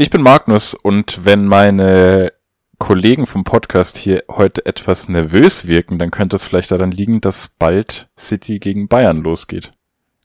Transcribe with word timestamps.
Ich 0.00 0.08
bin 0.08 0.22
Magnus 0.22 0.72
und 0.72 1.26
wenn 1.26 1.44
meine 1.44 2.32
Kollegen 2.78 3.26
vom 3.26 3.44
Podcast 3.44 3.98
hier 3.98 4.24
heute 4.30 4.64
etwas 4.64 5.10
nervös 5.10 5.66
wirken, 5.66 5.98
dann 5.98 6.10
könnte 6.10 6.36
es 6.36 6.44
vielleicht 6.44 6.70
daran 6.70 6.90
liegen, 6.90 7.20
dass 7.20 7.48
bald 7.48 8.08
City 8.18 8.60
gegen 8.60 8.88
Bayern 8.88 9.18
losgeht. 9.18 9.72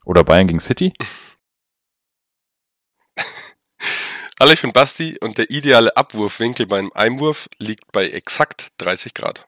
Oder 0.05 0.23
Bayern 0.23 0.47
gegen 0.47 0.61
City? 0.61 0.93
Hallo, 4.39 4.53
ich 4.53 4.61
bin 4.61 4.71
Basti 4.71 5.17
und 5.19 5.37
der 5.37 5.49
ideale 5.49 5.97
Abwurfwinkel 5.97 6.67
beim 6.67 6.89
Einwurf 6.93 7.49
liegt 7.57 7.91
bei 7.91 8.05
exakt 8.05 8.67
30 8.77 9.13
Grad. 9.13 9.45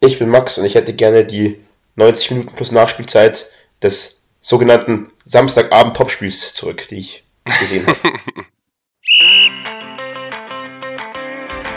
Ich 0.00 0.18
bin 0.18 0.28
Max 0.28 0.58
und 0.58 0.66
ich 0.66 0.74
hätte 0.74 0.92
gerne 0.92 1.24
die 1.24 1.58
90 1.96 2.32
Minuten 2.32 2.54
plus 2.54 2.70
Nachspielzeit 2.70 3.46
des 3.80 4.24
sogenannten 4.42 5.10
Samstagabend-Topspiels 5.24 6.52
zurück, 6.52 6.86
die 6.90 6.96
ich 6.96 7.24
gesehen 7.44 7.86
habe. 7.86 8.12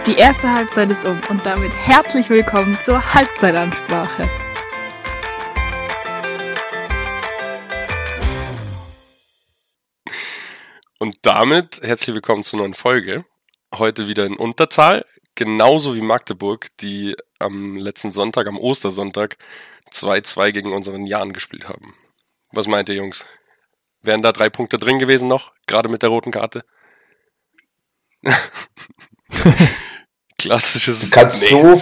Die 0.06 0.16
erste 0.18 0.52
Halbzeit 0.52 0.92
ist 0.92 1.04
um 1.06 1.20
und 1.30 1.46
damit 1.46 1.74
herzlich 1.74 2.30
willkommen 2.30 2.78
zur 2.80 3.14
Halbzeitansprache. 3.14 4.30
Und 11.00 11.18
damit 11.24 11.82
herzlich 11.82 12.16
willkommen 12.16 12.44
zur 12.44 12.60
neuen 12.60 12.74
Folge. 12.74 13.26
Heute 13.74 14.08
wieder 14.08 14.26
in 14.26 14.38
Unterzahl, 14.38 15.06
genauso 15.36 15.96
wie 15.96 16.02
Magdeburg, 16.02 16.68
die 16.80 17.16
am 17.40 17.76
letzten 17.76 18.12
Sonntag, 18.12 18.48
am 18.48 18.58
Ostersonntag, 18.58 19.38
2-2 19.92 20.52
gegen 20.52 20.72
unseren 20.72 21.06
Jan 21.06 21.34
gespielt 21.34 21.68
haben. 21.68 21.96
Was 22.52 22.68
meint 22.68 22.90
ihr, 22.90 22.96
Jungs? 22.96 23.26
Wären 24.06 24.22
da 24.22 24.32
drei 24.32 24.50
Punkte 24.50 24.78
drin 24.78 25.00
gewesen 25.00 25.28
noch, 25.28 25.52
gerade 25.68 25.90
mit 25.90 26.02
der 26.04 26.10
roten 26.10 26.32
Karte? 26.32 26.64
Klassisches. 30.38 31.10
Du 31.10 31.10
kannst, 31.10 31.42
nee. 31.42 31.48
so, 31.50 31.82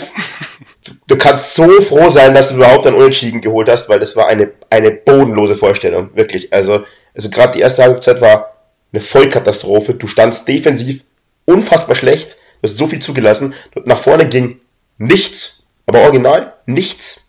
du, 1.07 1.17
kannst 1.17 1.55
so 1.55 1.81
froh 1.81 2.09
sein, 2.09 2.33
dass 2.33 2.49
du 2.49 2.55
überhaupt 2.55 2.87
ein 2.87 2.93
Unentschieden 2.93 3.41
geholt 3.41 3.67
hast, 3.67 3.89
weil 3.89 3.99
das 3.99 4.15
war 4.15 4.27
eine, 4.27 4.53
eine 4.69 4.91
bodenlose 4.91 5.55
Vorstellung. 5.55 6.11
Wirklich. 6.15 6.53
Also, 6.53 6.85
also 7.13 7.29
gerade 7.29 7.53
die 7.53 7.59
erste 7.59 7.83
Halbzeit 7.83 8.21
war 8.21 8.53
eine 8.91 9.01
Vollkatastrophe. 9.01 9.95
Du 9.95 10.07
standst 10.07 10.47
defensiv 10.47 11.03
unfassbar 11.45 11.95
schlecht. 11.95 12.37
Du 12.61 12.69
hast 12.69 12.77
so 12.77 12.87
viel 12.87 12.99
zugelassen. 12.99 13.53
Nach 13.85 13.97
vorne 13.97 14.29
ging 14.29 14.61
nichts. 14.97 15.63
Aber 15.85 16.01
original 16.01 16.53
nichts. 16.65 17.27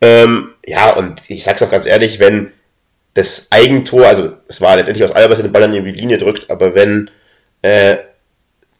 Ähm, 0.00 0.54
ja, 0.66 0.90
und 0.96 1.22
ich 1.28 1.44
sag's 1.44 1.62
auch 1.62 1.70
ganz 1.70 1.86
ehrlich, 1.86 2.18
wenn 2.18 2.52
das 3.16 3.50
Eigentor, 3.50 4.06
also 4.06 4.32
es 4.46 4.60
war 4.60 4.76
letztendlich 4.76 5.04
aus 5.04 5.12
Albers 5.12 5.40
den 5.40 5.52
Ball 5.52 5.62
an 5.62 5.72
die 5.72 5.80
Linie 5.80 6.18
drückt, 6.18 6.50
aber 6.50 6.74
wenn 6.74 7.10
äh, 7.62 7.96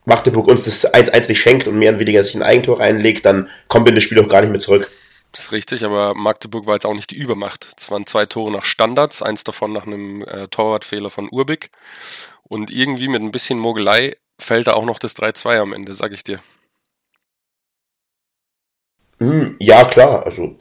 Magdeburg 0.05 0.47
uns 0.47 0.65
das 0.65 0.93
1-1 0.93 1.29
nicht 1.29 1.41
schenkt 1.41 1.67
und 1.67 1.79
mehr 1.79 1.91
oder 1.91 2.01
weniger 2.01 2.23
sich 2.23 2.35
ein 2.35 2.43
Eigentor 2.43 2.81
reinlegt, 2.81 3.25
dann 3.25 3.49
kommen 3.69 3.87
wir 3.87 3.91
in 3.91 3.95
das 3.95 4.05
Spiel 4.05 4.21
auch 4.21 4.29
gar 4.29 4.43
nicht 4.43 4.51
mehr 4.51 4.61
zurück. 4.61 4.91
Das 5.33 5.45
ist 5.45 5.53
richtig, 5.53 5.85
aber 5.85 6.15
Magdeburg 6.15 6.67
war 6.67 6.75
jetzt 6.75 6.87
auch 6.87 6.95
nicht 6.95 7.11
die 7.11 7.17
Übermacht. 7.17 7.69
Es 7.79 7.91
waren 7.91 8.07
zwei 8.07 8.27
Tore 8.27 8.53
nach 8.53 8.65
Standards, 8.65 9.23
eins 9.23 9.43
davon 9.43 9.73
nach 9.73 9.87
einem 9.87 10.23
äh, 10.23 10.49
Torwartfehler 10.49 11.11
von 11.11 11.29
Urbik. 11.31 11.71
Und 12.43 12.71
irgendwie 12.71 13.09
mit 13.09 13.23
ein 13.23 13.33
bisschen 13.33 13.59
Mogelei 13.59 14.17
fällt 14.39 14.67
da 14.67 14.75
auch 14.75 14.85
noch 14.85 14.99
das 14.99 15.17
3-2 15.17 15.59
am 15.59 15.73
Ende, 15.73 15.95
sag 15.95 16.13
ich 16.13 16.25
dir. 16.25 16.41
Hm, 19.19 19.57
ja, 19.61 19.85
klar. 19.85 20.25
Also, 20.25 20.57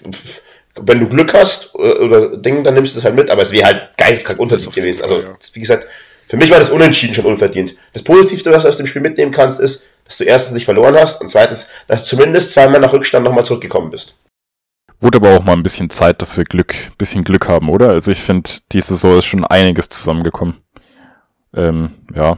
wenn 0.80 1.00
du 1.00 1.08
Glück 1.08 1.34
hast 1.34 1.76
äh, 1.76 1.78
oder 1.78 2.38
Ding, 2.38 2.64
dann 2.64 2.74
nimmst 2.74 2.96
du 2.96 3.00
es 3.00 3.06
halt 3.06 3.16
mit, 3.16 3.30
aber 3.30 3.42
es 3.42 3.52
wäre 3.52 3.66
halt 3.66 3.98
geisteskrank 3.98 4.40
unverdient 4.40 4.76
gewesen. 4.76 5.00
Fall, 5.00 5.10
also, 5.10 5.28
ja. 5.28 5.38
wie 5.54 5.60
gesagt, 5.60 5.88
für 6.28 6.38
mich 6.38 6.50
war 6.50 6.60
das 6.60 6.70
Unentschieden 6.70 7.14
schon 7.14 7.26
unverdient. 7.26 7.76
Das 7.94 8.04
Positivste, 8.04 8.52
was 8.52 8.64
du 8.64 8.70
aus 8.70 8.78
dem 8.78 8.88
Spiel 8.88 9.02
mitnehmen 9.02 9.32
kannst, 9.32 9.60
ist, 9.60 9.90
dass 10.06 10.18
du 10.18 10.24
erstens 10.24 10.54
nicht 10.56 10.66
verloren 10.66 10.96
hast 10.96 11.22
und 11.22 11.30
zweitens, 11.30 11.68
dass 11.88 12.04
du 12.04 12.16
zumindest 12.16 12.52
zweimal 12.52 12.82
nach 12.82 12.94
Rückstand 12.94 13.26
nochmal 13.26 13.46
zurückgekommen 13.46 13.90
bist. 13.90 14.16
Wurde 15.00 15.18
aber 15.18 15.38
auch 15.38 15.44
mal 15.44 15.54
ein 15.54 15.64
bisschen 15.64 15.90
Zeit, 15.90 16.22
dass 16.22 16.38
wir 16.38 16.46
Glück, 16.46 16.74
bisschen 16.98 17.24
Glück 17.24 17.48
haben, 17.48 17.70
oder? 17.70 17.90
Also 17.90 18.12
ich 18.12 18.22
finde, 18.22 18.50
die 18.72 18.82
Saison 18.82 19.20
ist 19.20 19.26
schon 19.26 19.46
einiges 19.46 19.90
zusammengekommen. 19.90 20.62
Ähm, 21.54 21.92
ja. 22.14 22.38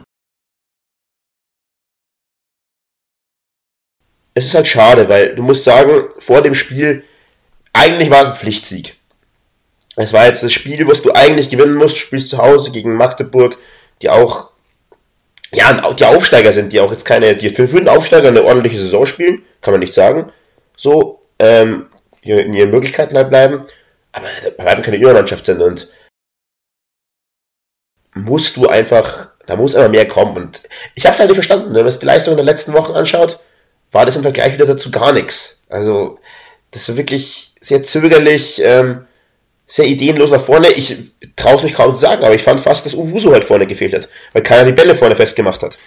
Es 4.34 4.46
ist 4.46 4.56
halt 4.56 4.68
schade, 4.68 5.08
weil 5.10 5.36
du 5.36 5.44
musst 5.44 5.64
sagen, 5.64 6.10
vor 6.20 6.42
dem 6.42 6.56
Spiel, 6.56 7.04
eigentlich 7.78 8.10
war 8.10 8.24
es 8.24 8.30
ein 8.30 8.36
Pflichtsieg. 8.36 8.96
Es 9.96 10.14
war 10.14 10.26
jetzt 10.26 10.44
das 10.44 10.54
Spiel, 10.54 10.88
was 10.88 11.02
du 11.02 11.14
eigentlich 11.14 11.50
gewinnen 11.50 11.76
musst. 11.76 11.98
Spielst 11.98 12.30
zu 12.30 12.38
Hause 12.38 12.72
gegen 12.72 12.96
Magdeburg, 12.96 13.58
die 14.02 14.10
auch, 14.10 14.52
ja, 15.52 15.94
die 15.94 16.06
Aufsteiger 16.06 16.54
sind, 16.54 16.74
die 16.74 16.80
auch 16.80 16.92
jetzt 16.92 17.06
keine, 17.06 17.36
die 17.36 17.50
für, 17.50 17.66
den 17.66 17.90
Aufsteiger 17.90 18.28
eine 18.28 18.44
ordentliche 18.44 18.78
Saison 18.78 19.06
spielen, 19.06 19.42
kann 19.62 19.74
man 19.74 19.80
nicht 19.80 19.94
sagen. 19.94 20.32
So, 20.76 21.22
ähm, 21.40 21.88
in 22.22 22.54
ihren 22.54 22.72
Möglichkeiten 22.72 23.16
halt 23.16 23.30
bleiben, 23.30 23.62
aber 24.12 24.28
bleiben 24.58 24.82
keine 24.82 24.98
Übermannschaft 24.98 25.46
sind 25.46 25.62
und 25.62 25.88
musst 28.14 28.58
du 28.58 28.68
einfach, 28.68 29.30
da 29.46 29.56
muss 29.56 29.76
immer 29.76 29.90
mehr 29.90 30.08
kommen 30.08 30.36
und 30.36 30.62
ich 30.96 31.06
habe 31.06 31.14
es 31.14 31.20
halt 31.20 31.30
nicht 31.30 31.38
verstanden, 31.38 31.74
wenn 31.74 31.84
man 31.84 31.92
sich 31.92 32.00
die 32.00 32.06
Leistung 32.06 32.36
der 32.36 32.46
letzten 32.46 32.74
Wochen 32.74 32.94
anschaut, 32.94 33.40
war 33.92 34.06
das 34.06 34.16
im 34.16 34.24
Vergleich 34.24 34.54
wieder 34.54 34.66
dazu 34.66 34.92
gar 34.92 35.14
nichts. 35.14 35.66
Also 35.70 36.20
das 36.72 36.90
war 36.90 36.98
wirklich 36.98 37.47
sehr 37.62 37.84
zögerlich, 37.84 38.62
ähm, 38.64 39.06
sehr 39.66 39.86
ideenlos 39.86 40.32
nach 40.32 40.42
vorne. 40.42 40.70
Ich 40.70 40.96
traue 41.36 41.56
es 41.56 41.64
mich 41.64 41.74
kaum 41.74 41.94
zu 41.94 42.00
sagen, 42.00 42.24
aber 42.24 42.36
ich 42.36 42.44
fand 42.44 42.60
fast, 42.60 42.86
dass 42.86 42.96
Uwusu 42.96 43.32
halt 43.32 43.44
vorne 43.44 43.68
gefehlt 43.68 43.94
hat, 43.94 44.10
weil 44.34 44.44
keiner 44.44 44.66
die 44.66 44.74
Bälle 44.74 44.96
vorne 44.96 45.16
festgemacht 45.16 45.64
hat. 45.64 45.78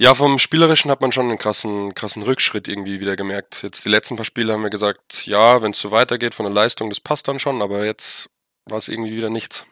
Ja, 0.00 0.14
vom 0.14 0.38
Spielerischen 0.38 0.92
hat 0.92 1.00
man 1.00 1.10
schon 1.10 1.28
einen 1.28 1.38
krassen, 1.38 1.92
krassen 1.92 2.22
Rückschritt 2.22 2.68
irgendwie 2.68 3.00
wieder 3.00 3.16
gemerkt. 3.16 3.64
Jetzt 3.64 3.84
die 3.84 3.88
letzten 3.88 4.14
paar 4.14 4.24
Spiele 4.24 4.52
haben 4.52 4.62
wir 4.62 4.70
gesagt, 4.70 5.26
ja, 5.26 5.60
wenn 5.60 5.72
es 5.72 5.80
so 5.80 5.90
weitergeht 5.90 6.36
von 6.36 6.44
der 6.44 6.54
Leistung, 6.54 6.88
das 6.88 7.00
passt 7.00 7.26
dann 7.26 7.40
schon, 7.40 7.60
aber 7.62 7.84
jetzt 7.84 8.30
war 8.66 8.78
es 8.78 8.88
irgendwie 8.88 9.16
wieder 9.16 9.28
nichts. 9.28 9.66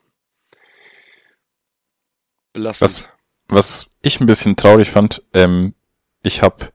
Belastend. 2.52 3.08
Was, 3.48 3.84
was 3.84 3.86
ich 4.02 4.18
ein 4.18 4.26
bisschen 4.26 4.56
traurig 4.56 4.90
fand, 4.90 5.22
ähm, 5.32 5.74
ich 6.22 6.42
habe 6.42 6.72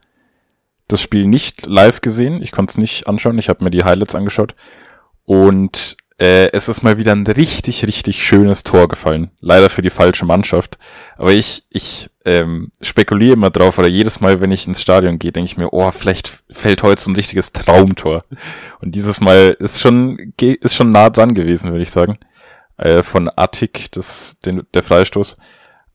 das 0.91 1.01
Spiel 1.01 1.25
nicht 1.25 1.65
live 1.65 2.01
gesehen, 2.01 2.41
ich 2.41 2.51
konnte 2.51 2.71
es 2.71 2.77
nicht 2.77 3.07
anschauen, 3.07 3.37
ich 3.37 3.49
habe 3.49 3.63
mir 3.63 3.71
die 3.71 3.83
Highlights 3.83 4.15
angeschaut 4.15 4.55
und 5.25 5.97
äh, 6.21 6.51
es 6.51 6.69
ist 6.69 6.83
mal 6.83 6.99
wieder 6.99 7.13
ein 7.13 7.25
richtig, 7.25 7.83
richtig 7.83 8.23
schönes 8.23 8.61
Tor 8.61 8.87
gefallen. 8.87 9.31
Leider 9.39 9.71
für 9.71 9.81
die 9.81 9.89
falsche 9.89 10.23
Mannschaft. 10.23 10.77
Aber 11.17 11.31
ich, 11.31 11.63
ich 11.71 12.11
ähm, 12.25 12.71
spekuliere 12.79 13.33
immer 13.33 13.49
drauf, 13.49 13.79
oder 13.79 13.87
jedes 13.87 14.21
Mal, 14.21 14.39
wenn 14.39 14.51
ich 14.51 14.67
ins 14.67 14.83
Stadion 14.83 15.17
gehe, 15.17 15.31
denke 15.31 15.47
ich 15.47 15.57
mir, 15.57 15.73
oh, 15.73 15.89
vielleicht 15.89 16.43
fällt 16.51 16.83
heute 16.83 17.01
so 17.01 17.09
ein 17.09 17.15
richtiges 17.15 17.53
Traumtor. 17.53 18.19
Und 18.81 18.93
dieses 18.93 19.19
Mal 19.19 19.57
ist 19.57 19.81
schon, 19.81 20.33
ist 20.39 20.75
schon 20.75 20.91
nah 20.91 21.09
dran 21.09 21.33
gewesen, 21.33 21.71
würde 21.71 21.81
ich 21.81 21.89
sagen. 21.89 22.19
Äh, 22.77 23.01
von 23.01 23.27
Attic, 23.35 23.91
das, 23.91 24.37
den, 24.45 24.61
der 24.75 24.83
Freistoß. 24.83 25.37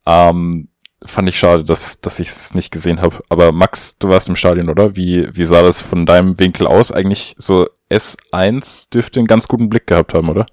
Ähm, 0.06 0.66
fand 1.06 1.28
ich 1.28 1.38
schade, 1.38 1.64
dass, 1.64 2.00
dass 2.00 2.18
ich 2.18 2.28
es 2.28 2.54
nicht 2.54 2.70
gesehen 2.70 3.00
habe. 3.00 3.22
Aber 3.28 3.52
Max, 3.52 3.96
du 3.98 4.08
warst 4.08 4.28
im 4.28 4.36
Stadion, 4.36 4.68
oder? 4.68 4.96
Wie, 4.96 5.28
wie 5.32 5.44
sah 5.44 5.62
das 5.62 5.80
von 5.80 6.06
deinem 6.06 6.38
Winkel 6.38 6.66
aus? 6.66 6.92
Eigentlich 6.92 7.34
so 7.38 7.66
S1 7.90 8.90
dürfte 8.90 9.20
einen 9.20 9.26
ganz 9.26 9.48
guten 9.48 9.68
Blick 9.68 9.86
gehabt 9.86 10.14
haben, 10.14 10.28
oder? 10.28 10.46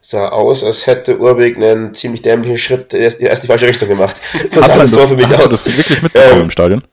Sah 0.00 0.30
aus, 0.30 0.64
als 0.64 0.86
hätte 0.86 1.18
Urbeck 1.18 1.56
einen 1.56 1.94
ziemlich 1.94 2.22
dämlichen 2.22 2.58
Schritt 2.58 2.94
erst, 2.94 3.20
erst 3.20 3.42
die 3.42 3.46
falsche 3.46 3.66
Richtung 3.66 3.88
gemacht. 3.88 4.16
So 4.50 4.60
sah 4.60 4.76
das, 4.76 4.90
das 4.90 5.08
für 5.08 5.16
mich 5.16 5.26
hast 5.26 5.46
aus. 5.46 5.64
du 5.64 5.70
das 5.70 5.78
wirklich 5.78 6.02
mitbekommen 6.02 6.34
ähm, 6.34 6.42
im 6.42 6.50
Stadion? 6.50 6.84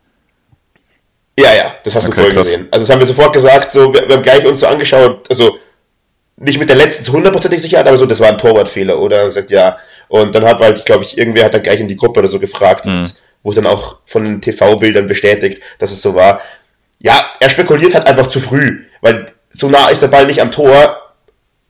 Ja, 1.39 1.53
ja, 1.53 1.75
das 1.83 1.95
hast 1.95 2.07
okay, 2.07 2.15
du 2.15 2.21
vorher 2.21 2.43
gesehen. 2.43 2.67
Also 2.71 2.83
das 2.83 2.89
haben 2.89 2.99
wir 2.99 3.07
sofort 3.07 3.33
gesagt, 3.33 3.71
so, 3.71 3.93
wir, 3.93 4.07
wir 4.07 4.15
haben 4.15 4.23
gleich 4.23 4.45
uns 4.45 4.59
so 4.59 4.67
angeschaut, 4.67 5.29
also 5.29 5.57
nicht 6.37 6.59
mit 6.59 6.69
der 6.69 6.75
letzten 6.75 7.03
zu 7.03 7.13
hundertprozentig 7.13 7.61
Sicherheit, 7.61 7.87
aber 7.87 7.97
so, 7.97 8.05
das 8.05 8.19
war 8.19 8.29
ein 8.29 8.37
Torwartfehler, 8.37 8.99
oder? 8.99 9.23
Und 9.23 9.29
gesagt, 9.29 9.51
ja. 9.51 9.77
Und 10.07 10.35
dann 10.35 10.45
hat 10.45 10.59
halt, 10.59 10.85
glaube 10.85 11.03
ich, 11.03 11.17
irgendwer 11.17 11.45
hat 11.45 11.53
dann 11.53 11.63
gleich 11.63 11.79
in 11.79 11.87
die 11.87 11.95
Gruppe 11.95 12.19
oder 12.19 12.29
so 12.29 12.39
gefragt, 12.39 12.85
mhm. 12.85 12.99
und 12.99 13.13
wurde 13.43 13.61
dann 13.61 13.71
auch 13.71 13.99
von 14.05 14.23
den 14.23 14.41
TV-Bildern 14.41 15.07
bestätigt, 15.07 15.61
dass 15.79 15.91
es 15.91 16.01
so 16.01 16.15
war 16.15 16.41
ja, 16.99 17.31
er 17.39 17.49
spekuliert 17.49 17.93
halt 17.93 18.07
einfach 18.07 18.27
zu 18.27 18.39
früh, 18.39 18.85
weil 19.01 19.27
so 19.51 19.69
nah 19.69 19.89
ist 19.89 20.01
der 20.01 20.07
Ball 20.07 20.25
nicht 20.25 20.41
am 20.41 20.51
Tor. 20.51 21.13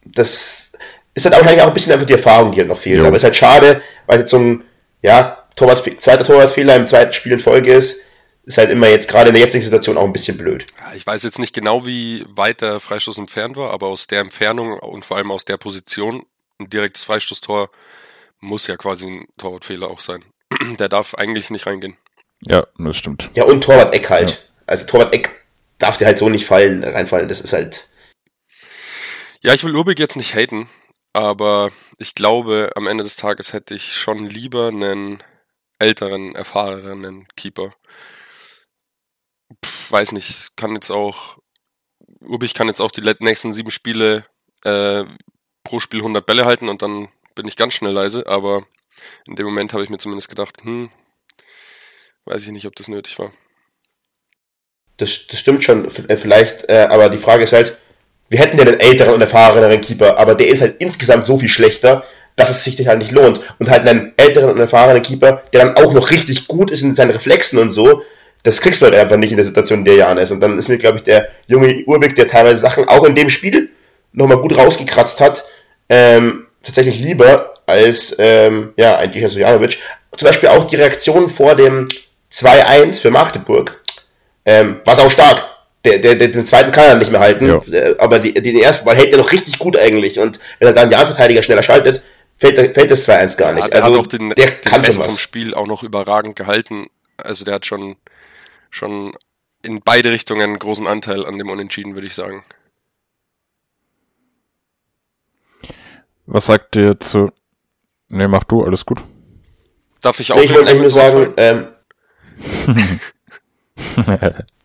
Das 0.05 0.73
ist 1.13 1.25
halt 1.25 1.35
auch 1.35 1.45
eigentlich 1.45 1.61
auch 1.61 1.67
ein 1.67 1.73
bisschen 1.73 1.93
einfach 1.93 2.05
die 2.05 2.13
Erfahrung, 2.13 2.51
die 2.51 2.59
halt 2.59 2.69
noch 2.69 2.77
fehlt. 2.77 2.99
Jo. 2.99 3.05
Aber 3.05 3.15
es 3.15 3.21
ist 3.21 3.25
halt 3.25 3.35
schade, 3.35 3.81
weil 4.05 4.19
jetzt 4.19 4.31
so 4.31 4.39
ein, 4.39 4.63
ja, 5.01 5.37
Torwart, 5.55 5.83
zweiter 6.01 6.23
Torwartfehler 6.23 6.75
im 6.75 6.87
zweiten 6.87 7.13
Spiel 7.13 7.33
in 7.33 7.39
Folge 7.39 7.73
ist, 7.73 8.03
ist 8.47 8.57
halt 8.57 8.71
immer 8.71 8.87
jetzt 8.87 9.09
gerade 9.09 9.27
in 9.27 9.35
der 9.35 9.43
jetzigen 9.43 9.63
Situation 9.63 9.97
auch 9.97 10.05
ein 10.05 10.13
bisschen 10.13 10.37
blöd. 10.37 10.65
Ja, 10.79 10.93
ich 10.93 11.05
weiß 11.05 11.21
jetzt 11.23 11.37
nicht 11.37 11.53
genau, 11.53 11.85
wie 11.85 12.25
weit 12.29 12.61
der 12.61 12.79
Freistoß 12.79 13.17
entfernt 13.17 13.57
war, 13.57 13.71
aber 13.71 13.87
aus 13.87 14.07
der 14.07 14.21
Entfernung 14.21 14.79
und 14.79 15.03
vor 15.03 15.17
allem 15.17 15.31
aus 15.31 15.43
der 15.43 15.57
Position 15.57 16.25
ein 16.57 16.69
direktes 16.69 17.03
Freistoßtor 17.03 17.69
muss 18.39 18.67
ja 18.67 18.77
quasi 18.77 19.07
ein 19.07 19.27
Torwartfehler 19.37 19.89
auch 19.89 19.99
sein. 19.99 20.23
der 20.79 20.87
darf 20.87 21.13
eigentlich 21.15 21.49
nicht 21.49 21.67
reingehen. 21.67 21.97
Ja, 22.39 22.65
das 22.77 22.95
stimmt. 22.95 23.29
Ja, 23.33 23.43
und 23.43 23.65
Torwart 23.65 23.93
Eck 23.93 24.09
halt. 24.09 24.29
Ja. 24.29 24.37
Also 24.65 24.85
Torwart 24.85 25.13
Eck 25.13 25.29
darf 25.77 25.97
dir 25.97 26.05
halt 26.05 26.17
so 26.17 26.29
nicht 26.29 26.45
fallen, 26.45 26.85
reinfallen. 26.85 27.27
Das 27.27 27.41
ist 27.41 27.51
halt. 27.51 27.89
Ja, 29.41 29.53
ich 29.53 29.63
will 29.65 29.75
Urbig 29.75 29.99
jetzt 29.99 30.15
nicht 30.15 30.35
haten, 30.35 30.69
aber 31.11 31.71
ich 31.97 32.15
glaube, 32.15 32.71
am 32.75 32.87
Ende 32.87 33.03
des 33.03 33.17
Tages 33.17 33.51
hätte 33.51 33.75
ich 33.75 33.95
schon 33.95 34.25
lieber 34.25 34.69
einen 34.69 35.21
älteren, 35.79 36.33
erfahrenen 36.33 37.27
Keeper. 37.35 37.73
Pff, 39.63 39.91
weiß 39.91 40.11
nicht, 40.11 40.55
kann 40.55 40.73
jetzt 40.73 40.89
auch, 40.89 41.37
Ubich 42.21 42.53
kann 42.53 42.67
jetzt 42.67 42.81
auch 42.81 42.91
die 42.91 43.01
nächsten 43.19 43.53
sieben 43.53 43.71
Spiele 43.71 44.25
äh, 44.63 45.03
pro 45.63 45.79
Spiel 45.79 45.99
100 45.99 46.25
Bälle 46.25 46.45
halten 46.45 46.69
und 46.69 46.81
dann 46.81 47.09
bin 47.35 47.47
ich 47.47 47.55
ganz 47.55 47.73
schnell 47.73 47.93
leise, 47.93 48.27
aber 48.27 48.65
in 49.27 49.35
dem 49.35 49.45
Moment 49.45 49.73
habe 49.73 49.83
ich 49.83 49.89
mir 49.89 49.99
zumindest 49.99 50.29
gedacht, 50.29 50.57
hm, 50.63 50.89
weiß 52.25 52.43
ich 52.43 52.51
nicht, 52.51 52.65
ob 52.65 52.75
das 52.75 52.87
nötig 52.87 53.19
war. 53.19 53.31
Das, 54.97 55.27
das 55.27 55.39
stimmt 55.39 55.63
schon, 55.63 55.85
äh, 55.85 56.17
vielleicht, 56.17 56.69
äh, 56.69 56.87
aber 56.89 57.09
die 57.09 57.19
Frage 57.19 57.43
ist 57.43 57.53
halt, 57.53 57.77
wir 58.29 58.39
hätten 58.39 58.57
ja 58.57 58.65
einen 58.65 58.79
älteren 58.79 59.13
und 59.13 59.21
erfahreneren 59.21 59.79
Keeper, 59.79 60.17
aber 60.17 60.35
der 60.35 60.47
ist 60.47 60.61
halt 60.61 60.77
insgesamt 60.79 61.27
so 61.27 61.37
viel 61.37 61.49
schlechter, 61.49 62.03
dass 62.35 62.49
es 62.49 62.63
sich 62.63 62.87
halt 62.87 62.99
nicht 62.99 63.11
lohnt. 63.11 63.39
Und 63.59 63.69
halt 63.69 63.87
einen 63.87 64.13
älteren 64.17 64.51
und 64.51 64.59
erfahrenen 64.59 65.01
Keeper, 65.01 65.43
der 65.53 65.65
dann 65.65 65.77
auch 65.77 65.93
noch 65.93 66.11
richtig 66.11 66.47
gut 66.47 66.71
ist 66.71 66.81
in 66.81 66.95
seinen 66.95 67.11
Reflexen 67.11 67.59
und 67.59 67.71
so, 67.71 68.03
das 68.47 68.61
kriegst 68.61 68.81
du 68.81 68.85
halt 68.85 68.95
einfach 68.95 69.17
nicht 69.17 69.31
in 69.31 69.35
der 69.35 69.45
Situation, 69.45 69.79
in 69.79 69.85
der 69.85 69.95
Jan 69.95 70.17
ist. 70.17 70.31
Und 70.31 70.39
dann 70.39 70.57
ist 70.57 70.69
mir, 70.69 70.77
glaube 70.77 70.97
ich, 70.97 71.03
der 71.03 71.27
junge 71.47 71.83
Urbig, 71.85 72.15
der 72.15 72.27
teilweise 72.27 72.61
Sachen 72.61 72.87
auch 72.87 73.03
in 73.03 73.13
dem 73.13 73.29
Spiel 73.29 73.69
nochmal 74.13 74.37
gut 74.37 74.55
rausgekratzt 74.55 75.19
hat, 75.19 75.43
ähm, 75.89 76.47
tatsächlich 76.63 76.99
lieber 76.99 77.55
als 77.65 78.15
ähm, 78.19 78.73
ja, 78.77 78.97
ein 78.97 79.11
Dicha 79.11 79.27
Sojanovic. 79.27 79.79
Zum 80.15 80.27
Beispiel 80.27 80.47
auch 80.49 80.63
die 80.63 80.77
Reaktion 80.77 81.29
vor 81.29 81.55
dem 81.55 81.85
2-1 82.31 83.01
für 83.01 83.11
Magdeburg 83.11 83.83
ähm, 84.45 84.79
war 84.85 84.97
auch 84.97 85.11
stark. 85.11 85.43
Der, 85.83 85.99
der, 85.99 86.15
der, 86.15 86.29
den 86.29 86.45
zweiten 86.45 86.71
kann 86.71 86.85
er 86.85 86.95
nicht 86.95 87.11
mehr 87.11 87.19
halten, 87.19 87.47
ja. 87.47 87.61
Äh, 87.71 87.95
aber 87.97 88.19
die, 88.19 88.33
den 88.33 88.57
ersten 88.57 88.85
Ball 88.85 88.95
hält 88.95 89.11
er 89.11 89.17
noch 89.17 89.31
richtig 89.33 89.59
gut 89.59 89.77
eigentlich. 89.77 90.19
Und 90.19 90.39
wenn 90.59 90.69
er 90.69 90.73
dann 90.73 90.89
den 90.89 90.99
Verteidiger 90.99 91.43
schneller 91.43 91.63
schaltet, 91.63 92.01
fällt, 92.37 92.57
fällt 92.57 92.91
das 92.91 93.07
2-1 93.09 93.37
gar 93.37 93.51
nicht. 93.51 93.63
Ja, 93.65 93.69
der 93.69 93.83
also, 93.83 93.97
hat 93.97 94.05
auch 94.05 94.07
den, 94.07 94.29
der 94.29 94.51
den 94.51 94.61
kann 94.61 94.81
Rest 94.85 95.03
vom 95.03 95.17
Spiel 95.17 95.53
auch 95.53 95.67
noch 95.67 95.83
überragend 95.83 96.37
gehalten. 96.37 96.87
Also 97.17 97.43
der 97.43 97.55
hat 97.55 97.65
schon, 97.65 97.97
schon 98.69 99.13
in 99.61 99.81
beide 99.81 100.11
Richtungen 100.11 100.41
einen 100.41 100.59
großen 100.59 100.87
Anteil 100.87 101.25
an 101.25 101.37
dem 101.37 101.49
Unentschieden, 101.49 101.95
würde 101.95 102.07
ich 102.07 102.15
sagen. 102.15 102.43
Was 106.25 106.45
sagt 106.45 106.75
ihr 106.75 106.99
zu. 106.99 107.31
Ne, 108.09 108.27
mach 108.27 108.43
du, 108.43 108.63
alles 108.63 108.85
gut. 108.85 109.01
Darf 110.01 110.19
ich 110.19 110.31
auch. 110.31 110.37
Nee, 110.37 110.43
ich 110.45 110.53
wollte 110.53 110.69
eigentlich 110.69 110.81
nur 110.81 110.89
sagen, 110.89 111.33
ähm, 111.37 111.67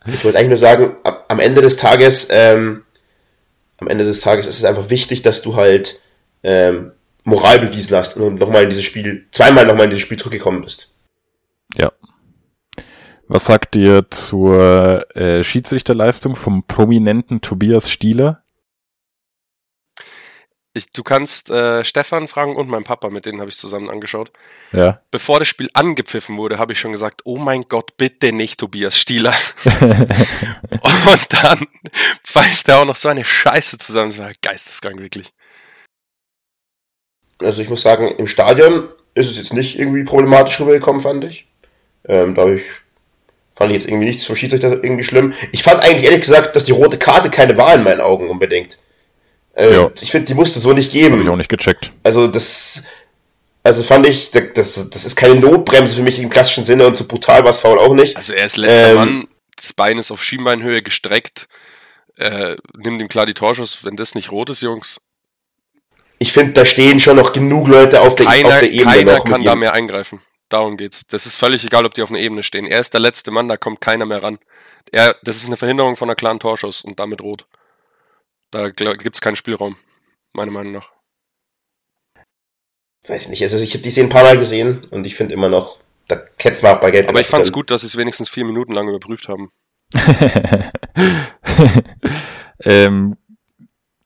ich 0.06 0.25
wollte 0.25 0.38
eigentlich 0.38 0.48
nur 0.48 0.58
sagen, 0.58 0.96
am 1.28 1.40
Ende 1.40 1.60
des 1.62 1.76
Tages, 1.76 2.28
ähm, 2.31 2.84
am 3.78 3.88
Ende 3.88 4.05
des 4.05 4.20
Tages 4.20 4.46
ist 4.46 4.58
es 4.58 4.64
einfach 4.64 4.90
wichtig, 4.90 5.22
dass 5.22 5.43
du 5.43 5.56
halt 5.56 6.00
ähm, 6.43 6.93
Moral 7.25 7.60
bewiesen 7.60 7.96
hast 7.96 8.16
und 8.16 8.38
nochmal 8.38 8.64
in 8.64 8.70
dieses 8.70 8.84
Spiel, 8.84 9.26
zweimal 9.31 9.66
nochmal 9.66 9.84
in 9.84 9.90
dieses 9.90 10.02
Spiel 10.02 10.19
zurückgekommen 10.19 10.60
bist. 10.60 10.94
Ja. 11.76 11.93
Was 13.28 13.46
sagt 13.46 13.76
ihr 13.76 14.10
zur 14.10 15.06
äh, 15.16 15.42
Schiedsrichterleistung 15.44 16.36
vom 16.36 16.64
prominenten 16.66 17.40
Tobias 17.40 17.90
Stieler? 17.90 18.42
Ich, 20.74 20.90
du 20.90 21.02
kannst 21.02 21.50
äh, 21.50 21.84
Stefan 21.84 22.28
fragen 22.28 22.56
und 22.56 22.69
meinen 22.69 22.84
Papa, 22.84 23.10
mit 23.10 23.26
denen 23.26 23.40
habe 23.40 23.50
ich 23.50 23.58
zusammen 23.58 23.90
angeschaut. 23.90 24.32
Ja. 24.72 25.02
Bevor 25.10 25.38
das 25.38 25.48
Spiel 25.48 25.69
angepfiffen 25.74 26.38
wurde, 26.38 26.58
habe 26.58 26.72
ich 26.72 26.80
schon 26.80 26.92
gesagt, 26.92 27.22
oh 27.24 27.36
mein 27.36 27.66
Gott, 27.69 27.98
bitte 27.98 28.32
nicht 28.32 28.58
Tobias 28.58 28.98
Stieler. 28.98 29.34
und 29.64 31.26
dann 31.30 31.66
pfeift 32.24 32.69
er 32.69 32.80
auch 32.80 32.86
noch 32.86 32.96
so 32.96 33.08
eine 33.08 33.24
Scheiße 33.24 33.76
zusammen. 33.76 34.10
Das 34.10 34.19
war 34.19 34.32
geisteskrank, 34.40 34.98
wirklich. 35.00 35.34
Also 37.38 37.60
ich 37.60 37.69
muss 37.69 37.82
sagen, 37.82 38.08
im 38.08 38.26
Stadion 38.26 38.88
ist 39.14 39.28
es 39.28 39.36
jetzt 39.36 39.52
nicht 39.52 39.78
irgendwie 39.78 40.04
problematisch 40.04 40.58
rübergekommen, 40.58 41.02
fand 41.02 41.24
ich. 41.24 41.48
Ähm, 42.04 42.34
dadurch 42.34 42.81
fand 43.62 43.70
ich 43.70 43.80
jetzt 43.80 43.88
irgendwie 43.88 44.06
nichts 44.06 44.24
vom 44.24 44.34
Schiedsrichter 44.34 44.82
irgendwie 44.82 45.04
schlimm. 45.04 45.34
Ich 45.52 45.62
fand 45.62 45.84
eigentlich 45.84 46.02
ehrlich 46.02 46.22
gesagt, 46.22 46.56
dass 46.56 46.64
die 46.64 46.72
rote 46.72 46.98
Karte 46.98 47.30
keine 47.30 47.56
war 47.56 47.72
in 47.76 47.84
meinen 47.84 48.00
Augen 48.00 48.28
unbedingt. 48.28 48.78
Äh, 49.54 49.72
ja. 49.72 49.90
Ich 50.00 50.10
finde, 50.10 50.26
die 50.26 50.34
musste 50.34 50.58
so 50.58 50.72
nicht 50.72 50.90
geben. 50.90 51.14
Hab 51.14 51.22
ich 51.22 51.28
auch 51.28 51.36
nicht 51.36 51.48
gecheckt. 51.48 51.92
Also 52.02 52.26
das, 52.26 52.86
also 53.62 53.84
fand 53.84 54.08
ich, 54.08 54.32
das, 54.32 54.90
das 54.90 55.04
ist 55.04 55.14
keine 55.14 55.36
Notbremse 55.36 55.94
für 55.94 56.02
mich 56.02 56.18
im 56.18 56.28
klassischen 56.28 56.64
Sinne 56.64 56.88
und 56.88 56.98
so 56.98 57.04
brutal 57.04 57.44
war 57.44 57.52
es 57.52 57.60
faul 57.60 57.78
auch 57.78 57.94
nicht. 57.94 58.16
Also 58.16 58.32
er 58.32 58.46
ist 58.46 58.56
letzter 58.56 58.90
ähm, 58.90 58.96
Mann, 58.96 59.28
das 59.56 59.72
Bein 59.72 59.96
ist 59.96 60.10
auf 60.10 60.24
Schienbeinhöhe 60.24 60.82
gestreckt, 60.82 61.46
äh, 62.16 62.56
nimmt 62.76 63.00
ihm 63.00 63.06
klar 63.06 63.26
die 63.26 63.34
Torschuss, 63.34 63.84
wenn 63.84 63.94
das 63.94 64.16
nicht 64.16 64.32
rot 64.32 64.50
ist, 64.50 64.62
Jungs. 64.62 65.00
Ich 66.18 66.32
finde, 66.32 66.54
da 66.54 66.64
stehen 66.64 66.98
schon 66.98 67.16
noch 67.16 67.32
genug 67.32 67.68
Leute 67.68 68.00
auf 68.00 68.16
der, 68.16 68.26
keiner, 68.26 68.48
auf 68.48 68.58
der 68.58 68.72
Ebene. 68.72 68.84
Keiner 68.92 69.20
kann 69.20 69.44
da 69.44 69.54
mehr 69.54 69.72
eingreifen. 69.72 70.20
Darum 70.52 70.76
geht's. 70.76 71.06
Das 71.06 71.25
ist 71.25 71.37
völlig 71.37 71.64
egal, 71.64 71.87
ob 71.87 71.94
die 71.94 72.02
auf 72.02 72.10
einer 72.10 72.19
Ebene 72.19 72.43
stehen. 72.43 72.66
Er 72.66 72.78
ist 72.78 72.93
der 72.93 73.00
letzte 73.00 73.31
Mann, 73.31 73.49
da 73.49 73.56
kommt 73.56 73.81
keiner 73.81 74.04
mehr 74.04 74.22
ran. 74.22 74.38
Er, 74.90 75.16
das 75.22 75.37
ist 75.37 75.46
eine 75.46 75.56
Verhinderung 75.56 75.96
von 75.96 76.10
einer 76.10 76.14
klaren 76.14 76.40
Torschuss 76.40 76.82
und 76.82 77.00
damit 77.00 77.22
rot. 77.22 77.46
Da 78.50 78.69
gibt 78.69 79.16
es 79.16 79.22
keinen 79.22 79.37
Spielraum, 79.37 79.76
meiner 80.34 80.50
Meinung 80.52 80.72
nach. 80.72 80.93
Weiß 83.08 83.28
nicht, 83.31 83.43
also 83.43 83.58
ich 83.58 83.72
habe 83.72 83.82
die 83.82 83.90
Szene 83.90 84.08
ein 84.08 84.12
paar 84.12 84.25
Mal 84.25 84.37
gesehen 84.37 84.84
und 84.90 85.06
ich 85.06 85.14
finde 85.14 85.32
immer 85.32 85.49
noch, 85.49 85.78
da 86.06 86.16
ketzt 86.16 86.62
man 86.62 86.76
auch 86.76 86.81
bei 86.81 86.90
Geld. 86.90 87.08
Aber 87.08 87.20
ich 87.20 87.26
fand 87.26 87.46
es 87.46 87.52
gut, 87.52 87.70
dass 87.70 87.81
sie 87.81 87.87
es 87.87 87.96
wenigstens 87.96 88.28
vier 88.28 88.44
Minuten 88.44 88.72
lang 88.72 88.88
überprüft 88.88 89.28
haben. 89.28 89.50
ähm, 92.60 93.16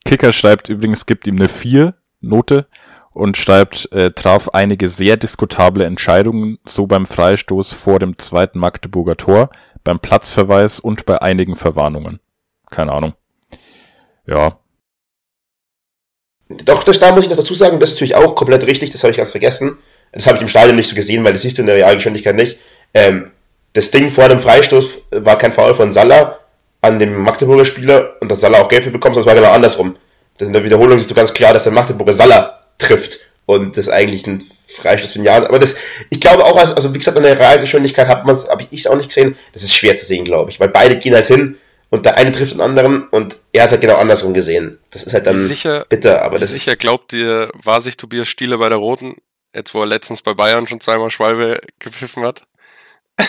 Kicker 0.05 0.33
schreibt 0.33 0.69
übrigens, 0.69 1.07
gibt 1.07 1.27
ihm 1.27 1.37
eine 1.37 1.49
4 1.49 1.95
Note 2.21 2.69
und 3.17 3.39
schreibt, 3.39 3.91
äh, 3.93 4.11
traf 4.11 4.51
einige 4.51 4.91
sehr 4.91 5.17
diskutable 5.17 5.87
Entscheidungen, 5.87 6.59
so 6.67 6.87
beim 6.87 7.07
Freistoß 7.07 7.73
vor 7.73 7.99
dem 7.99 8.19
zweiten 8.19 8.59
Magdeburger 8.59 9.17
Tor, 9.17 9.49
beim 9.85 10.01
Platzverweis 10.01 10.81
und 10.81 11.07
bei 11.07 11.23
einigen 11.23 11.57
Verwarnungen. 11.57 12.21
Keine 12.71 12.93
Ahnung. 12.93 13.15
Ja. 14.27 14.59
Doch, 16.51 16.85
das, 16.85 16.99
da 16.99 17.13
muss 17.13 17.25
ich 17.25 17.31
noch 17.31 17.39
dazu 17.39 17.55
sagen, 17.55 17.81
das 17.81 17.93
ist 17.93 17.97
natürlich 17.97 18.17
auch 18.17 18.35
komplett 18.35 18.67
richtig, 18.67 18.91
das 18.91 19.03
habe 19.03 19.13
ich 19.13 19.17
ganz 19.17 19.31
vergessen. 19.31 19.79
Das 20.13 20.27
habe 20.27 20.37
ich 20.37 20.43
im 20.43 20.49
Stadion 20.49 20.77
nicht 20.77 20.89
so 20.89 20.95
gesehen, 20.95 21.25
weil 21.25 21.33
das 21.33 21.41
siehst 21.41 21.57
du 21.57 21.63
in 21.63 21.69
der 21.69 21.77
Realgeschwindigkeit 21.77 22.37
nicht. 22.37 22.59
Ähm, 22.93 23.31
das 23.73 23.91
Ding 23.91 24.11
vor 24.11 24.29
dem 24.29 24.41
Freistoß 24.41 24.99
war 25.13 25.39
kein 25.39 25.53
Foul 25.53 25.73
von 25.73 25.91
Salah 25.91 26.39
an 26.83 26.99
dem 26.99 27.17
Magdeburger 27.23 27.65
Spieler 27.65 28.17
und 28.21 28.31
dass 28.31 28.41
Salah 28.41 28.61
auch 28.61 28.69
Gelb 28.69 28.85
bekommt, 28.93 29.15
sondern 29.15 29.21
es 29.21 29.27
war 29.27 29.35
genau 29.35 29.53
andersrum. 29.53 29.97
Das 30.37 30.49
in 30.49 30.53
der 30.53 30.65
Wiederholung 30.65 30.99
siehst 30.99 31.11
du 31.11 31.15
ganz 31.15 31.33
klar, 31.33 31.55
dass 31.55 31.65
der 31.65 31.73
Magdeburger 31.73 32.13
Salah 32.13 32.56
trifft 32.79 33.21
und 33.47 33.77
das 33.77 33.89
eigentlich 33.89 34.27
ein 34.27 34.43
Freistoß 34.67 35.13
für 35.13 35.23
Jahr. 35.23 35.47
Aber 35.47 35.59
das, 35.59 35.77
ich 36.11 36.21
glaube 36.21 36.45
auch, 36.45 36.57
also 36.57 36.93
wie 36.95 36.99
gesagt, 36.99 37.17
an 37.17 37.23
der 37.23 37.39
Realgeschwindigkeit 37.39 38.09
hat 38.09 38.27
man 38.27 38.35
es, 38.35 38.49
habe 38.49 38.67
ich 38.71 38.81
es 38.81 38.87
auch 38.87 38.97
nicht 38.97 39.09
gesehen. 39.09 39.37
Das 39.53 39.63
ist 39.63 39.75
schwer 39.75 39.97
zu 39.97 40.05
sehen, 40.05 40.25
glaube 40.25 40.51
ich, 40.51 40.61
weil 40.61 40.69
beide 40.69 40.99
gehen 40.99 41.15
halt 41.15 41.27
hin 41.27 41.57
und 41.91 42.05
der 42.05 42.19
eine 42.19 42.33
trifft 42.33 42.55
den 42.55 42.61
anderen 42.61 43.09
und 43.09 43.37
er 43.53 43.65
hat 43.65 43.71
halt 43.71 43.81
genau 43.81 43.97
andersrum 43.97 44.35
gesehen. 44.35 44.79
Das 44.91 45.05
ist 45.05 45.15
halt 45.15 45.27
dann 45.27 45.39
sicher, 45.39 45.87
bitter, 45.89 46.23
aber 46.23 46.39
das 46.39 46.51
sicher 46.51 46.77
glaubt 46.77 47.13
ihr, 47.13 47.51
war 47.63 47.81
sich 47.81 47.97
Tobias 47.97 48.29
Stieler 48.29 48.59
bei 48.59 48.69
der 48.69 48.79
Roten, 48.79 49.17
jetzt 49.55 49.73
wo 49.75 49.81
er 49.81 49.87
letztens 49.87 50.23
bei 50.23 50.35
Bayern 50.35 50.67
schon 50.67 50.81
zweimal 50.81 51.11
Schwalbe 51.11 51.61
gepfiffen 51.79 52.25
hat? 52.25 52.43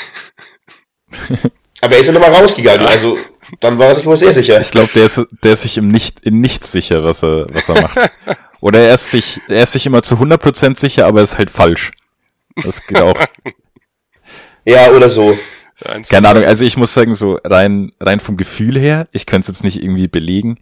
aber 1.82 1.94
er 1.94 2.00
ist 2.00 2.08
ja 2.08 2.14
nochmal 2.14 2.34
rausgegangen, 2.34 2.82
ja. 2.82 2.88
also 2.88 3.20
dann 3.60 3.78
war 3.78 3.90
er 3.90 3.96
sich 3.96 4.06
wohl 4.06 4.18
sehr 4.18 4.34
sicher. 4.34 4.60
Ich 4.60 4.72
glaube, 4.72 4.90
der 4.94 5.06
ist, 5.06 5.22
der 5.44 5.54
ist 5.54 5.62
sich 5.62 5.78
im 5.78 5.88
nicht, 5.88 6.20
in 6.22 6.42
nichts 6.42 6.72
sicher, 6.72 7.04
was 7.04 7.24
er, 7.24 7.46
was 7.54 7.70
er 7.70 7.82
macht. 7.82 7.98
Oder 8.60 8.88
er 8.88 8.96
ist 8.96 9.12
sich, 9.12 9.40
er 9.48 9.64
ist 9.64 9.74
sich 9.74 9.86
immer 9.86 10.04
zu 10.04 10.16
100% 10.16 10.78
sicher, 10.78 11.06
aber 11.06 11.22
ist 11.22 11.38
halt 11.38 11.50
falsch. 11.50 11.92
Das 12.56 12.86
geht 12.86 13.00
auch. 13.00 13.18
ja, 14.66 14.92
oder 14.92 15.10
so. 15.10 15.38
Keine 16.10 16.30
Ahnung, 16.30 16.44
also 16.44 16.66
ich 16.66 16.76
muss 16.76 16.94
sagen, 16.94 17.14
so 17.14 17.40
rein, 17.44 17.92
rein 18.00 18.20
vom 18.20 18.36
Gefühl 18.36 18.80
her, 18.80 19.08
ich 19.12 19.28
könnte 19.28 19.52
es 19.52 19.58
jetzt 19.58 19.64
nicht 19.64 19.84
irgendwie 19.84 20.08
belegen, 20.08 20.58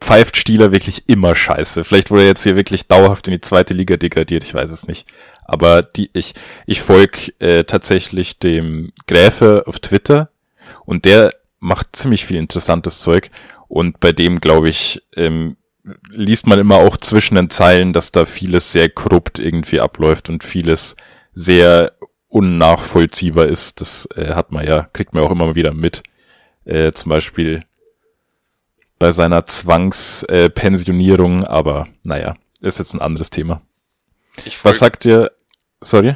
pfeift 0.00 0.36
Stieler 0.36 0.72
wirklich 0.72 1.08
immer 1.08 1.36
scheiße. 1.36 1.84
Vielleicht 1.84 2.10
wurde 2.10 2.22
er 2.22 2.28
jetzt 2.28 2.42
hier 2.42 2.56
wirklich 2.56 2.88
dauerhaft 2.88 3.28
in 3.28 3.32
die 3.34 3.40
zweite 3.40 3.74
Liga 3.74 3.96
degradiert, 3.96 4.42
ich 4.42 4.54
weiß 4.54 4.70
es 4.70 4.88
nicht. 4.88 5.06
Aber 5.44 5.82
die, 5.82 6.10
ich, 6.14 6.34
ich 6.66 6.82
folg 6.82 7.34
äh, 7.40 7.64
tatsächlich 7.64 8.38
dem 8.38 8.92
Gräfe 9.06 9.64
auf 9.66 9.78
Twitter 9.78 10.30
und 10.84 11.04
der 11.04 11.34
macht 11.60 11.94
ziemlich 11.94 12.26
viel 12.26 12.38
interessantes 12.38 13.00
Zeug. 13.00 13.30
Und 13.68 14.00
bei 14.00 14.12
dem, 14.12 14.40
glaube 14.40 14.68
ich, 14.68 15.02
ähm, 15.16 15.56
liest 16.10 16.46
man 16.46 16.58
immer 16.58 16.76
auch 16.76 16.96
zwischen 16.96 17.34
den 17.34 17.50
Zeilen, 17.50 17.92
dass 17.92 18.12
da 18.12 18.24
vieles 18.24 18.72
sehr 18.72 18.88
korrupt 18.88 19.38
irgendwie 19.38 19.80
abläuft 19.80 20.28
und 20.28 20.44
vieles 20.44 20.96
sehr 21.34 21.92
unnachvollziehbar 22.28 23.46
ist. 23.46 23.80
Das 23.80 24.06
äh, 24.16 24.34
hat 24.34 24.52
man 24.52 24.66
ja, 24.66 24.88
kriegt 24.92 25.12
man 25.14 25.24
auch 25.24 25.30
immer 25.30 25.54
wieder 25.54 25.72
mit. 25.74 26.02
Äh, 26.64 26.92
zum 26.92 27.10
Beispiel 27.10 27.64
bei 28.98 29.10
seiner 29.10 29.46
Zwangspensionierung, 29.46 31.42
äh, 31.42 31.46
aber 31.46 31.88
naja, 32.04 32.36
ist 32.60 32.78
jetzt 32.78 32.94
ein 32.94 33.00
anderes 33.00 33.30
Thema. 33.30 33.62
Was 34.62 34.78
sagt 34.78 35.04
ihr? 35.04 35.32
Sorry? 35.80 36.14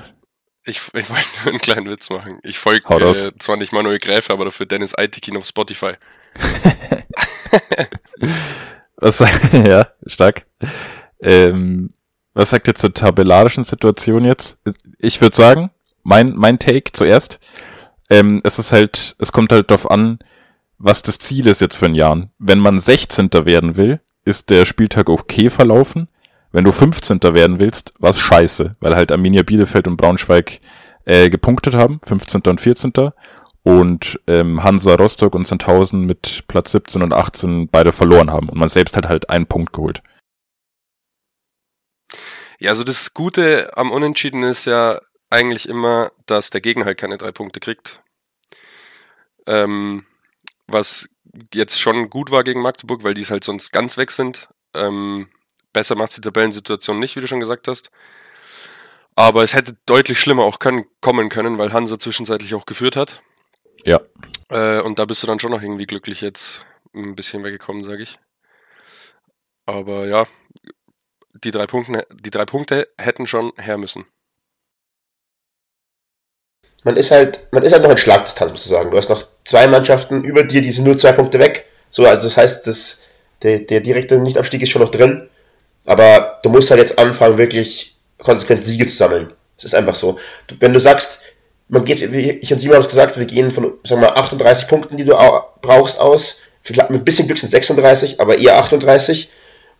Ich, 0.64 0.80
ich 0.94 1.10
wollte 1.10 1.28
nur 1.42 1.50
einen 1.50 1.58
kleinen 1.58 1.90
Witz 1.90 2.08
machen. 2.10 2.38
Ich 2.44 2.58
folge 2.58 2.88
äh, 2.94 3.32
zwar 3.38 3.56
nicht 3.56 3.72
Manuel 3.72 3.98
Gräfe, 3.98 4.32
aber 4.32 4.44
dafür 4.44 4.66
Dennis 4.66 4.96
Eitekin 4.96 5.36
auf 5.36 5.46
Spotify. 5.46 5.94
Was 8.96 9.18
ja, 9.52 9.88
stark. 10.06 10.46
Ähm, 11.20 11.90
was 12.34 12.50
sagt 12.50 12.68
ihr 12.68 12.74
zur 12.74 12.92
tabellarischen 12.92 13.64
Situation 13.64 14.24
jetzt? 14.24 14.58
Ich 14.98 15.20
würde 15.20 15.36
sagen, 15.36 15.70
mein, 16.02 16.34
mein 16.36 16.58
Take 16.58 16.92
zuerst. 16.92 17.40
Ähm, 18.10 18.40
es 18.44 18.58
ist 18.58 18.72
halt, 18.72 19.16
es 19.18 19.32
kommt 19.32 19.52
halt 19.52 19.70
darauf 19.70 19.90
an, 19.90 20.18
was 20.78 21.02
das 21.02 21.18
Ziel 21.18 21.46
ist 21.46 21.60
jetzt 21.60 21.76
für 21.76 21.86
ein 21.86 21.94
Jahr. 21.94 22.28
Wenn 22.38 22.58
man 22.58 22.78
16. 22.78 23.30
werden 23.32 23.76
will, 23.76 24.00
ist 24.24 24.50
der 24.50 24.64
Spieltag 24.64 25.08
okay 25.08 25.50
verlaufen. 25.50 26.08
Wenn 26.52 26.64
du 26.64 26.72
15. 26.72 27.22
werden 27.22 27.60
willst, 27.60 27.94
war's 27.98 28.20
scheiße, 28.20 28.76
weil 28.80 28.96
halt 28.96 29.12
Arminia 29.12 29.42
Bielefeld 29.42 29.88
und 29.88 29.96
Braunschweig 29.96 30.60
äh, 31.04 31.30
gepunktet 31.30 31.74
haben, 31.74 32.00
15. 32.02 32.42
und 32.46 32.60
14. 32.60 32.92
Und 33.66 34.20
ähm, 34.28 34.62
Hansa 34.62 34.94
Rostock 34.94 35.34
und 35.34 35.44
Sandhausen 35.44 36.04
mit 36.04 36.44
Platz 36.46 36.70
17 36.70 37.02
und 37.02 37.12
18 37.12 37.66
beide 37.66 37.92
verloren 37.92 38.30
haben. 38.30 38.48
Und 38.48 38.58
man 38.58 38.68
selbst 38.68 38.96
hat 38.96 39.08
halt 39.08 39.28
einen 39.28 39.46
Punkt 39.46 39.72
geholt. 39.72 40.04
Ja, 42.60 42.70
also 42.70 42.84
das 42.84 43.12
Gute 43.12 43.76
am 43.76 43.90
Unentschieden 43.90 44.44
ist 44.44 44.66
ja 44.66 45.00
eigentlich 45.30 45.68
immer, 45.68 46.12
dass 46.26 46.50
der 46.50 46.60
Gegner 46.60 46.84
halt 46.84 46.98
keine 46.98 47.18
drei 47.18 47.32
Punkte 47.32 47.58
kriegt. 47.58 48.04
Ähm, 49.48 50.06
was 50.68 51.08
jetzt 51.52 51.80
schon 51.80 52.08
gut 52.08 52.30
war 52.30 52.44
gegen 52.44 52.62
Magdeburg, 52.62 53.02
weil 53.02 53.14
die 53.14 53.22
es 53.22 53.32
halt 53.32 53.42
sonst 53.42 53.72
ganz 53.72 53.96
weg 53.96 54.12
sind. 54.12 54.48
Ähm, 54.74 55.26
besser 55.72 55.96
macht 55.96 56.16
die 56.16 56.20
Tabellensituation 56.20 57.00
nicht, 57.00 57.16
wie 57.16 57.20
du 57.20 57.26
schon 57.26 57.40
gesagt 57.40 57.66
hast. 57.66 57.90
Aber 59.16 59.42
es 59.42 59.54
hätte 59.54 59.76
deutlich 59.86 60.20
schlimmer 60.20 60.44
auch 60.44 60.60
können, 60.60 60.84
kommen 61.00 61.30
können, 61.30 61.58
weil 61.58 61.72
Hansa 61.72 61.98
zwischenzeitlich 61.98 62.54
auch 62.54 62.64
geführt 62.64 62.94
hat. 62.94 63.24
Ja. 63.86 64.00
Äh, 64.50 64.80
und 64.80 64.98
da 64.98 65.04
bist 65.04 65.22
du 65.22 65.26
dann 65.26 65.40
schon 65.40 65.52
noch 65.52 65.62
irgendwie 65.62 65.86
glücklich 65.86 66.20
jetzt 66.20 66.66
ein 66.94 67.14
bisschen 67.14 67.44
weggekommen, 67.44 67.84
sage 67.84 68.02
ich. 68.02 68.18
Aber 69.64 70.06
ja, 70.06 70.26
die 71.44 71.50
drei, 71.50 71.66
Punkte, 71.66 72.06
die 72.12 72.30
drei 72.30 72.44
Punkte 72.44 72.88
hätten 72.98 73.26
schon 73.26 73.52
her 73.58 73.78
müssen. 73.78 74.04
Man 76.82 76.96
ist 76.96 77.10
halt, 77.10 77.48
man 77.52 77.62
ist 77.62 77.72
halt 77.72 77.82
noch 77.82 77.90
in 77.90 77.96
Schlagdistanz, 77.96 78.52
musst 78.52 78.66
du 78.66 78.70
sagen. 78.70 78.90
Du 78.90 78.96
hast 78.96 79.08
noch 79.08 79.26
zwei 79.44 79.66
Mannschaften 79.66 80.24
über 80.24 80.44
dir, 80.44 80.62
die 80.62 80.72
sind 80.72 80.84
nur 80.84 80.98
zwei 80.98 81.12
Punkte 81.12 81.38
weg. 81.38 81.68
So, 81.90 82.04
also 82.04 82.24
das 82.24 82.36
heißt, 82.36 82.66
das, 82.66 83.08
der, 83.42 83.60
der 83.60 83.80
direkte 83.80 84.18
Nichtabstieg 84.18 84.62
ist 84.62 84.70
schon 84.70 84.82
noch 84.82 84.90
drin. 84.90 85.28
Aber 85.84 86.38
du 86.42 86.48
musst 86.48 86.70
halt 86.70 86.80
jetzt 86.80 86.98
anfangen, 86.98 87.38
wirklich 87.38 87.96
konsequent 88.18 88.64
Siege 88.64 88.86
zu 88.86 88.94
sammeln. 88.94 89.32
Es 89.56 89.64
ist 89.64 89.74
einfach 89.74 89.94
so. 89.94 90.18
Du, 90.46 90.56
wenn 90.60 90.72
du 90.72 90.80
sagst, 90.80 91.25
man 91.68 91.84
geht, 91.84 92.00
ich 92.02 92.52
und 92.52 92.58
Simon 92.58 92.76
haben 92.76 92.82
es 92.82 92.88
gesagt, 92.88 93.18
wir 93.18 93.26
gehen 93.26 93.50
von, 93.50 93.74
sagen 93.84 94.00
wir 94.00 94.08
mal, 94.08 94.16
38 94.16 94.68
Punkten, 94.68 94.96
die 94.96 95.04
du 95.04 95.16
brauchst, 95.62 95.98
aus. 95.98 96.42
Vielleicht 96.62 96.90
mit 96.90 97.02
ein 97.02 97.04
bisschen 97.04 97.26
Glück 97.26 97.38
sind 97.38 97.48
36, 97.48 98.20
aber 98.20 98.38
eher 98.38 98.58
38 98.58 99.30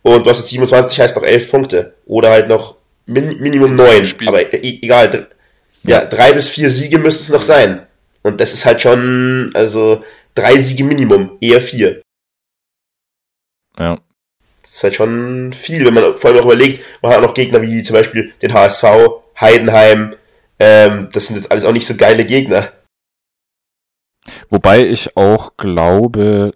und 0.01 0.25
du 0.25 0.29
hast 0.29 0.37
jetzt 0.37 0.49
27, 0.49 0.99
heißt 0.99 1.15
noch 1.15 1.23
11 1.23 1.51
Punkte. 1.51 1.95
Oder 2.05 2.31
halt 2.31 2.47
noch 2.47 2.75
min 3.05 3.39
Minimum 3.39 3.75
9. 3.75 4.13
Aber 4.25 4.41
e 4.53 4.79
egal, 4.81 5.27
ja, 5.83 6.05
drei 6.05 6.33
bis 6.33 6.49
vier 6.49 6.69
Siege 6.69 6.97
müsste 6.97 7.23
es 7.23 7.29
noch 7.29 7.41
sein. 7.41 7.85
Und 8.23 8.41
das 8.41 8.53
ist 8.53 8.65
halt 8.65 8.81
schon, 8.81 9.51
also 9.53 10.03
drei 10.35 10.57
Siege 10.57 10.83
Minimum, 10.83 11.37
eher 11.41 11.61
vier. 11.61 12.01
Ja. 13.77 13.99
Das 14.61 14.73
ist 14.73 14.83
halt 14.83 14.95
schon 14.95 15.53
viel, 15.53 15.85
wenn 15.85 15.93
man 15.93 16.17
vor 16.17 16.29
allem 16.29 16.39
auch 16.41 16.45
überlegt, 16.45 16.81
man 17.01 17.11
hat 17.11 17.19
auch 17.19 17.27
noch 17.27 17.33
Gegner 17.33 17.61
wie 17.61 17.83
zum 17.83 17.95
Beispiel 17.95 18.33
den 18.41 18.53
HSV, 18.53 18.83
Heidenheim. 19.39 20.15
Ähm, 20.59 21.09
das 21.11 21.27
sind 21.27 21.35
jetzt 21.35 21.51
alles 21.51 21.65
auch 21.65 21.73
nicht 21.73 21.85
so 21.85 21.95
geile 21.95 22.25
Gegner. 22.25 22.71
Wobei 24.49 24.85
ich 24.85 25.15
auch 25.15 25.57
glaube, 25.57 26.53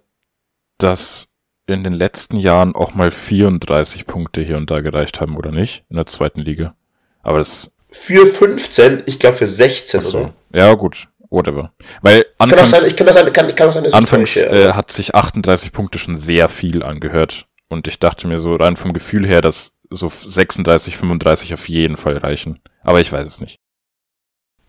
dass 0.77 1.29
in 1.67 1.83
den 1.83 1.93
letzten 1.93 2.37
Jahren 2.37 2.75
auch 2.75 2.93
mal 2.95 3.11
34 3.11 4.05
Punkte 4.05 4.41
hier 4.41 4.57
und 4.57 4.71
da 4.71 4.81
gereicht 4.81 5.21
haben, 5.21 5.37
oder 5.37 5.51
nicht? 5.51 5.85
In 5.89 5.95
der 5.95 6.05
zweiten 6.05 6.41
Liga. 6.41 6.75
Aber 7.21 7.37
das. 7.37 7.73
Für 7.91 8.25
15, 8.25 9.03
ich 9.05 9.19
glaube 9.19 9.37
für 9.37 9.47
16, 9.47 10.01
so. 10.01 10.17
oder? 10.17 10.33
Ja, 10.53 10.73
gut. 10.73 11.07
Whatever. 11.29 11.71
Weil 12.01 12.25
anfangs, 12.37 12.71
kann 12.71 12.79
auch 12.79 12.81
sein, 12.81 12.89
ich 12.89 12.95
kann 12.97 13.07
auch 13.07 13.13
sein, 13.13 13.33
kann, 13.33 13.55
kann 13.55 13.69
auch 13.69 13.73
sein, 13.73 13.83
dass 13.85 13.93
anfangs 13.93 14.35
äh, 14.35 14.73
hat 14.73 14.91
sich 14.91 15.15
38 15.15 15.71
Punkte 15.71 15.97
schon 15.97 16.17
sehr 16.17 16.49
viel 16.49 16.83
angehört. 16.83 17.47
Und 17.69 17.87
ich 17.87 17.99
dachte 17.99 18.27
mir 18.27 18.37
so 18.39 18.53
rein 18.55 18.75
vom 18.75 18.91
Gefühl 18.91 19.25
her, 19.25 19.41
dass 19.41 19.77
so 19.89 20.09
36, 20.09 20.97
35 20.97 21.53
auf 21.53 21.69
jeden 21.69 21.95
Fall 21.95 22.17
reichen. 22.17 22.59
Aber 22.83 22.99
ich 22.99 23.11
weiß 23.11 23.25
es 23.25 23.39
nicht. 23.39 23.59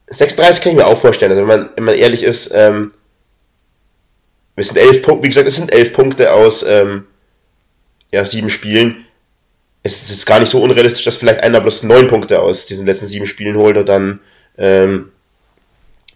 36 0.09 0.63
kann 0.63 0.73
ich 0.73 0.79
mir 0.79 0.87
auch 0.87 1.01
vorstellen. 1.01 1.33
Also 1.33 1.43
wenn 1.43 1.61
man, 1.61 1.71
wenn 1.77 1.85
man 1.85 1.95
ehrlich 1.95 2.23
ist, 2.23 2.53
ähm, 2.55 2.93
es 4.57 4.69
sind 4.69 4.77
elf 4.77 5.03
Punkte, 5.03 5.25
wie 5.25 5.29
gesagt, 5.29 5.49
es 5.49 5.55
sind 5.55 5.73
elf 5.73 5.93
Punkte 5.93 6.33
aus 6.33 6.63
ähm, 6.63 7.07
ja, 8.13 8.25
sieben 8.25 8.51
Spielen. 8.51 9.07
Es 9.83 10.03
ist 10.03 10.11
jetzt 10.11 10.27
gar 10.27 10.39
nicht 10.39 10.51
so 10.51 10.63
unrealistisch, 10.63 11.05
dass 11.05 11.17
vielleicht 11.17 11.41
einer 11.41 11.61
bloß 11.61 11.85
neun 11.85 12.09
Punkte 12.09 12.41
aus 12.41 12.67
diesen 12.67 12.87
letzten 12.87 13.07
sieben 13.07 13.27
Spielen 13.27 13.57
holt 13.57 13.77
und 13.77 13.89
dann 13.89 14.21
ähm, 14.59 15.11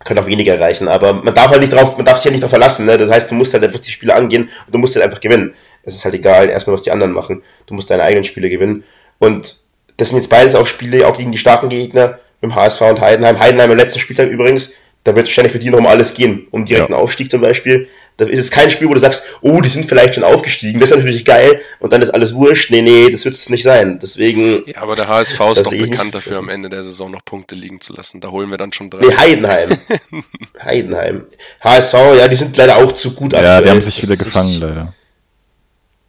kann 0.04 0.18
auch 0.18 0.26
weniger 0.26 0.54
erreichen. 0.54 0.88
Aber 0.88 1.14
man 1.14 1.34
darf 1.34 1.48
halt 1.48 1.62
nicht 1.62 1.72
drauf, 1.72 1.96
man 1.96 2.04
darf 2.04 2.18
sich 2.18 2.26
ja 2.26 2.30
nicht 2.30 2.42
darauf 2.42 2.50
verlassen. 2.50 2.86
Ne? 2.86 2.98
Das 2.98 3.10
heißt, 3.10 3.30
du 3.30 3.34
musst 3.34 3.54
halt 3.54 3.64
einfach 3.64 3.80
die 3.80 3.90
Spiele 3.90 4.14
angehen 4.14 4.44
und 4.66 4.74
du 4.74 4.78
musst 4.78 4.94
halt 4.94 5.04
einfach 5.04 5.20
gewinnen. 5.20 5.54
Es 5.82 5.94
ist 5.94 6.04
halt 6.04 6.14
egal, 6.14 6.48
erstmal 6.48 6.74
was 6.74 6.82
die 6.82 6.90
anderen 6.90 7.12
machen. 7.12 7.42
Du 7.66 7.74
musst 7.74 7.90
deine 7.90 8.02
eigenen 8.02 8.24
Spiele 8.24 8.50
gewinnen. 8.50 8.84
Und 9.18 9.56
das 9.96 10.10
sind 10.10 10.18
jetzt 10.18 10.28
beides 10.28 10.54
auch 10.54 10.66
Spiele, 10.66 11.06
auch 11.06 11.16
gegen 11.16 11.32
die 11.32 11.38
starken 11.38 11.68
Gegner, 11.68 12.18
mit 12.40 12.50
dem 12.50 12.54
HSV 12.54 12.80
und 12.82 13.00
Heidenheim. 13.00 13.38
Heidenheim 13.38 13.70
im 13.70 13.76
letzten 13.76 13.98
Spieltag 13.98 14.28
übrigens, 14.28 14.74
da 15.04 15.14
wird 15.14 15.26
es 15.26 15.30
wahrscheinlich 15.30 15.52
für 15.52 15.58
die 15.60 15.70
noch 15.70 15.78
um 15.78 15.86
alles 15.86 16.14
gehen, 16.14 16.48
um 16.50 16.64
direkten 16.64 16.92
ja. 16.92 16.98
Aufstieg 16.98 17.30
zum 17.30 17.40
Beispiel. 17.40 17.88
Da 18.16 18.24
ist 18.24 18.38
es 18.38 18.50
kein 18.50 18.70
Spiel, 18.70 18.88
wo 18.88 18.94
du 18.94 18.98
sagst, 18.98 19.24
oh, 19.42 19.60
die 19.60 19.68
sind 19.68 19.84
vielleicht 19.86 20.14
schon 20.14 20.24
aufgestiegen, 20.24 20.80
das 20.80 20.90
ist 20.90 20.96
natürlich 20.96 21.24
geil 21.24 21.60
und 21.80 21.92
dann 21.92 22.02
ist 22.02 22.10
alles 22.10 22.34
wurscht. 22.34 22.70
Nee, 22.70 22.80
nee, 22.80 23.10
das 23.10 23.24
wird 23.24 23.34
es 23.34 23.48
nicht 23.50 23.62
sein. 23.62 23.98
Deswegen. 24.00 24.62
Ja, 24.66 24.82
aber 24.82 24.96
der 24.96 25.06
HSV 25.06 25.38
ist 25.52 25.66
doch 25.66 25.70
bekannt 25.70 26.14
dafür, 26.14 26.38
am 26.38 26.48
Ende 26.48 26.70
der 26.70 26.82
Saison 26.82 27.10
noch 27.10 27.24
Punkte 27.24 27.54
liegen 27.54 27.80
zu 27.80 27.92
lassen. 27.92 28.20
Da 28.20 28.30
holen 28.30 28.50
wir 28.50 28.56
dann 28.56 28.72
schon 28.72 28.90
drei. 28.90 29.06
Nee, 29.06 29.14
Heidenheim. 29.14 29.78
Heidenheim. 30.60 31.26
HSV, 31.60 31.94
ja, 32.18 32.26
die 32.26 32.36
sind 32.36 32.56
leider 32.56 32.78
auch 32.78 32.92
zu 32.92 33.14
gut 33.14 33.32
ja, 33.32 33.38
aktuell. 33.38 33.54
Ja, 33.54 33.62
die 33.62 33.70
haben 33.70 33.82
sich 33.82 34.00
das 34.00 34.10
wieder 34.10 34.16
gefangen, 34.16 34.50
ich, 34.50 34.58
leider. 34.58 34.94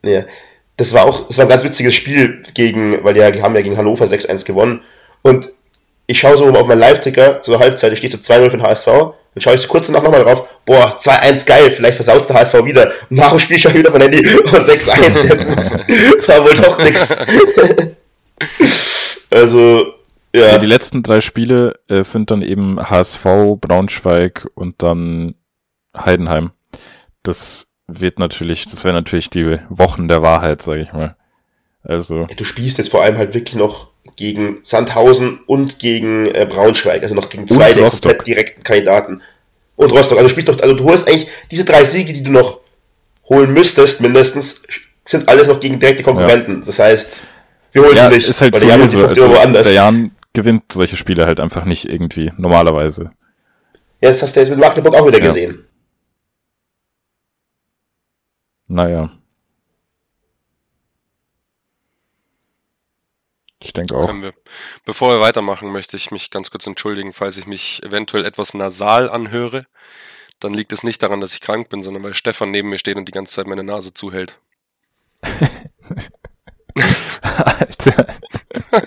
Ja. 0.04 0.26
Das 0.78 0.94
war 0.94 1.06
auch, 1.06 1.28
das 1.28 1.38
war 1.38 1.46
ein 1.46 1.50
ganz 1.50 1.64
witziges 1.64 1.94
Spiel 1.94 2.44
gegen, 2.54 3.04
weil 3.04 3.14
die 3.14 3.22
haben 3.22 3.56
ja 3.56 3.62
gegen 3.62 3.78
Hannover 3.78 4.06
6-1 4.06 4.46
gewonnen. 4.46 4.82
Und 5.24 5.50
ich 6.08 6.20
schaue 6.20 6.38
so 6.38 6.48
auf 6.48 6.68
meinen 6.68 6.80
Live-Ticker 6.80 7.42
zur 7.42 7.60
Halbzeit, 7.60 7.92
da 7.92 7.96
steht 7.96 8.12
so 8.12 8.18
2-0 8.18 8.50
für 8.50 8.58
den 8.58 8.64
HSV. 8.64 8.86
Dann 8.86 9.42
schaue 9.42 9.56
ich 9.56 9.68
kurz 9.68 9.88
danach 9.88 10.02
nochmal 10.02 10.24
drauf, 10.24 10.48
boah, 10.66 10.98
2-1 10.98 11.46
geil, 11.46 11.70
vielleicht 11.70 11.96
versaut 11.96 12.28
der 12.28 12.38
HSV 12.38 12.66
wieder. 12.66 12.92
Und 13.10 13.18
nach 13.18 13.32
dem 13.32 13.40
Spiel 13.40 13.60
schaue 13.60 13.74
ich 13.74 13.80
wieder 13.80 13.92
mein 13.92 14.02
Handy, 14.02 14.26
oh, 14.46 14.48
6-1, 14.48 15.18
sehr 15.18 15.38
gut. 15.38 15.58
War 16.28 16.44
wohl 16.44 16.54
doch 16.56 16.80
nix. 16.80 17.16
also, 19.32 19.84
ja. 20.34 20.48
ja. 20.48 20.58
Die 20.58 20.66
letzten 20.66 21.04
drei 21.04 21.20
Spiele 21.20 21.78
äh, 21.90 22.04
sind 22.04 22.32
dann 22.32 22.42
eben 22.42 22.80
HSV, 22.90 23.26
Braunschweig 23.60 24.48
und 24.56 24.82
dann 24.82 25.36
Heidenheim. 25.96 26.52
Das 27.22 27.68
wird 27.88 28.18
natürlich, 28.18 28.66
das 28.66 28.86
wäre 28.86 28.96
natürlich 28.96 29.30
die 29.30 29.60
Wochen 29.70 30.08
der 30.08 30.22
Wahrheit, 30.22 30.62
sage 30.62 30.82
ich 30.82 30.94
mal. 30.94 31.18
Also. 31.84 32.22
Ja, 32.22 32.36
du 32.36 32.44
spielst 32.44 32.78
jetzt 32.78 32.90
vor 32.90 33.04
allem 33.04 33.18
halt 33.18 33.34
wirklich 33.34 33.56
noch 33.56 33.92
gegen 34.16 34.60
Sandhausen 34.64 35.40
und 35.46 35.80
gegen 35.80 36.28
äh, 36.28 36.46
Braunschweig, 36.50 37.04
also 37.04 37.16
noch 37.16 37.30
gegen 37.30 37.48
zwei 37.48 37.74
der 37.74 37.90
komplett 37.90 38.28
direkten 38.28 38.64
Kandidaten. 38.64 39.22
Und 39.76 39.92
Rostock. 39.92 40.18
Also 40.18 40.24
du 40.24 40.30
spielst 40.30 40.50
doch, 40.50 40.60
also 40.60 40.76
du 40.76 40.84
holst 40.86 41.08
eigentlich 41.08 41.28
diese 41.52 41.66
drei 41.66 41.84
Siege, 41.84 42.12
die 42.14 42.24
du 42.24 42.32
noch 42.32 42.62
holen 43.30 43.54
müsstest, 43.54 44.02
mindestens, 44.02 44.64
sind 45.06 45.30
alles 45.30 45.48
noch 45.48 45.60
gegen 45.60 45.80
direkte 45.80 46.04
Konkurrenten. 46.04 46.60
Ja. 46.60 46.66
Das 46.66 46.80
heißt, 46.80 47.24
wir 47.72 47.84
holen 47.84 47.96
ja, 47.96 48.10
sie 48.10 48.18
nicht. 48.18 48.30
Ist 48.30 48.42
halt 48.42 48.54
weil 48.54 48.62
der 48.62 48.70
Jan 48.70 48.90
so, 48.90 49.06
also 49.06 49.30
woanders. 49.30 49.68
Der 49.68 49.76
Jan 49.76 50.12
gewinnt 50.34 50.72
solche 50.72 50.98
Spiele 50.98 51.26
halt 51.26 51.40
einfach 51.40 51.66
nicht 51.66 51.86
irgendwie, 51.86 52.32
normalerweise. 52.38 53.12
Ja, 54.02 54.10
das 54.10 54.22
hast 54.22 54.36
du 54.36 54.40
jetzt 54.40 54.50
mit 54.50 54.60
Magdeburg 54.60 54.96
auch 54.96 55.08
wieder 55.08 55.20
ja. 55.20 55.26
gesehen. 55.26 55.66
Naja. 58.68 59.12
Ich 63.60 63.74
denke 63.74 63.96
auch. 63.96 64.14
Wir. 64.14 64.34
Bevor 64.86 65.16
wir 65.16 65.20
weitermachen, 65.20 65.72
möchte 65.72 65.98
ich 65.98 66.12
mich 66.12 66.30
ganz 66.30 66.52
kurz 66.52 66.68
entschuldigen, 66.68 67.14
falls 67.14 67.38
ich 67.38 67.48
mich 67.48 67.82
eventuell 67.84 68.26
etwas 68.26 68.54
nasal 68.54 69.10
anhöre. 69.10 69.66
Dann 70.40 70.54
liegt 70.54 70.72
es 70.72 70.84
nicht 70.84 71.02
daran, 71.02 71.22
dass 71.22 71.34
ich 71.34 71.42
krank 71.42 71.70
bin, 71.70 71.82
sondern 71.82 72.04
weil 72.04 72.14
Stefan 72.14 72.52
neben 72.52 72.70
mir 72.70 72.78
steht 72.78 72.98
und 72.98 73.08
die 73.08 73.12
ganze 73.12 73.34
Zeit 73.34 73.48
meine 73.48 73.64
Nase 73.64 73.94
zuhält. 73.94 74.40
Alter. 77.22 78.06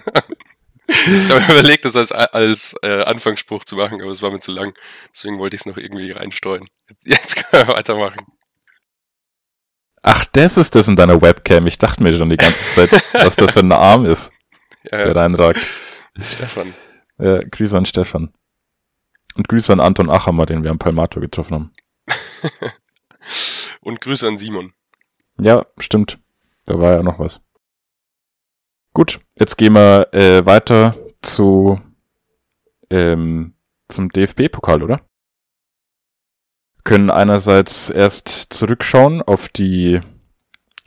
ich 0.86 1.30
habe 1.30 1.40
mir 1.40 1.50
überlegt, 1.50 1.84
das 1.84 1.96
als, 1.96 2.12
als 2.12 2.76
äh, 2.82 3.02
Anfangsspruch 3.02 3.64
zu 3.64 3.74
machen, 3.74 4.00
aber 4.00 4.12
es 4.12 4.22
war 4.22 4.30
mir 4.30 4.38
zu 4.38 4.52
lang. 4.52 4.78
Deswegen 5.12 5.40
wollte 5.40 5.56
ich 5.56 5.62
es 5.62 5.66
noch 5.66 5.76
irgendwie 5.76 6.12
reinsteuern. 6.12 6.68
Jetzt 7.02 7.34
können 7.34 7.66
wir 7.66 7.74
weitermachen. 7.74 8.24
Ach, 10.02 10.24
das 10.26 10.56
ist 10.56 10.76
das 10.76 10.86
in 10.86 10.94
deiner 10.94 11.20
Webcam. 11.20 11.66
Ich 11.66 11.78
dachte 11.78 12.04
mir 12.04 12.16
schon 12.16 12.30
die 12.30 12.36
ganze 12.36 12.64
Zeit, 12.74 12.90
was 13.12 13.34
das 13.34 13.50
für 13.50 13.60
ein 13.60 13.72
Arm 13.72 14.06
ist 14.06 14.30
ja, 14.84 15.04
der 15.04 15.16
reinragt. 15.16 15.60
Stefan. 16.20 16.74
Ja, 17.18 17.40
Grüße 17.40 17.76
an 17.76 17.86
Stefan. 17.86 18.32
Und 19.36 19.48
Grüße 19.48 19.72
an 19.72 19.80
Anton 19.80 20.10
Achammer, 20.10 20.46
den 20.46 20.64
wir 20.64 20.70
am 20.70 20.78
Palmato 20.78 21.20
getroffen 21.20 21.54
haben. 21.54 21.72
Und 23.80 24.00
Grüße 24.00 24.26
an 24.26 24.38
Simon. 24.38 24.72
Ja, 25.38 25.66
stimmt. 25.78 26.18
Da 26.66 26.78
war 26.78 26.96
ja 26.96 27.02
noch 27.02 27.18
was. 27.18 27.44
Gut, 28.92 29.20
jetzt 29.36 29.56
gehen 29.56 29.74
wir 29.74 30.12
äh, 30.12 30.44
weiter 30.44 30.96
zu 31.22 31.80
ähm, 32.90 33.54
zum 33.88 34.10
DFB-Pokal, 34.10 34.82
oder? 34.82 35.00
Können 36.84 37.10
einerseits 37.10 37.90
erst 37.90 38.28
zurückschauen 38.28 39.22
auf 39.22 39.48
die 39.48 40.00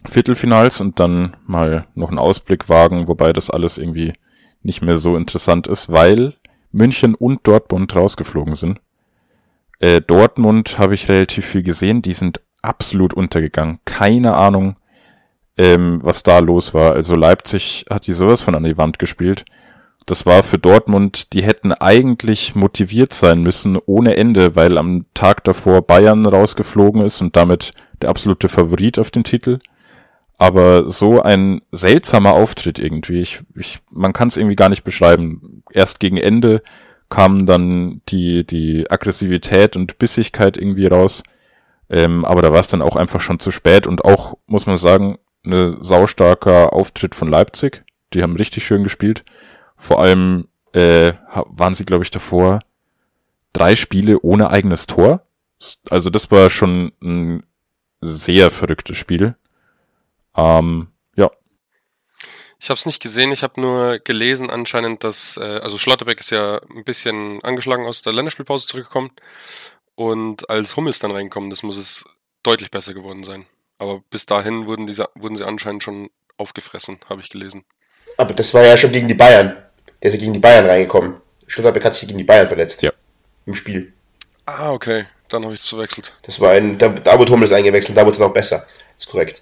Viertelfinals 0.06 0.82
und 0.82 1.00
dann 1.00 1.36
mal 1.46 1.88
noch 1.96 2.10
einen 2.10 2.20
Ausblick 2.20 2.70
wagen, 2.70 3.08
wobei 3.08 3.34
das 3.34 3.50
alles 3.50 3.78
irgendwie 3.78 4.14
nicht 4.62 4.82
mehr 4.82 4.98
so 4.98 5.18
interessant 5.18 5.68
ist, 5.68 5.92
weil 5.92 6.34
München 6.72 7.16
und 7.16 7.46
Dortmund 7.48 7.96
rausgeflogen 7.96 8.56
sind. 8.56 8.80
Äh, 9.80 10.02
Dortmund 10.02 10.78
habe 10.78 10.94
ich 10.94 11.10
relativ 11.10 11.46
viel 11.46 11.64
gesehen, 11.64 12.02
die 12.02 12.14
sind 12.14 12.42
absolut 12.62 13.14
untergegangen. 13.14 13.80
Keine 13.86 14.36
Ahnung, 14.36 14.78
ähm, 15.58 16.00
was 16.02 16.24
da 16.24 16.40
los 16.40 16.74
war. 16.74 16.94
Also 16.94 17.16
Leipzig 17.16 17.86
hat 17.90 18.08
die 18.08 18.14
sowas 18.14 18.42
von 18.42 18.56
an 18.56 18.64
die 18.64 18.78
Wand 18.78 19.00
gespielt. 19.00 19.46
Das 20.06 20.26
war 20.26 20.44
für 20.44 20.58
Dortmund, 20.58 21.34
die 21.34 21.44
hätten 21.44 21.72
eigentlich 21.72 22.56
motiviert 22.56 23.14
sein 23.14 23.42
müssen 23.42 23.78
ohne 23.86 24.18
Ende, 24.18 24.56
weil 24.56 24.78
am 24.78 25.06
Tag 25.14 25.44
davor 25.46 25.82
Bayern 25.82 26.26
rausgeflogen 26.26 27.06
ist 27.06 27.22
und 27.22 27.36
damit 27.38 27.74
der 28.02 28.10
absolute 28.10 28.50
Favorit 28.50 29.00
auf 29.00 29.12
den 29.12 29.24
Titel. 29.24 29.60
Aber 30.44 30.90
so 30.90 31.22
ein 31.22 31.62
seltsamer 31.72 32.34
Auftritt 32.34 32.78
irgendwie. 32.78 33.22
Ich, 33.22 33.40
ich, 33.56 33.80
man 33.92 34.12
kann 34.12 34.28
es 34.28 34.36
irgendwie 34.36 34.58
gar 34.58 34.68
nicht 34.68 34.84
beschreiben. 34.84 35.64
Erst 35.72 36.02
gegen 36.02 36.18
Ende 36.18 36.62
kam 37.10 37.46
dann 37.46 38.02
die, 38.10 38.46
die 38.46 38.92
Aggressivität 38.92 39.78
und 39.78 39.98
Bissigkeit 40.00 40.58
irgendwie 40.58 40.88
raus. 40.88 41.24
Ähm, 41.90 42.26
aber 42.26 42.42
da 42.42 42.52
war 42.52 42.60
es 42.60 42.68
dann 42.68 42.82
auch 42.82 42.98
einfach 42.98 43.22
schon 43.22 43.40
zu 43.40 43.52
spät 43.52 43.88
und 43.88 44.04
auch, 44.04 44.38
muss 44.46 44.66
man 44.66 44.76
sagen, 44.76 45.18
eine 45.46 45.82
saustarker 45.82 46.74
Auftritt 46.74 47.16
von 47.16 47.30
Leipzig. 47.30 47.86
Die 48.14 48.22
haben 48.22 48.36
richtig 48.36 48.66
schön 48.66 48.84
gespielt. 48.84 49.24
Vor 49.78 50.02
allem 50.02 50.50
äh, 50.74 51.14
waren 51.46 51.74
sie, 51.74 51.86
glaube 51.86 52.04
ich, 52.04 52.12
davor 52.12 52.60
drei 53.54 53.78
Spiele 53.78 54.20
ohne 54.20 54.50
eigenes 54.50 54.88
Tor. 54.88 55.26
Also 55.90 56.10
das 56.10 56.32
war 56.32 56.50
schon 56.50 56.92
ein 57.02 57.44
sehr 58.02 58.52
verrücktes 58.52 58.98
Spiel. 58.98 59.38
Ähm, 60.36 60.88
ja. 61.16 61.32
Ich 62.60 62.70
habe 62.70 62.78
es 62.78 62.86
nicht 62.86 63.02
gesehen, 63.02 63.32
ich 63.32 63.44
habe 63.44 63.60
nur 63.60 64.00
gelesen 64.00 64.50
anscheinend, 64.50 65.04
dass, 65.04 65.38
äh, 65.38 65.60
also 65.62 65.78
Schlotterbeck 65.78 66.20
ist 66.20 66.32
ja 66.32 66.62
ein 66.76 66.84
bisschen 66.84 67.44
angeschlagen 67.44 67.86
aus 67.86 68.02
der 68.02 68.14
Länderspielpause 68.14 68.68
zurückgekommen 68.68 69.12
und 69.96 70.50
als 70.50 70.76
Hummels 70.76 71.00
dann 71.00 71.12
reinkommen, 71.12 71.50
das 71.50 71.64
muss 71.64 71.78
es 71.78 72.06
deutlich 72.42 72.72
besser 72.72 72.94
geworden 72.94 73.24
sein. 73.24 73.46
Aber 73.80 74.02
bis 74.10 74.26
dahin 74.26 74.66
wurden, 74.66 74.88
diese, 74.88 75.10
wurden 75.16 75.36
sie 75.36 75.46
anscheinend 75.46 75.84
schon 75.84 76.10
aufgefressen, 76.38 77.00
habe 77.10 77.22
ich 77.22 77.30
gelesen. 77.30 77.66
Aber 78.18 78.34
das 78.34 78.54
war 78.54 78.64
ja 78.64 78.78
schon 78.78 78.92
gegen 78.92 79.08
die 79.08 79.14
Bayern. 79.14 79.58
Der 80.02 80.10
ist 80.10 80.14
ja 80.14 80.20
gegen 80.20 80.34
die 80.34 80.40
Bayern 80.40 80.66
reingekommen. 80.66 81.22
Schlotterbeck 81.48 81.84
hat 81.84 81.96
sich 81.96 82.08
gegen 82.08 82.18
die 82.18 82.24
Bayern 82.24 82.48
verletzt. 82.48 82.82
Ja. 82.82 82.92
Im 83.46 83.56
Spiel. 83.56 83.94
Ah, 84.46 84.72
okay. 84.72 85.06
Dann 85.30 85.44
habe 85.44 85.54
ich 85.54 85.62
es 85.62 85.70
verwechselt. 85.70 86.14
Das 86.24 86.40
war 86.40 86.52
ein, 86.52 86.78
da, 86.78 86.90
da 86.90 87.18
wurde 87.18 87.32
Hummels 87.32 87.52
eingewechselt, 87.52 87.98
da 87.98 88.02
wurde 88.02 88.14
es 88.14 88.20
noch 88.20 88.34
besser. 88.34 88.60
Das 88.96 89.06
ist 89.06 89.12
korrekt. 89.12 89.42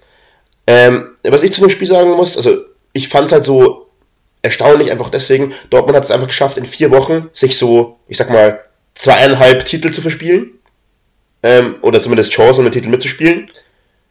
Ähm, 0.66 1.16
was 1.22 1.42
ich 1.42 1.52
zu 1.52 1.60
dem 1.60 1.70
Spiel 1.70 1.86
sagen 1.86 2.12
muss, 2.12 2.36
also 2.36 2.58
ich 2.92 3.08
fand 3.08 3.26
es 3.26 3.32
halt 3.32 3.44
so 3.44 3.88
erstaunlich, 4.42 4.90
einfach 4.90 5.10
deswegen, 5.10 5.54
Dortmund 5.70 5.96
hat 5.96 6.04
es 6.04 6.10
einfach 6.10 6.26
geschafft, 6.26 6.58
in 6.58 6.64
vier 6.64 6.90
Wochen 6.90 7.30
sich 7.32 7.56
so, 7.56 7.98
ich 8.08 8.16
sag 8.16 8.30
mal, 8.30 8.60
zweieinhalb 8.94 9.64
Titel 9.64 9.90
zu 9.90 10.02
verspielen. 10.02 10.58
Ähm, 11.42 11.76
oder 11.82 12.00
zumindest 12.00 12.32
Chance, 12.32 12.60
um 12.60 12.66
den 12.66 12.72
Titel 12.72 12.88
mitzuspielen. 12.88 13.50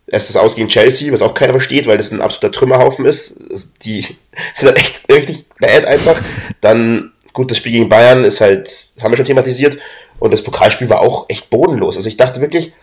Erst 0.08 0.30
das 0.30 0.36
Aus 0.36 0.56
gegen 0.56 0.68
Chelsea, 0.68 1.14
was 1.14 1.22
auch 1.22 1.34
keiner 1.34 1.54
versteht, 1.54 1.88
weil 1.88 1.98
das 1.98 2.12
ein 2.12 2.22
absoluter 2.22 2.52
Trümmerhaufen 2.52 3.06
ist. 3.06 3.40
Die 3.84 4.02
sind 4.54 4.68
halt 4.68 4.78
echt 4.78 5.10
richtig 5.12 5.46
bad 5.60 5.86
einfach. 5.86 6.20
Dann, 6.60 7.14
gut, 7.34 7.52
das 7.52 7.58
Spiel 7.58 7.72
gegen 7.72 7.90
Bayern 7.90 8.24
ist 8.24 8.42
halt, 8.42 8.70
haben 9.02 9.12
wir 9.12 9.18
schon 9.18 9.26
thematisiert. 9.26 9.78
Und 10.20 10.32
das 10.32 10.44
Pokalspiel 10.44 10.90
war 10.90 11.02
auch 11.02 11.26
echt 11.30 11.50
bodenlos. 11.50 11.96
Also 11.96 12.10
ich 12.10 12.18
dachte 12.18 12.42
wirklich, 12.42 12.74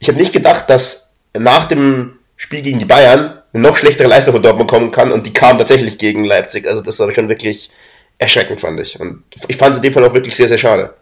ich 0.00 0.08
habe 0.08 0.18
nicht 0.18 0.32
gedacht, 0.32 0.68
dass 0.68 1.14
nach 1.36 1.66
dem 1.66 2.18
Spiel 2.36 2.62
gegen 2.62 2.78
die 2.78 2.84
Bayern 2.84 3.42
eine 3.52 3.62
noch 3.62 3.76
schlechtere 3.76 4.08
Leistung 4.08 4.34
von 4.34 4.42
Dortmund 4.42 4.70
kommen 4.70 4.90
kann 4.90 5.12
und 5.12 5.26
die 5.26 5.32
kam 5.32 5.58
tatsächlich 5.58 5.98
gegen 5.98 6.24
Leipzig. 6.24 6.66
Also 6.66 6.82
das 6.82 6.98
war 6.98 7.12
schon 7.12 7.28
wirklich 7.28 7.70
erschreckend, 8.18 8.60
fand 8.60 8.80
ich. 8.80 8.98
Und 8.98 9.24
ich 9.48 9.56
fand 9.56 9.72
es 9.72 9.78
in 9.78 9.82
dem 9.82 9.92
Fall 9.92 10.04
auch 10.04 10.14
wirklich 10.14 10.34
sehr, 10.34 10.48
sehr 10.48 10.58
schade. 10.58 10.96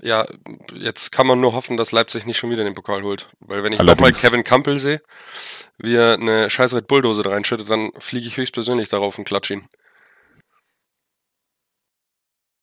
Ja, 0.00 0.26
jetzt 0.74 1.12
kann 1.12 1.26
man 1.26 1.40
nur 1.40 1.52
hoffen, 1.52 1.76
dass 1.76 1.92
Leipzig 1.92 2.26
nicht 2.26 2.38
schon 2.38 2.50
wieder 2.50 2.64
den 2.64 2.74
Pokal 2.74 3.02
holt. 3.02 3.28
Weil 3.40 3.62
wenn 3.62 3.72
ich 3.72 3.80
nochmal 3.80 4.12
Kevin 4.12 4.42
Campbell 4.42 4.80
sehe, 4.80 5.00
wie 5.78 5.94
er 5.94 6.14
eine 6.14 6.50
scheiß 6.50 6.74
Red 6.74 6.88
Bulldose 6.88 7.22
da 7.22 7.30
reinschüttet, 7.30 7.70
dann 7.70 7.92
fliege 7.98 8.26
ich 8.26 8.36
höchstpersönlich 8.36 8.88
darauf 8.88 9.18
und 9.18 9.24
klatsche 9.24 9.54
ihn. 9.54 9.68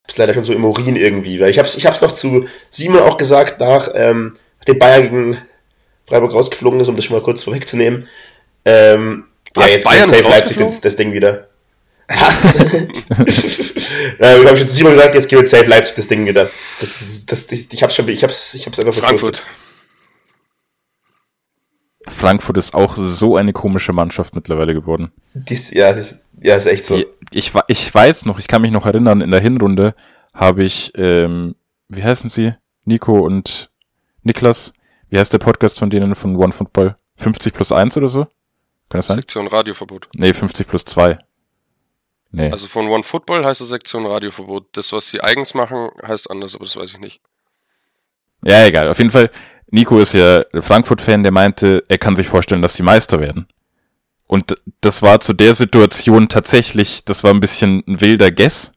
ist 0.09 0.17
leider 0.17 0.33
schon 0.33 0.43
so 0.43 0.53
im 0.53 0.65
Urin 0.65 0.95
irgendwie, 0.95 1.39
weil 1.39 1.49
ich 1.49 1.59
hab's, 1.59 1.77
ich 1.77 1.85
hab's 1.85 2.01
noch 2.01 2.11
zu 2.11 2.47
Simon 2.69 3.01
auch 3.01 3.17
gesagt, 3.17 3.59
nach 3.59 3.89
ähm, 3.93 4.37
dem 4.67 4.79
Bayern 4.79 5.03
gegen 5.03 5.37
Freiburg 6.09 6.33
rausgeflogen 6.33 6.79
ist, 6.79 6.89
um 6.89 6.95
das 6.95 7.05
schon 7.05 7.15
mal 7.15 7.23
kurz 7.23 7.43
vorwegzunehmen. 7.43 8.07
Ähm, 8.65 9.25
ja, 9.55 9.67
jetzt 9.67 9.85
Bayern 9.85 10.09
safe 10.09 10.23
Leipzig 10.23 10.57
das, 10.57 10.81
das 10.81 10.95
Ding 10.95 11.13
wieder. 11.13 11.47
Was? 12.07 12.57
ja, 14.19 14.37
ich 14.37 14.47
habe 14.47 14.57
schon 14.57 14.67
zu 14.67 14.73
Simon 14.73 14.93
gesagt, 14.93 15.13
jetzt 15.13 15.29
gewinnt 15.29 15.47
safe 15.47 15.65
Leipzig 15.65 15.95
das 15.95 16.07
Ding 16.07 16.25
wieder. 16.25 16.49
Das, 16.79 17.25
das, 17.27 17.47
das, 17.47 17.67
ich 17.71 17.83
hab's 17.83 17.95
schon, 17.95 18.07
ich 18.09 18.23
hab's, 18.23 18.55
ich 18.55 18.65
hab's 18.65 18.79
einfach 18.79 18.93
Frankfurt. 18.93 19.45
Frankfurt 22.07 22.57
ist 22.57 22.73
auch 22.73 22.95
so 22.97 23.37
eine 23.37 23.53
komische 23.53 23.93
Mannschaft 23.93 24.33
mittlerweile 24.33 24.73
geworden. 24.73 25.11
Dies, 25.35 25.69
ja, 25.71 25.93
das, 25.93 26.21
ja, 26.41 26.55
ist 26.55 26.65
echt 26.65 26.85
so. 26.85 26.97
Ich, 26.97 27.05
ich, 27.31 27.53
ich 27.67 27.93
weiß 27.93 28.25
noch, 28.25 28.39
ich 28.39 28.47
kann 28.47 28.63
mich 28.63 28.71
noch 28.71 28.87
erinnern, 28.87 29.21
in 29.21 29.29
der 29.29 29.41
Hinrunde 29.41 29.93
habe 30.33 30.63
ich, 30.63 30.91
ähm, 30.95 31.55
wie 31.87 32.03
heißen 32.03 32.29
sie? 32.29 32.53
Nico 32.85 33.19
und 33.19 33.69
Niklas 34.23 34.73
wie 35.09 35.19
heißt 35.19 35.33
der 35.33 35.39
Podcast 35.39 35.79
von 35.79 35.89
denen 35.89 36.15
von 36.15 36.35
One 36.35 36.53
Football? 36.53 36.95
50 37.17 37.53
plus 37.53 37.71
1 37.71 37.97
oder 37.97 38.09
so? 38.09 38.25
Kann 38.89 38.99
das 38.99 39.07
sein? 39.07 39.17
Sektion 39.17 39.47
Radioverbot. 39.47 40.09
Nee, 40.13 40.33
50 40.33 40.67
plus 40.67 40.85
2. 40.85 41.19
Nee. 42.31 42.51
Also 42.51 42.67
von 42.67 42.87
One 42.87 43.03
Football 43.03 43.43
heißt 43.45 43.61
es 43.61 43.69
Sektion 43.69 44.05
Radioverbot. 44.05 44.67
Das, 44.73 44.93
was 44.93 45.09
sie 45.09 45.21
eigens 45.21 45.53
machen, 45.53 45.89
heißt 46.05 46.29
anders, 46.29 46.55
aber 46.55 46.65
das 46.65 46.75
weiß 46.75 46.91
ich 46.91 46.99
nicht. 46.99 47.21
Ja, 48.43 48.65
egal. 48.65 48.87
Auf 48.89 48.97
jeden 48.99 49.11
Fall, 49.11 49.31
Nico 49.71 49.99
ist 49.99 50.13
ja 50.13 50.43
Frankfurt-Fan, 50.53 51.23
der 51.23 51.31
meinte, 51.31 51.83
er 51.87 51.97
kann 51.97 52.15
sich 52.15 52.27
vorstellen, 52.27 52.61
dass 52.61 52.75
die 52.75 52.83
Meister 52.83 53.19
werden. 53.19 53.47
Und 54.27 54.57
das 54.81 55.01
war 55.01 55.19
zu 55.19 55.33
der 55.33 55.55
Situation 55.55 56.29
tatsächlich, 56.29 57.03
das 57.03 57.23
war 57.23 57.31
ein 57.31 57.39
bisschen 57.39 57.83
ein 57.87 57.99
wilder 57.99 58.29
Guess, 58.29 58.71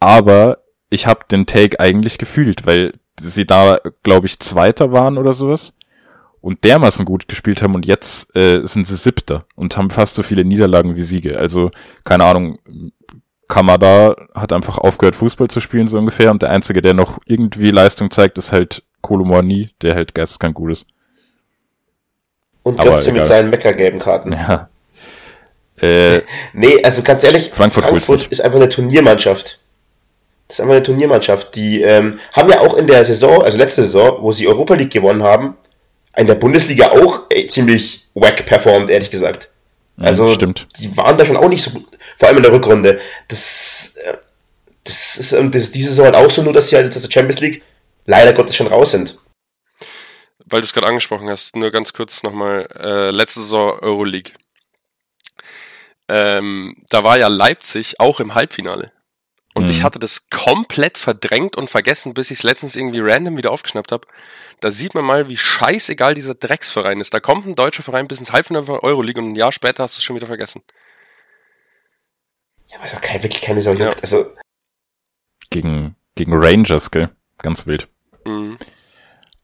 aber 0.00 0.64
ich 0.90 1.06
habe 1.06 1.24
den 1.30 1.46
Take 1.46 1.78
eigentlich 1.78 2.18
gefühlt, 2.18 2.66
weil 2.66 2.92
sie 3.20 3.46
da, 3.46 3.80
glaube 4.02 4.26
ich, 4.26 4.38
Zweiter 4.38 4.92
waren 4.92 5.18
oder 5.18 5.32
sowas 5.32 5.72
und 6.40 6.64
dermaßen 6.64 7.04
gut 7.04 7.28
gespielt 7.28 7.62
haben 7.62 7.74
und 7.74 7.86
jetzt 7.86 8.34
äh, 8.36 8.64
sind 8.64 8.86
sie 8.86 8.96
Siebter 8.96 9.44
und 9.54 9.76
haben 9.76 9.90
fast 9.90 10.14
so 10.14 10.22
viele 10.22 10.44
Niederlagen 10.44 10.96
wie 10.96 11.02
Siege. 11.02 11.38
Also, 11.38 11.70
keine 12.04 12.24
Ahnung, 12.24 12.58
Kamada 13.48 14.14
hat 14.34 14.52
einfach 14.52 14.78
aufgehört, 14.78 15.16
Fußball 15.16 15.48
zu 15.48 15.60
spielen, 15.60 15.88
so 15.88 15.98
ungefähr, 15.98 16.30
und 16.30 16.42
der 16.42 16.50
Einzige, 16.50 16.82
der 16.82 16.94
noch 16.94 17.18
irgendwie 17.26 17.70
Leistung 17.70 18.10
zeigt, 18.10 18.38
ist 18.38 18.52
halt 18.52 18.82
Kolomani, 19.00 19.70
der 19.82 19.94
halt 19.94 20.14
geisteskrank 20.14 20.54
gut 20.54 20.72
ist. 20.72 20.86
Und 22.62 22.78
Götze 22.78 23.12
mit 23.12 23.24
seinen 23.24 23.50
meckergelben 23.50 23.98
Karten. 23.98 24.32
Ja. 24.32 24.68
Äh, 25.80 26.20
nee, 26.52 26.82
also 26.84 27.02
ganz 27.02 27.24
ehrlich, 27.24 27.50
Frankfurt, 27.50 27.86
Frankfurt 27.86 28.26
ist 28.26 28.40
einfach 28.40 28.58
eine 28.58 28.68
Turniermannschaft. 28.68 29.60
Das 30.48 30.58
ist 30.58 30.60
einfach 30.60 30.74
eine 30.74 30.82
Turniermannschaft. 30.82 31.54
Die 31.54 31.82
ähm, 31.82 32.18
haben 32.32 32.50
ja 32.50 32.60
auch 32.60 32.76
in 32.76 32.86
der 32.86 33.04
Saison, 33.04 33.42
also 33.42 33.58
letzte 33.58 33.82
Saison, 33.82 34.22
wo 34.22 34.32
sie 34.32 34.48
Europa 34.48 34.74
League 34.74 34.90
gewonnen 34.90 35.22
haben, 35.22 35.56
in 36.16 36.26
der 36.26 36.34
Bundesliga 36.34 36.90
auch 36.90 37.26
ey, 37.28 37.46
ziemlich 37.46 38.08
wack 38.14 38.44
performt, 38.46 38.90
ehrlich 38.90 39.10
gesagt. 39.10 39.50
Also, 40.00 40.32
stimmt. 40.32 40.68
die 40.78 40.96
waren 40.96 41.18
da 41.18 41.26
schon 41.26 41.36
auch 41.36 41.48
nicht 41.48 41.62
so 41.62 41.70
gut, 41.72 41.86
vor 42.16 42.28
allem 42.28 42.38
in 42.38 42.44
der 42.44 42.52
Rückrunde. 42.52 43.00
Das, 43.28 43.96
äh, 43.96 44.16
das 44.84 45.16
ist 45.16 45.32
das 45.32 45.54
ist 45.54 45.74
diese 45.74 45.90
Saison 45.90 46.06
halt 46.06 46.16
auch 46.16 46.30
so, 46.30 46.42
nur 46.42 46.52
dass 46.52 46.68
sie 46.68 46.76
halt 46.76 46.96
aus 46.96 47.02
der 47.02 47.10
Champions 47.10 47.40
League 47.40 47.62
leider 48.06 48.32
Gottes 48.32 48.56
schon 48.56 48.68
raus 48.68 48.92
sind. 48.92 49.18
Weil 50.46 50.60
du 50.62 50.66
es 50.66 50.72
gerade 50.72 50.86
angesprochen 50.86 51.28
hast, 51.28 51.56
nur 51.56 51.70
ganz 51.70 51.92
kurz 51.92 52.22
nochmal, 52.22 52.66
äh, 52.80 53.10
letzte 53.10 53.40
Saison 53.40 53.78
Euroleague. 53.80 54.32
Ähm, 56.08 56.74
da 56.88 57.04
war 57.04 57.18
ja 57.18 57.28
Leipzig 57.28 58.00
auch 58.00 58.18
im 58.20 58.34
Halbfinale. 58.34 58.92
Und 59.58 59.64
mhm. 59.64 59.70
ich 59.70 59.82
hatte 59.82 59.98
das 59.98 60.30
komplett 60.30 60.98
verdrängt 60.98 61.56
und 61.56 61.68
vergessen, 61.68 62.14
bis 62.14 62.30
ich 62.30 62.38
es 62.38 62.42
letztens 62.44 62.76
irgendwie 62.76 63.00
random 63.00 63.36
wieder 63.36 63.50
aufgeschnappt 63.50 63.90
habe. 63.90 64.06
Da 64.60 64.70
sieht 64.70 64.94
man 64.94 65.04
mal, 65.04 65.28
wie 65.28 65.36
scheißegal 65.36 66.14
dieser 66.14 66.36
Drecksverein 66.36 67.00
ist. 67.00 67.12
Da 67.12 67.18
kommt 67.18 67.44
ein 67.44 67.56
deutscher 67.56 67.82
Verein 67.82 68.06
bis 68.06 68.20
ins 68.20 68.30
Halbfinale 68.32 68.66
der 68.66 68.84
Euroleague 68.84 69.20
und 69.20 69.32
ein 69.32 69.34
Jahr 69.34 69.50
später 69.50 69.82
hast 69.82 69.96
du 69.96 69.98
es 69.98 70.04
schon 70.04 70.14
wieder 70.14 70.28
vergessen. 70.28 70.62
Ja, 72.68 72.76
aber 72.76 72.84
es 72.84 72.92
ist 72.92 72.98
auch 72.98 73.02
kein, 73.02 73.20
wirklich 73.20 73.42
keine 73.42 73.60
Sau 73.60 73.72
ja. 73.72 73.90
Also 74.00 74.26
gegen, 75.50 75.96
gegen 76.14 76.34
Rangers, 76.34 76.92
gell? 76.92 77.10
Ganz 77.38 77.66
wild. 77.66 77.88
Mhm. 78.24 78.58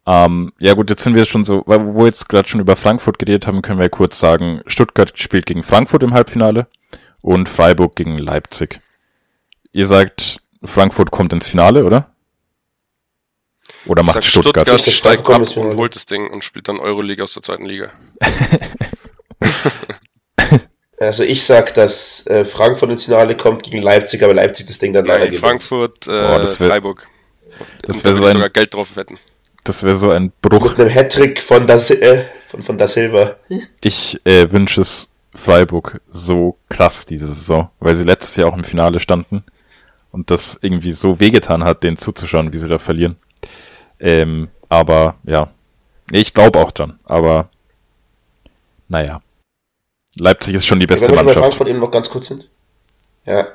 Ähm, 0.05 0.53
ja 0.59 0.75
gut, 0.75 0.89
jetzt 0.89 1.03
sind 1.03 1.15
wir 1.15 1.25
schon 1.25 1.43
so, 1.43 1.63
weil 1.65 1.85
wo 1.85 1.99
wir 1.99 2.05
jetzt 2.05 2.29
gerade 2.29 2.47
schon 2.47 2.61
über 2.61 2.77
Frankfurt 2.77 3.19
geredet 3.19 3.47
haben, 3.47 3.61
können 3.61 3.81
wir 3.81 3.89
kurz 3.89 4.17
sagen, 4.17 4.61
Stuttgart 4.65 5.11
spielt 5.19 5.45
gegen 5.45 5.63
Frankfurt 5.63 6.03
im 6.03 6.13
Halbfinale 6.13 6.67
und 7.21 7.49
Freiburg 7.49 7.97
gegen 7.97 8.17
Leipzig. 8.17 8.79
Ihr 9.75 9.87
sagt, 9.87 10.39
Frankfurt 10.63 11.11
kommt 11.11 11.33
ins 11.33 11.47
Finale, 11.47 11.83
oder? 11.83 12.09
Oder 13.85 14.03
Ich 14.03 14.05
macht 14.05 14.13
sag, 14.15 14.23
Stuttgart? 14.23 14.65
Stuttgart, 14.69 14.79
Stuttgart 14.79 14.95
steigt 14.95 15.29
ab 15.29 15.57
und 15.57 15.75
holt 15.75 15.95
das 15.97 16.05
Ding 16.05 16.29
und 16.31 16.45
spielt 16.45 16.69
dann 16.69 16.79
Euroleague 16.79 17.21
aus 17.21 17.33
der 17.33 17.43
zweiten 17.43 17.65
Liga. 17.65 17.91
Also 20.97 21.23
ich 21.23 21.43
sag, 21.43 21.73
dass 21.73 22.25
äh, 22.27 22.45
Frankfurt 22.45 22.89
ins 22.89 23.03
Finale 23.03 23.35
kommt 23.35 23.63
gegen 23.63 23.79
Leipzig, 23.81 24.23
aber 24.23 24.33
Leipzig 24.33 24.67
das 24.67 24.77
Ding 24.79 24.93
dann 24.93 25.03
leider 25.05 25.25
gewinnt. 25.25 25.41
Frankfurt, 25.41 26.07
äh, 26.07 26.11
Boah, 26.11 26.39
das 26.39 26.57
wär- 26.61 26.69
Freiburg. 26.69 27.05
Das 27.81 28.01
wäre 28.05 28.15
so 28.15 28.23
ich 28.25 28.31
sogar 28.31 28.45
ein, 28.47 28.53
Geld 28.53 28.73
drauf 28.73 28.95
wetten. 28.95 29.19
das 29.65 29.83
wäre 29.83 29.95
so 29.97 30.09
ein 30.11 30.31
Bruch. 30.41 30.69
Mit 30.69 30.79
einem 30.79 30.89
Hattrick 30.89 31.41
von 31.41 31.67
da, 31.67 31.77
Si- 31.77 31.95
äh, 31.95 32.23
von, 32.47 32.63
von 32.63 32.77
da 32.77 32.87
Silva. 32.87 33.35
Ich 33.81 34.21
äh, 34.25 34.49
wünsche 34.53 34.79
es 34.79 35.09
Freiburg 35.33 35.99
so 36.09 36.57
krass 36.69 37.05
diese 37.05 37.27
Saison, 37.27 37.69
weil 37.81 37.95
sie 37.95 38.05
letztes 38.05 38.37
Jahr 38.37 38.47
auch 38.47 38.55
im 38.57 38.63
Finale 38.63 39.01
standen 39.01 39.43
und 40.15 40.31
das 40.31 40.57
irgendwie 40.61 40.93
so 40.93 41.19
wehgetan 41.19 41.65
hat, 41.65 41.83
denen 41.83 41.97
zuzuschauen, 41.97 42.53
wie 42.53 42.57
sie 42.57 42.69
da 42.69 42.77
verlieren. 42.77 43.17
Ähm, 43.99 44.47
aber 44.69 45.15
ja, 45.25 45.49
ich 46.09 46.33
glaube 46.33 46.59
auch 46.59 46.71
dran. 46.71 46.97
Aber 47.03 47.49
naja, 48.87 49.21
Leipzig 50.15 50.55
ist 50.55 50.65
schon 50.65 50.79
die 50.79 50.87
beste 50.87 51.07
Wenn 51.07 51.15
wir 51.15 51.17
schon 51.17 51.25
bei 51.25 51.33
Mannschaft. 51.33 51.47
Frankfurt 51.47 51.67
eben 51.67 51.79
noch 51.79 51.91
ganz 51.91 52.09
kurz 52.09 52.27
sind. 52.27 52.49
Ja, 53.25 53.45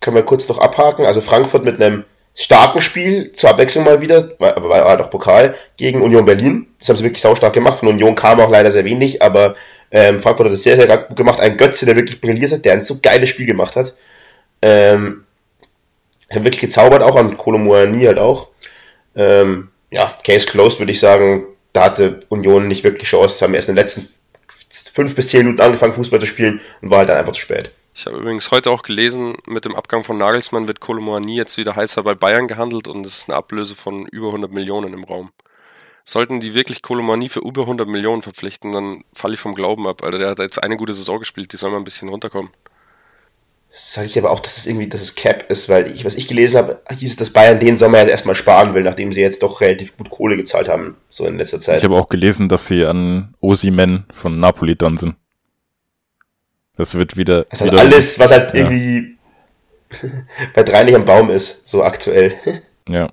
können 0.00 0.16
wir 0.16 0.24
kurz 0.24 0.48
noch 0.48 0.58
abhaken. 0.58 1.06
Also 1.06 1.20
Frankfurt 1.20 1.64
mit 1.64 1.80
einem 1.80 2.04
starken 2.34 2.82
Spiel, 2.82 3.30
zur 3.30 3.50
Abwechslung 3.50 3.84
mal 3.84 4.00
wieder, 4.00 4.32
aber 4.40 4.68
war 4.68 4.88
halt 4.88 5.00
auch 5.00 5.10
Pokal, 5.10 5.54
gegen 5.76 6.02
Union 6.02 6.26
Berlin. 6.26 6.66
Das 6.80 6.88
haben 6.88 6.96
sie 6.96 7.04
wirklich 7.04 7.22
saustark 7.22 7.52
gemacht. 7.52 7.78
Von 7.78 7.90
Union 7.90 8.16
kam 8.16 8.40
auch 8.40 8.50
leider 8.50 8.72
sehr 8.72 8.84
wenig, 8.84 9.22
aber 9.22 9.54
ähm, 9.92 10.18
Frankfurt 10.18 10.46
hat 10.46 10.52
das 10.52 10.64
sehr, 10.64 10.74
sehr 10.74 10.98
gut 10.98 11.16
gemacht. 11.16 11.40
Ein 11.40 11.56
Götze, 11.56 11.86
der 11.86 11.94
wirklich 11.94 12.20
brilliert 12.20 12.50
hat, 12.50 12.64
der 12.64 12.72
ein 12.72 12.82
so 12.82 12.98
geiles 13.00 13.28
Spiel 13.28 13.46
gemacht 13.46 13.76
hat. 13.76 13.94
Ähm, 14.62 15.24
hat 16.36 16.44
wirklich 16.44 16.60
gezaubert, 16.60 17.02
auch 17.02 17.16
an 17.16 17.36
Kolomoani 17.36 18.04
halt 18.04 18.18
auch. 18.18 18.48
Ähm, 19.16 19.70
ja, 19.90 20.12
Case 20.24 20.46
closed, 20.46 20.78
würde 20.78 20.92
ich 20.92 21.00
sagen. 21.00 21.46
Da 21.72 21.84
hatte 21.84 22.20
Union 22.28 22.68
nicht 22.68 22.84
wirklich 22.84 23.08
Chance. 23.08 23.44
Haben 23.44 23.54
erst 23.54 23.68
in 23.68 23.74
den 23.74 23.82
letzten 23.82 24.06
fünf 24.70 25.14
bis 25.14 25.28
zehn 25.28 25.44
Minuten 25.44 25.62
angefangen, 25.62 25.94
Fußball 25.94 26.20
zu 26.20 26.26
spielen 26.26 26.60
und 26.82 26.90
war 26.90 26.98
halt 26.98 27.08
dann 27.08 27.18
einfach 27.18 27.32
zu 27.32 27.40
spät. 27.40 27.72
Ich 27.94 28.06
habe 28.06 28.18
übrigens 28.18 28.50
heute 28.50 28.70
auch 28.70 28.82
gelesen, 28.82 29.34
mit 29.46 29.64
dem 29.64 29.74
Abgang 29.74 30.04
von 30.04 30.18
Nagelsmann 30.18 30.68
wird 30.68 30.78
Kolomoani 30.78 31.34
jetzt 31.34 31.58
wieder 31.58 31.74
heißer 31.74 32.02
bei 32.04 32.14
Bayern 32.14 32.46
gehandelt 32.46 32.86
und 32.86 33.04
es 33.04 33.18
ist 33.18 33.28
eine 33.28 33.36
Ablöse 33.36 33.74
von 33.74 34.06
über 34.06 34.28
100 34.28 34.52
Millionen 34.52 34.92
im 34.92 35.02
Raum. 35.02 35.30
Sollten 36.04 36.40
die 36.40 36.54
wirklich 36.54 36.80
Kolomoani 36.80 37.28
für 37.28 37.40
über 37.40 37.62
100 37.62 37.88
Millionen 37.88 38.22
verpflichten, 38.22 38.72
dann 38.72 39.04
falle 39.12 39.34
ich 39.34 39.40
vom 39.40 39.54
Glauben 39.54 39.86
ab, 39.88 40.04
Alter. 40.04 40.18
Der 40.18 40.30
hat 40.30 40.38
jetzt 40.38 40.62
eine 40.62 40.76
gute 40.76 40.94
Saison 40.94 41.18
gespielt, 41.18 41.52
die 41.52 41.56
soll 41.56 41.70
mal 41.70 41.78
ein 41.78 41.84
bisschen 41.84 42.08
runterkommen. 42.08 42.52
Sage 43.70 44.06
ich 44.06 44.18
aber 44.18 44.30
auch, 44.30 44.40
dass 44.40 44.56
es 44.56 44.66
irgendwie, 44.66 44.88
dass 44.88 45.02
es 45.02 45.14
Cap 45.14 45.50
ist, 45.50 45.68
weil 45.68 45.90
ich, 45.92 46.04
was 46.04 46.16
ich 46.16 46.26
gelesen 46.26 46.56
habe, 46.56 46.80
hieß 46.90 47.10
es, 47.10 47.16
dass 47.16 47.30
Bayern 47.30 47.60
den 47.60 47.76
Sommer 47.76 47.98
jetzt 47.98 48.08
erstmal 48.10 48.34
sparen 48.34 48.74
will, 48.74 48.82
nachdem 48.82 49.12
sie 49.12 49.20
jetzt 49.20 49.42
doch 49.42 49.60
relativ 49.60 49.96
gut 49.96 50.08
Kohle 50.10 50.36
gezahlt 50.36 50.68
haben, 50.68 50.96
so 51.10 51.26
in 51.26 51.36
letzter 51.36 51.60
Zeit. 51.60 51.78
Ich 51.78 51.84
habe 51.84 51.96
auch 51.96 52.08
gelesen, 52.08 52.48
dass 52.48 52.66
sie 52.66 52.86
an 52.86 53.34
Osimen 53.40 54.06
von 54.12 54.40
Napoli 54.40 54.74
dran 54.74 54.96
sind. 54.96 55.16
Das 56.76 56.94
wird 56.94 57.16
wieder. 57.16 57.44
Das 57.50 57.60
ist 57.60 57.70
halt 57.70 57.80
alles, 57.80 58.18
was 58.18 58.30
halt 58.30 58.54
Ja. 58.54 58.60
irgendwie 58.60 59.16
bei 60.54 60.62
drei 60.62 60.84
nicht 60.84 60.94
am 60.94 61.04
Baum 61.04 61.28
ist, 61.30 61.68
so 61.68 61.82
aktuell. 61.82 62.34
Ja. 62.88 63.10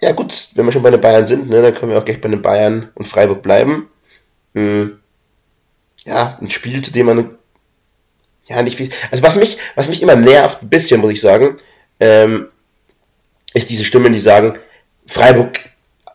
Ja 0.00 0.12
gut, 0.12 0.50
wenn 0.54 0.64
wir 0.64 0.70
schon 0.70 0.84
bei 0.84 0.92
den 0.92 1.00
Bayern 1.00 1.26
sind, 1.26 1.50
ne, 1.50 1.60
dann 1.60 1.74
können 1.74 1.90
wir 1.90 1.98
auch 1.98 2.04
gleich 2.04 2.20
bei 2.20 2.28
den 2.28 2.40
Bayern 2.40 2.88
und 2.94 3.08
Freiburg 3.08 3.42
bleiben. 3.42 3.88
Hm. 4.54 5.00
Ja, 6.04 6.38
ein 6.40 6.48
Spiel, 6.48 6.82
zu 6.82 6.92
dem 6.92 7.06
man 7.06 7.30
ja 8.50 8.62
nicht 8.62 8.76
viel. 8.76 8.90
Also 9.10 9.22
was 9.22 9.36
mich, 9.36 9.58
was 9.74 9.88
mich 9.88 10.02
immer 10.02 10.16
nervt, 10.16 10.62
ein 10.62 10.68
bisschen, 10.68 11.00
muss 11.00 11.12
ich 11.12 11.20
sagen, 11.20 11.56
ähm, 12.00 12.48
ist 13.54 13.70
diese 13.70 13.84
Stimmen, 13.84 14.12
die 14.12 14.20
sagen, 14.20 14.58
Freiburg 15.06 15.60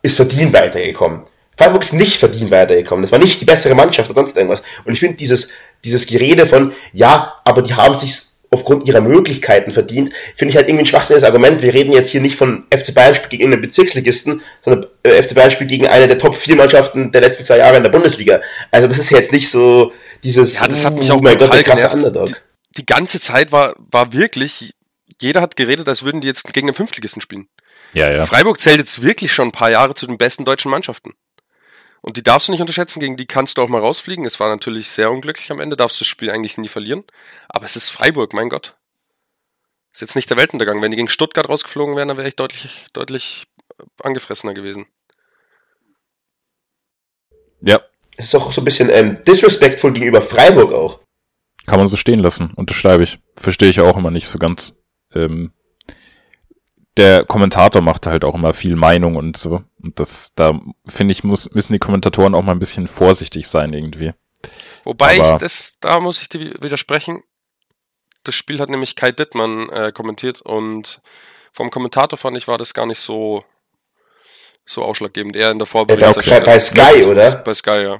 ist 0.02 0.18
verdient 0.18 0.54
weitergekommen. 0.54 1.24
Freiburg 1.58 1.84
ist 1.84 1.94
nicht 1.94 2.18
verdient 2.18 2.52
weitergekommen. 2.52 3.02
Das 3.04 3.12
war 3.12 3.20
nicht 3.20 3.40
die 3.40 3.46
bessere 3.46 3.76
Mannschaft 3.76 4.10
oder 4.10 4.22
sonst 4.22 4.36
irgendwas. 4.36 4.64
Und 4.84 4.94
ich 4.94 5.00
finde 5.00 5.16
dieses, 5.16 5.52
dieses 5.84 6.06
Gerede 6.06 6.46
von, 6.46 6.74
ja, 6.92 7.36
aber 7.44 7.62
die 7.62 7.74
haben 7.74 7.96
sich 7.96 8.22
aufgrund 8.56 8.88
ihrer 8.88 9.02
Möglichkeiten 9.02 9.72
verdient, 9.72 10.12
finde 10.36 10.50
ich 10.50 10.56
halt 10.58 10.68
irgendwie 10.68 10.84
ein 10.84 10.88
schwachsinniges 10.88 11.24
Argument. 11.24 11.62
Wir 11.62 11.74
reden 11.74 11.92
jetzt 11.92 12.10
hier 12.10 12.22
nicht 12.22 12.36
von 12.36 12.66
FC 12.74 12.94
Bayern 12.94 13.14
spielt 13.14 13.30
gegen 13.30 13.44
irgendeinen 13.44 13.62
Bezirksligisten, 13.62 14.42
sondern 14.64 14.90
äh, 15.04 15.22
FC 15.22 15.36
Bayern 15.36 15.52
spielt 15.52 15.70
gegen 15.70 15.88
eine 15.88 16.08
der 16.08 16.18
Top 16.18 16.36
4 16.36 16.56
Mannschaften 16.56 17.12
der 17.12 17.22
letzten 17.22 17.46
zwei 17.46 17.58
Jahre 17.58 17.78
in 17.78 17.84
der 17.84 17.92
Bundesliga. 17.92 18.42
Also 18.72 18.88
das 18.88 18.98
ist 18.98 19.12
jetzt 19.12 19.32
nicht 19.32 19.50
so 19.50 19.92
dieses, 20.24 20.60
Ja, 20.60 20.68
das 20.68 20.84
hat 20.84 20.98
mich 20.98 21.12
auch 21.12 21.22
mein 21.22 21.38
Gott, 21.38 21.54
der 21.54 21.64
krasse. 21.64 21.90
Underdog. 21.90 22.30
Die 22.78 22.86
ganze 22.86 23.22
Zeit 23.22 23.52
war, 23.52 23.76
war 23.92 24.12
wirklich, 24.12 24.74
jeder 25.22 25.42
hat 25.42 25.56
geredet, 25.56 25.88
als 25.88 26.04
würden 26.04 26.22
die 26.22 26.28
jetzt 26.28 26.52
gegen 26.54 26.68
den 26.68 26.74
Fünftligisten 26.74 27.22
spielen. 27.22 27.48
Ja, 27.94 28.12
ja. 28.12 28.26
Freiburg 28.26 28.60
zählt 28.60 28.80
jetzt 28.80 29.02
wirklich 29.02 29.32
schon 29.32 29.50
ein 29.50 29.54
paar 29.54 29.72
Jahre 29.72 29.94
zu 29.94 30.08
den 30.08 30.18
besten 30.18 30.44
deutschen 30.44 30.72
Mannschaften. 30.72 31.14
Und 32.06 32.18
die 32.18 32.24
darfst 32.24 32.48
du 32.48 32.52
nicht 32.52 32.62
unterschätzen, 32.62 33.00
gegen 33.00 33.18
die 33.18 33.26
kannst 33.26 33.58
du 33.58 33.64
auch 33.64 33.68
mal 33.68 33.82
rausfliegen. 33.82 34.26
Es 34.26 34.40
war 34.40 34.48
natürlich 34.50 34.92
sehr 34.92 35.10
unglücklich 35.10 35.52
am 35.52 35.60
Ende, 35.60 35.76
darfst 35.76 36.00
du 36.00 36.04
das 36.04 36.08
Spiel 36.08 36.30
eigentlich 36.30 36.56
nie 36.56 36.68
verlieren. 36.68 37.04
Aber 37.50 37.66
es 37.66 37.76
ist 37.76 37.90
Freiburg, 37.90 38.32
mein 38.32 38.50
Gott. 38.50 38.76
Ist 39.92 40.02
jetzt 40.02 40.16
nicht 40.16 40.30
der 40.30 40.38
Weltuntergang. 40.38 40.84
Wenn 40.84 40.92
die 40.92 40.98
gegen 40.98 41.10
Stuttgart 41.10 41.50
rausgeflogen 41.50 41.96
wären, 41.96 42.08
dann 42.10 42.18
wäre 42.18 42.28
ich 42.28 42.36
deutlich, 42.36 42.86
deutlich 42.94 43.48
angefressener 44.04 44.54
gewesen. 44.54 44.86
Ja, 47.62 47.82
Es 48.18 48.26
ist 48.26 48.36
auch 48.36 48.52
so 48.52 48.62
ein 48.62 48.66
bisschen 48.66 48.90
ähm, 48.92 49.20
disrespectful 49.24 49.94
gegenüber 49.94 50.22
Freiburg 50.22 50.74
auch. 50.74 51.00
kann 51.66 51.80
man 51.80 51.88
so 51.88 51.98
stehen 51.98 52.20
lassen. 52.20 52.52
Unterschreibe 52.56 53.02
ich. 53.02 53.18
Verstehe 53.36 53.70
ich 53.72 53.80
auch 53.80 53.98
immer 53.98 54.12
nicht 54.12 54.28
so 54.28 54.38
ganz. 54.38 54.78
Ähm, 55.16 55.54
der 56.98 57.26
Kommentator 57.26 57.82
macht 57.82 58.08
halt 58.08 58.24
auch 58.24 58.36
immer 58.36 58.54
viel 58.54 58.76
Meinung 58.76 59.16
und 59.16 59.38
so. 59.38 59.64
Und 59.84 60.00
das, 60.00 60.34
da 60.36 60.60
finde 60.88 61.12
ich, 61.12 61.24
muss, 61.24 61.52
müssen 61.52 61.74
die 61.74 61.80
Kommentatoren 61.80 62.36
auch 62.36 62.42
mal 62.42 62.54
ein 62.54 62.60
bisschen 62.60 62.88
vorsichtig 62.88 63.48
sein 63.48 63.74
irgendwie. 63.74 64.14
Wobei 64.84 65.20
Aber- 65.20 65.34
ich 65.34 65.40
das, 65.40 65.78
da 65.82 66.00
muss 66.00 66.22
ich 66.22 66.30
dir 66.30 66.54
widersprechen. 66.62 67.24
Das 68.24 68.36
Spiel 68.36 68.60
hat 68.60 68.70
nämlich 68.70 68.96
Kai 68.96 69.12
Dittmann 69.12 69.70
äh, 69.70 69.92
kommentiert 69.92 70.42
und 70.42 71.02
vom 71.52 71.70
Kommentator 71.70 72.18
fand 72.18 72.38
ich, 72.38 72.48
war 72.48 72.58
das 72.58 72.74
gar 72.74 72.86
nicht 72.86 73.00
so, 73.00 73.44
so 74.66 74.84
ausschlaggebend. 74.84 75.36
Eher 75.36 75.52
in 75.52 75.60
der 75.60 75.66
Bei, 75.66 75.72
Vorberichterstattung. 75.72 76.46
bei, 76.46 76.54
bei 76.54 76.60
Sky, 76.60 77.04
oder? 77.06 77.36
Bei 77.36 77.54
Sky, 77.54 77.82
ja. 77.84 78.00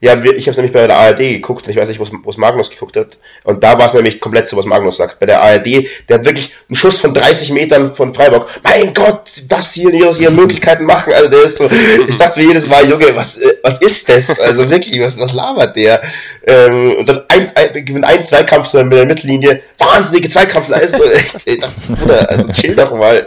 Ja, 0.00 0.22
wir, 0.22 0.36
ich 0.36 0.44
habe 0.44 0.52
es 0.52 0.56
nämlich 0.58 0.72
bei 0.72 0.86
der 0.86 0.96
ARD 0.96 1.18
geguckt. 1.18 1.66
Ich 1.68 1.76
weiß 1.76 1.88
nicht, 1.88 1.98
wo 2.00 2.30
es 2.30 2.36
Magnus 2.36 2.70
geguckt 2.70 2.96
hat. 2.96 3.18
Und 3.44 3.64
da 3.64 3.78
war 3.78 3.86
es 3.86 3.94
nämlich 3.94 4.20
komplett 4.20 4.48
so, 4.48 4.56
was 4.56 4.64
Magnus 4.64 4.96
sagt. 4.96 5.18
Bei 5.18 5.26
der 5.26 5.42
ARD, 5.42 5.66
der 6.08 6.18
hat 6.18 6.24
wirklich 6.24 6.52
einen 6.68 6.76
Schuss 6.76 6.98
von 6.98 7.12
30 7.12 7.50
Metern 7.50 7.92
von 7.92 8.14
Freiburg. 8.14 8.48
Mein 8.62 8.94
Gott, 8.94 9.30
was 9.48 9.72
die 9.72 9.90
hier 9.90 10.08
aus 10.08 10.20
ihren 10.20 10.36
Möglichkeiten 10.36 10.84
machen. 10.84 11.12
Also 11.12 11.28
der 11.30 11.42
ist 11.42 11.58
so, 11.58 11.68
ich 12.06 12.16
dachte 12.16 12.38
mir 12.40 12.46
jedes 12.46 12.66
Mal, 12.68 12.88
Junge, 12.88 13.14
was, 13.16 13.38
äh, 13.38 13.54
was 13.62 13.80
ist 13.80 14.08
das? 14.08 14.38
Also 14.38 14.70
wirklich, 14.70 15.00
was, 15.00 15.18
was 15.18 15.32
labert 15.32 15.74
der? 15.76 16.00
Ähm, 16.46 16.94
und 16.98 17.08
dann 17.08 17.22
ein, 17.28 17.50
ein, 17.56 17.84
gewinnt 17.84 18.04
ein 18.04 18.22
Zweikampf 18.22 18.72
mit 18.74 18.92
der 18.92 19.06
Mittellinie. 19.06 19.62
Wahnsinnige 19.78 20.28
Zweikampfleistung. 20.28 21.02
Echt, 21.10 21.36
ich 21.44 21.60
dachte, 21.60 21.80
Bruder, 21.92 22.30
also 22.30 22.52
chill 22.52 22.76
doch 22.76 22.92
mal. 22.94 23.26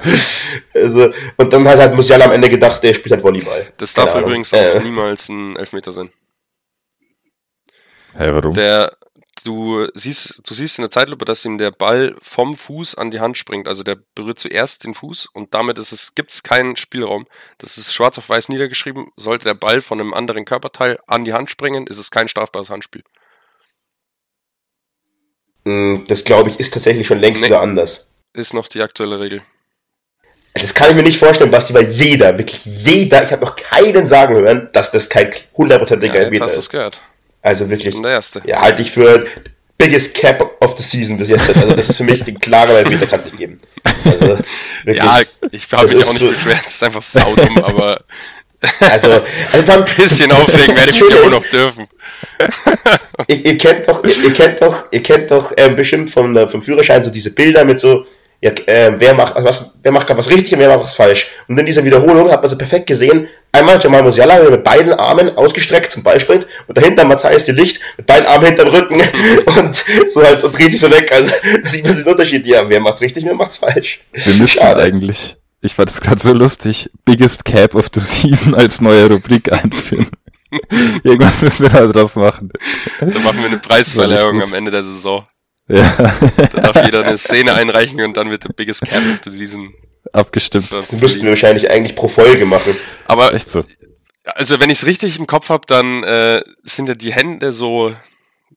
Also, 0.74 1.10
und 1.38 1.52
dann 1.52 1.68
hat 1.68 1.80
halt 1.80 1.96
Musiala 1.96 2.26
am 2.26 2.32
Ende 2.32 2.50
gedacht, 2.50 2.82
der 2.84 2.94
spielt 2.94 3.12
halt 3.12 3.24
Volleyball. 3.24 3.68
Das 3.78 3.94
darf 3.94 4.16
übrigens 4.16 4.54
auch 4.54 4.58
Äh. 4.76 4.80
niemals 4.80 5.28
ein 5.30 5.56
Elfmeter 5.58 5.92
sein. 5.92 6.10
Hä, 8.14 8.28
warum? 8.32 8.54
Der, 8.54 8.96
du 9.44 9.88
siehst, 9.94 10.42
du 10.46 10.54
siehst 10.54 10.78
in 10.78 10.84
der 10.84 10.92
Zeitlupe, 10.92 11.26
dass 11.26 11.46
ihm 11.46 11.58
der 11.58 11.72
Ball 11.72 12.16
vom 12.22 12.56
Fuß 12.56 12.96
an 12.96 13.12
die 13.12 13.20
Hand 13.20 13.38
springt. 13.38 13.68
Also 13.68 13.84
der 13.84 13.98
berührt 14.16 14.40
zuerst 14.40 14.84
den 14.84 14.94
Fuß 14.94 15.28
und 15.34 15.54
damit 15.54 15.78
ist 15.78 15.92
es, 15.92 16.14
gibt 16.16 16.32
es 16.32 16.44
keinen 16.44 16.76
Spielraum. 16.76 17.26
Das 17.58 17.78
ist 17.78 17.94
schwarz 17.94 18.18
auf 18.18 18.30
weiß 18.30 18.50
niedergeschrieben. 18.50 19.08
Sollte 19.16 19.46
der 19.46 19.54
Ball 19.54 19.82
von 19.82 20.00
einem 20.00 20.14
anderen 20.14 20.46
Körperteil 20.46 21.00
an 21.08 21.26
die 21.26 21.34
Hand 21.34 21.50
springen, 21.50 21.88
ist 21.88 21.98
es 21.98 22.12
kein 22.12 22.28
strafbares 22.28 22.70
Handspiel. 22.70 23.04
Mm, 25.64 26.06
Das 26.08 26.24
glaube 26.24 26.50
ich 26.50 26.60
ist 26.60 26.74
tatsächlich 26.74 27.08
schon 27.08 27.20
längst 27.20 27.42
Nee. 27.42 27.48
wieder 27.48 27.62
anders. 27.62 28.12
Ist 28.34 28.54
noch 28.54 28.68
die 28.68 28.82
aktuelle 28.82 29.20
Regel. 29.20 29.42
Das 30.54 30.74
kann 30.74 30.90
ich 30.90 30.96
mir 30.96 31.04
nicht 31.04 31.18
vorstellen, 31.20 31.50
Basti, 31.52 31.74
weil 31.74 31.86
jeder, 31.90 32.38
wirklich 32.38 32.66
jeder, 32.66 33.24
ich 33.24 33.32
habe 33.32 33.46
noch 33.46 33.56
keinen 33.56 34.06
sagen 34.06 34.36
hören, 34.36 34.70
dass 34.74 34.92
das 34.92 35.08
kein 35.08 35.34
hundertprozentiger 35.56 36.14
Ja, 36.16 36.20
Elfmeter 36.24 36.44
hast 36.44 36.56
du 36.56 36.60
es 36.60 36.66
ist. 36.66 36.72
gehört. 36.72 37.02
Also 37.42 37.66
Ich 37.66 37.70
wirklich, 37.72 37.96
ja, 38.46 38.62
halte 38.62 38.82
ich 38.82 38.92
für 38.92 39.26
biggest 39.78 40.16
cap 40.16 40.58
of 40.62 40.78
the 40.78 40.84
season 40.84 41.18
bis 41.18 41.30
jetzt. 41.30 41.56
Also 41.56 41.76
das 41.76 41.90
ist 41.90 41.98
für 41.98 42.04
mich 42.04 42.24
den 42.24 42.40
klaren 42.40 42.70
Elfmeter, 42.76 43.08
kann 43.08 43.20
es 43.20 43.26
nicht 43.26 43.38
geben. 43.38 43.60
Also 44.06 44.38
wirklich, 44.84 44.98
Ja, 45.04 45.20
ich 45.52 45.68
habe 45.72 45.88
mich 45.88 45.96
auch 46.06 46.14
nicht 46.14 46.20
so- 46.20 46.28
beschwert. 46.30 46.60
Das 46.66 46.74
ist 46.76 46.84
einfach 46.84 47.02
saudumm, 47.02 47.58
aber 47.64 48.04
also, 48.80 49.24
also 49.52 49.72
allem- 49.72 49.84
ein 49.86 49.96
bisschen 49.98 50.32
aufregen 50.32 50.76
werde 50.76 50.92
ich 50.92 51.02
mich 51.02 51.16
auch 51.16 51.32
noch 51.32 51.46
dürfen. 51.50 51.88
ihr, 53.28 53.46
ihr 53.46 53.58
kennt 53.58 53.88
doch, 53.88 54.04
ihr, 54.04 54.24
ihr 54.24 54.34
kennt 54.34 54.62
doch, 54.62 54.86
ihr 54.92 55.02
kennt 55.02 55.32
doch 55.32 55.52
ähm, 55.58 55.76
bestimmt 55.76 56.12
vom, 56.12 56.38
äh, 56.38 56.48
vom 56.48 56.62
Führerschein 56.62 57.02
so 57.02 57.10
diese 57.10 57.32
Bilder 57.32 57.66
mit 57.66 57.80
so 57.80 58.06
ja, 58.44 58.50
äh, 58.66 58.94
wer 58.98 59.14
macht 59.14 59.36
also 59.36 59.48
was, 59.48 59.74
wer 59.84 59.92
macht 59.92 60.08
gerade 60.08 60.18
was 60.18 60.30
richtig 60.30 60.54
und 60.54 60.60
wer 60.60 60.70
macht 60.70 60.84
was 60.84 60.96
falsch. 60.96 61.28
Und 61.48 61.60
in 61.60 61.66
dieser 61.66 61.84
Wiederholung 61.84 62.32
hat 62.32 62.42
man 62.42 62.50
so 62.50 62.58
perfekt 62.58 62.88
gesehen, 62.88 63.28
einmal 63.52 63.80
Jamal 63.80 64.02
Musiala 64.02 64.50
mit 64.50 64.64
beiden 64.64 64.94
Armen 64.94 65.38
ausgestreckt 65.38 65.92
zum 65.92 66.02
Beispiel 66.02 66.40
und 66.68 66.76
dahinter 66.76 67.06
Matthias 67.06 67.46
de 67.46 67.54
Licht 67.54 67.80
mit 67.98 68.08
beiden 68.08 68.26
Armen 68.26 68.48
hinterm 68.48 68.70
Rücken 68.70 69.00
und 69.46 69.76
so 69.76 70.24
halt 70.24 70.44
und 70.44 70.58
dreht 70.58 70.72
sich 70.72 70.82
so 70.82 70.90
weg. 70.90 71.12
Also 71.12 71.32
da 71.64 71.70
sieht 71.70 71.86
man 71.86 71.96
den 71.96 72.06
Unterschied. 72.06 72.48
Ja, 72.48 72.68
wer 72.68 72.80
macht's 72.80 73.02
richtig, 73.02 73.26
wer 73.26 73.36
macht's 73.36 73.58
falsch. 73.58 74.02
Wir 74.12 74.34
müssen 74.34 74.48
Schade. 74.48 74.82
eigentlich, 74.82 75.38
ich 75.62 75.76
fand 75.76 75.90
das 75.90 76.02
gerade 76.02 76.20
so 76.20 76.34
lustig, 76.34 76.90
Biggest 77.06 77.46
Cap 77.46 77.76
of 77.76 77.90
the 77.94 78.00
Season 78.00 78.56
als 78.56 78.82
neue 78.82 79.08
Rubrik 79.08 79.52
einführen. 79.52 80.10
Irgendwas 81.04 81.44
müssen 81.44 81.64
wir 81.64 81.70
da 81.70 81.88
draus 81.88 82.16
machen. 82.16 82.52
Dann 83.00 83.24
machen 83.24 83.38
wir 83.38 83.46
eine 83.46 83.60
Preisverleihung 83.60 84.42
am 84.42 84.54
Ende 84.54 84.72
der 84.72 84.84
Saison. 84.84 85.26
Ja, 85.76 86.16
Da 86.54 86.62
darf 86.62 86.86
jeder 86.86 87.06
eine 87.06 87.18
Szene 87.18 87.54
einreichen 87.54 88.02
und 88.02 88.18
dann 88.18 88.30
wird 88.30 88.44
der 88.44 88.50
Biggest 88.50 88.82
Cap 88.82 89.02
of 89.02 89.20
the 89.24 89.30
Season. 89.30 89.74
abgestimmt. 90.14 90.72
Das 90.72 90.92
müssten 90.92 91.24
wir 91.24 91.30
wahrscheinlich 91.32 91.70
eigentlich 91.70 91.96
pro 91.96 92.08
Folge 92.08 92.46
machen. 92.46 92.76
Aber 93.06 93.34
Echt 93.34 93.50
so. 93.50 93.64
also 94.26 94.60
wenn 94.60 94.70
ich 94.70 94.80
es 94.80 94.86
richtig 94.86 95.18
im 95.20 95.28
Kopf 95.28 95.50
habe, 95.50 95.66
dann 95.68 96.04
äh, 96.04 96.42
sind 96.64 96.88
ja 96.90 96.96
die 96.96 97.14
Hände 97.14 97.54
so 97.54 97.96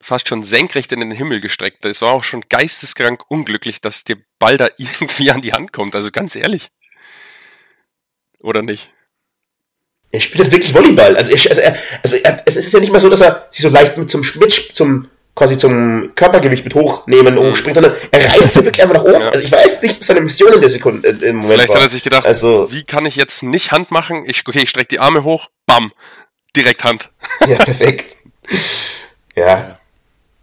fast 0.00 0.28
schon 0.28 0.42
senkrecht 0.42 0.92
in 0.92 1.00
den 1.00 1.10
Himmel 1.10 1.40
gestreckt. 1.40 1.84
Es 1.84 2.02
war 2.02 2.12
auch 2.12 2.24
schon 2.24 2.44
geisteskrank 2.48 3.22
unglücklich, 3.28 3.80
dass 3.80 4.04
der 4.04 4.16
Ball 4.38 4.56
da 4.56 4.68
irgendwie 4.76 5.30
an 5.30 5.40
die 5.40 5.52
Hand 5.52 5.72
kommt. 5.72 5.94
Also 5.94 6.10
ganz 6.10 6.36
ehrlich. 6.36 6.68
Oder 8.40 8.62
nicht? 8.62 8.90
Er 10.12 10.20
spielt 10.20 10.44
halt 10.44 10.52
wirklich 10.52 10.74
Volleyball. 10.74 11.16
Also, 11.16 11.32
er, 11.32 11.50
also, 11.50 11.60
er, 11.60 11.76
also 12.02 12.16
er, 12.16 12.42
es 12.46 12.56
ist 12.56 12.72
ja 12.72 12.80
nicht 12.80 12.92
mal 12.92 13.00
so, 13.00 13.08
dass 13.08 13.20
er 13.20 13.48
sich 13.50 13.62
so 13.62 13.68
leicht 13.68 13.96
mit 13.96 14.10
zum, 14.10 14.20
mit, 14.38 14.52
zum 14.52 15.08
quasi 15.34 15.58
zum 15.58 16.12
Körpergewicht 16.14 16.64
mit 16.64 16.74
hochnehmen, 16.74 17.36
hochspringt, 17.38 17.74
sondern 17.76 17.94
er 18.12 18.24
reißt 18.28 18.54
sich 18.54 18.64
wirklich 18.64 18.82
einfach 18.82 18.94
nach 18.94 19.04
oben. 19.04 19.20
Ja. 19.22 19.28
Also 19.30 19.40
ich 19.44 19.50
weiß 19.52 19.82
nicht, 19.82 19.98
was 20.00 20.06
seine 20.06 20.20
Mission 20.20 20.52
in 20.52 20.60
der 20.60 20.70
Sekunde 20.70 21.08
äh, 21.08 21.12
im 21.28 21.36
Moment 21.36 21.52
Vielleicht 21.54 21.68
war. 21.70 21.76
hat 21.76 21.82
er 21.82 21.88
sich 21.88 22.02
gedacht, 22.04 22.24
Also- 22.26 22.70
wie 22.70 22.84
kann 22.84 23.04
ich 23.06 23.16
jetzt 23.16 23.42
nicht 23.42 23.72
Hand 23.72 23.90
machen? 23.90 24.24
Ich, 24.26 24.46
okay, 24.46 24.60
ich 24.62 24.70
strecke 24.70 24.88
die 24.88 25.00
Arme 25.00 25.24
hoch, 25.24 25.48
bam, 25.66 25.92
direkt 26.56 26.84
Hand. 26.84 27.10
Ja, 27.48 27.56
perfekt. 27.56 28.14
ja. 29.34 29.78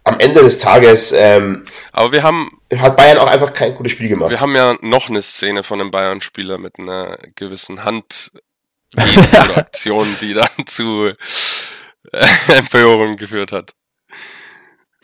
Am 0.04 0.18
Ende 0.18 0.40
des 0.42 0.58
Tages 0.58 1.12
ähm, 1.12 1.64
Aber 1.92 2.10
wir 2.10 2.24
haben, 2.24 2.60
hat 2.76 2.96
Bayern 2.96 3.18
auch 3.18 3.28
einfach 3.28 3.54
kein 3.54 3.74
gutes 3.76 3.92
Spiel 3.92 4.08
gemacht. 4.08 4.30
wir 4.30 4.40
haben 4.40 4.54
ja 4.56 4.76
noch 4.82 5.08
eine 5.08 5.22
Szene 5.22 5.62
von 5.62 5.80
einem 5.80 5.92
Bayern-Spieler 5.92 6.58
mit 6.58 6.78
einer 6.80 7.18
gewissen 7.36 7.84
Hand 7.84 8.32
oder 8.96 9.58
Aktion, 9.58 10.06
die 10.20 10.34
dann 10.34 10.48
zu 10.66 11.06
äh, 11.06 12.26
Empörung 12.56 13.16
geführt 13.16 13.52
hat. 13.52 13.70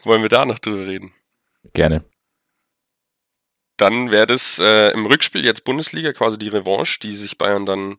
Wollen 0.04 0.22
wir 0.22 0.28
da 0.28 0.44
noch 0.44 0.58
drüber 0.58 0.87
reden? 0.87 1.14
Gerne. 1.72 2.04
Dann 3.76 4.11
wäre 4.11 4.26
das 4.26 4.58
äh, 4.58 4.90
im 4.90 5.06
Rückspiel 5.06 5.44
jetzt 5.44 5.64
Bundesliga 5.64 6.12
quasi 6.12 6.38
die 6.38 6.48
Revanche, 6.48 6.98
die 7.00 7.14
sich 7.14 7.38
Bayern 7.38 7.64
dann 7.64 7.98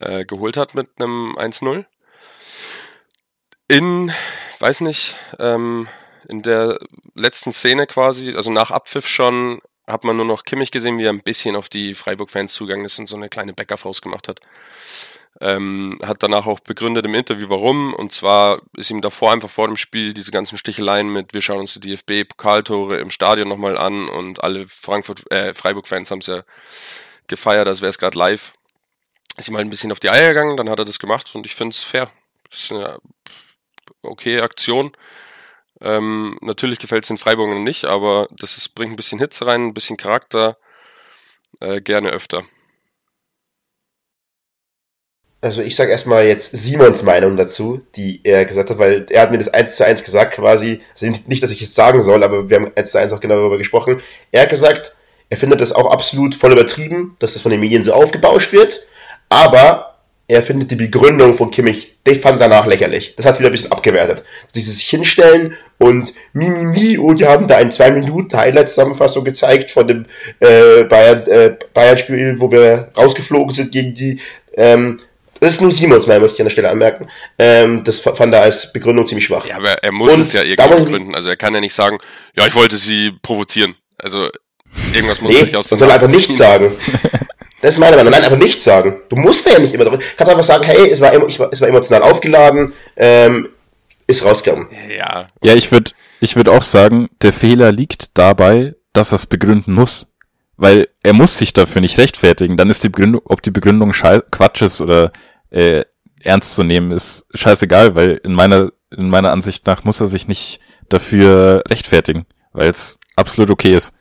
äh, 0.00 0.24
geholt 0.24 0.56
hat 0.56 0.74
mit 0.74 0.90
einem 0.98 1.36
1-0. 1.38 1.86
In, 3.66 4.12
weiß 4.58 4.82
nicht, 4.82 5.16
ähm, 5.38 5.88
in 6.28 6.42
der 6.42 6.78
letzten 7.14 7.52
Szene 7.52 7.86
quasi, 7.86 8.34
also 8.34 8.50
nach 8.50 8.70
Abpfiff 8.70 9.06
schon, 9.06 9.60
hat 9.86 10.04
man 10.04 10.16
nur 10.16 10.26
noch 10.26 10.44
Kimmich 10.44 10.70
gesehen, 10.70 10.98
wie 10.98 11.04
er 11.04 11.12
ein 11.12 11.22
bisschen 11.22 11.56
auf 11.56 11.68
die 11.68 11.94
Freiburg-Fans 11.94 12.52
zugegangen 12.52 12.86
ist 12.86 12.98
und 12.98 13.08
so 13.08 13.16
eine 13.16 13.28
kleine 13.28 13.52
Bäckerfaust 13.52 14.02
gemacht 14.02 14.28
hat. 14.28 14.40
Ähm, 15.40 15.98
hat 16.04 16.22
danach 16.22 16.46
auch 16.46 16.60
begründet 16.60 17.04
im 17.06 17.14
Interview, 17.14 17.48
warum. 17.48 17.92
Und 17.94 18.12
zwar 18.12 18.62
ist 18.76 18.90
ihm 18.90 19.00
davor 19.00 19.32
einfach 19.32 19.50
vor 19.50 19.66
dem 19.66 19.76
Spiel 19.76 20.14
diese 20.14 20.30
ganzen 20.30 20.58
Sticheleien 20.58 21.08
mit, 21.08 21.34
wir 21.34 21.42
schauen 21.42 21.60
uns 21.60 21.74
die 21.74 21.80
DFB-Pokaltore 21.80 22.98
im 22.98 23.10
Stadion 23.10 23.48
nochmal 23.48 23.76
an 23.76 24.08
und 24.08 24.44
alle 24.44 24.66
Frankfurt, 24.68 25.30
äh, 25.32 25.52
Freiburg-Fans 25.52 26.10
haben 26.10 26.20
es 26.20 26.26
ja 26.26 26.42
gefeiert, 27.26 27.66
als 27.66 27.80
wäre 27.80 27.90
es 27.90 27.98
gerade 27.98 28.18
live. 28.18 28.52
Ist 29.36 29.48
ihm 29.48 29.56
halt 29.56 29.66
ein 29.66 29.70
bisschen 29.70 29.90
auf 29.90 30.00
die 30.00 30.10
Eier 30.10 30.28
gegangen, 30.28 30.56
dann 30.56 30.70
hat 30.70 30.78
er 30.78 30.84
das 30.84 31.00
gemacht 31.00 31.34
und 31.34 31.46
ich 31.46 31.54
finde 31.54 31.74
es 31.74 31.82
fair. 31.82 32.10
Das 32.50 32.60
ist 32.60 32.72
eine 32.72 32.98
okay 34.02 34.40
Aktion. 34.40 34.92
Ähm, 35.80 36.38
natürlich 36.40 36.78
gefällt 36.78 37.04
es 37.04 37.08
den 37.08 37.18
Freiburgern 37.18 37.64
nicht, 37.64 37.86
aber 37.86 38.28
das 38.30 38.56
ist, 38.56 38.76
bringt 38.76 38.92
ein 38.92 38.96
bisschen 38.96 39.18
Hitze 39.18 39.46
rein, 39.46 39.66
ein 39.66 39.74
bisschen 39.74 39.96
Charakter. 39.96 40.56
Äh, 41.60 41.80
gerne 41.80 42.10
öfter. 42.10 42.44
Also 45.44 45.60
ich 45.60 45.76
sage 45.76 45.90
erstmal 45.90 46.24
jetzt 46.24 46.56
Simons 46.56 47.02
Meinung 47.02 47.36
dazu, 47.36 47.82
die 47.96 48.22
er 48.24 48.46
gesagt 48.46 48.70
hat, 48.70 48.78
weil 48.78 49.04
er 49.10 49.20
hat 49.20 49.30
mir 49.30 49.36
das 49.36 49.52
eins 49.52 49.76
zu 49.76 49.84
eins 49.84 50.02
gesagt 50.02 50.36
quasi, 50.36 50.80
also 50.98 51.14
nicht, 51.26 51.42
dass 51.42 51.50
ich 51.50 51.60
es 51.60 51.74
sagen 51.74 52.00
soll, 52.00 52.24
aber 52.24 52.48
wir 52.48 52.56
haben 52.56 52.72
eins 52.74 52.92
zu 52.92 52.98
eins 52.98 53.12
auch 53.12 53.20
genau 53.20 53.34
darüber 53.34 53.58
gesprochen. 53.58 54.00
Er 54.32 54.40
hat 54.40 54.48
gesagt, 54.48 54.96
er 55.28 55.36
findet 55.36 55.60
das 55.60 55.72
auch 55.72 55.90
absolut 55.90 56.34
voll 56.34 56.52
übertrieben, 56.52 57.16
dass 57.18 57.34
das 57.34 57.42
von 57.42 57.50
den 57.50 57.60
Medien 57.60 57.84
so 57.84 57.92
aufgebauscht 57.92 58.54
wird, 58.54 58.88
aber 59.28 59.96
er 60.28 60.42
findet 60.42 60.70
die 60.70 60.76
Begründung 60.76 61.34
von 61.34 61.50
Kimmich, 61.50 61.96
die 62.06 62.14
fand 62.14 62.40
danach 62.40 62.64
lächerlich. 62.64 63.14
Das 63.14 63.26
hat 63.26 63.34
es 63.34 63.40
wieder 63.40 63.50
ein 63.50 63.52
bisschen 63.52 63.72
abgewertet. 63.72 64.24
Dieses 64.54 64.78
sich 64.78 64.88
hinstellen 64.88 65.52
und 65.76 66.14
Mimimi, 66.32 66.96
oh, 66.96 67.12
die 67.12 67.26
haben 67.26 67.48
da 67.48 67.56
ein 67.56 67.70
2 67.70 67.90
Minuten 67.90 68.34
Highlight-Zusammenfassung 68.34 69.24
gezeigt 69.24 69.70
von 69.70 69.88
dem 69.88 70.06
äh, 70.40 70.84
Bayern, 70.84 71.26
äh, 71.26 71.56
Bayern-Spiel, 71.74 72.36
wo 72.40 72.50
wir 72.50 72.92
rausgeflogen 72.96 73.52
sind 73.52 73.72
gegen 73.72 73.92
die, 73.92 74.20
ähm, 74.56 75.00
das 75.44 75.52
ist 75.52 75.60
nur 75.60 75.70
Simons 75.70 76.06
Meinung, 76.06 76.22
möchte 76.22 76.34
ich 76.36 76.40
an 76.40 76.46
der 76.46 76.50
Stelle 76.50 76.70
anmerken. 76.70 77.06
Ähm, 77.38 77.84
das 77.84 78.00
fand 78.00 78.32
er 78.34 78.42
als 78.42 78.72
Begründung 78.72 79.06
ziemlich 79.06 79.24
schwach. 79.26 79.46
Ja, 79.46 79.56
aber 79.56 79.82
er 79.82 79.92
muss 79.92 80.14
Und 80.14 80.20
es 80.22 80.32
ja 80.32 80.42
irgendwie 80.42 80.74
ich- 80.78 80.84
begründen. 80.84 81.14
Also 81.14 81.28
er 81.28 81.36
kann 81.36 81.54
ja 81.54 81.60
nicht 81.60 81.74
sagen, 81.74 81.98
ja, 82.36 82.46
ich 82.46 82.54
wollte 82.54 82.76
sie 82.76 83.12
provozieren. 83.22 83.74
Also 83.98 84.28
irgendwas 84.92 85.20
muss 85.20 85.32
er 85.32 85.38
Nee, 85.40 85.44
sich 85.46 85.56
aus 85.56 85.66
er 85.66 85.76
der 85.76 85.78
soll 85.78 85.90
einfach 85.90 86.08
nichts 86.08 86.36
sagen. 86.36 86.72
Das 87.60 87.76
ist 87.76 87.78
meine 87.78 87.96
Meinung. 87.96 88.12
Nein, 88.12 88.22
einfach 88.24 88.36
nichts 88.36 88.62
sagen. 88.62 89.00
Du 89.08 89.16
musst 89.16 89.50
ja 89.50 89.58
nicht 89.58 89.72
immer 89.72 89.84
darüber. 89.86 90.02
Kannst 90.18 90.30
einfach 90.30 90.42
sagen, 90.44 90.64
hey, 90.64 90.90
es 90.90 91.00
war, 91.00 91.14
ich 91.26 91.38
war, 91.40 91.48
es 91.50 91.62
war 91.62 91.68
emotional 91.68 92.02
aufgeladen, 92.02 92.74
ähm, 92.94 93.48
ist 94.06 94.22
rausgekommen. 94.22 94.68
Ja, 94.94 95.28
Ja, 95.42 95.54
ich 95.54 95.72
würde 95.72 95.92
ich 96.20 96.36
würd 96.36 96.50
auch 96.50 96.62
sagen, 96.62 97.08
der 97.22 97.32
Fehler 97.32 97.72
liegt 97.72 98.10
dabei, 98.18 98.74
dass 98.92 99.12
er 99.12 99.16
es 99.16 99.24
begründen 99.24 99.72
muss. 99.72 100.08
Weil 100.58 100.88
er 101.02 101.14
muss 101.14 101.38
sich 101.38 101.54
dafür 101.54 101.80
nicht 101.80 101.96
rechtfertigen. 101.96 102.58
Dann 102.58 102.68
ist 102.68 102.84
die 102.84 102.90
Begründung, 102.90 103.22
ob 103.24 103.40
die 103.40 103.50
Begründung 103.50 103.94
schei- 103.94 104.20
Quatsch 104.30 104.60
ist 104.60 104.82
oder 104.82 105.10
äh, 105.54 105.84
ernst 106.20 106.54
zu 106.56 106.64
nehmen, 106.64 106.90
ist 106.90 107.26
scheißegal, 107.32 107.94
weil 107.94 108.20
in 108.24 108.34
meiner, 108.34 108.72
in 108.90 109.08
meiner 109.08 109.30
Ansicht 109.30 109.66
nach 109.66 109.84
muss 109.84 110.00
er 110.00 110.08
sich 110.08 110.26
nicht 110.26 110.60
dafür 110.88 111.62
rechtfertigen, 111.68 112.26
weil 112.52 112.68
es 112.68 112.98
absolut 113.14 113.50
okay 113.50 113.74
ist. 113.76 113.94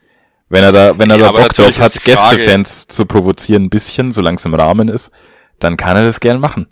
Wenn 0.50 0.64
er 0.64 0.72
da, 0.72 0.98
wenn 0.98 1.10
er 1.10 1.18
Ja, 1.18 1.24
da 1.24 1.30
aber 1.30 1.42
Bock 1.44 1.54
drauf 1.54 1.80
hat, 1.80 1.96
ist 1.96 2.04
Gästefans 2.04 2.88
zu 2.88 3.06
provozieren 3.06 3.66
ein 3.66 3.70
bisschen, 3.70 4.12
solange 4.12 4.38
es 4.38 4.46
im 4.46 4.54
Rahmen 4.54 4.90
ist, 4.90 5.12
dann 5.60 5.78
kann 5.78 5.96
er 5.96 6.06
das 6.06 6.20
gern 6.20 6.40
machen. 6.40 6.68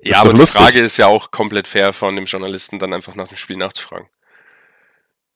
Ist 0.00 0.12
ja 0.12 0.20
aber 0.20 0.32
doch 0.32 0.40
die. 0.40 0.46
Frage 0.46 0.80
ist 0.80 0.96
ja 0.96 1.06
auch 1.06 1.30
komplett 1.30 1.66
fair 1.66 1.92
von 1.92 2.14
dem 2.14 2.24
Journalisten, 2.26 2.78
dann 2.78 2.92
einfach 2.92 3.14
nach 3.14 3.28
dem 3.28 3.36
Spiel 3.36 3.56
nachzufragen. 3.56 4.08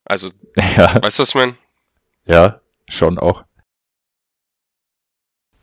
Also, 0.04 0.30
Ja, 0.76 1.02
weißt 1.02 1.18
du, 1.18 1.22
was 1.22 1.28
ich 1.30 1.34
meine? 1.34 1.56
ja, 2.26 2.60
schon 2.88 3.18
auch. 3.18 3.44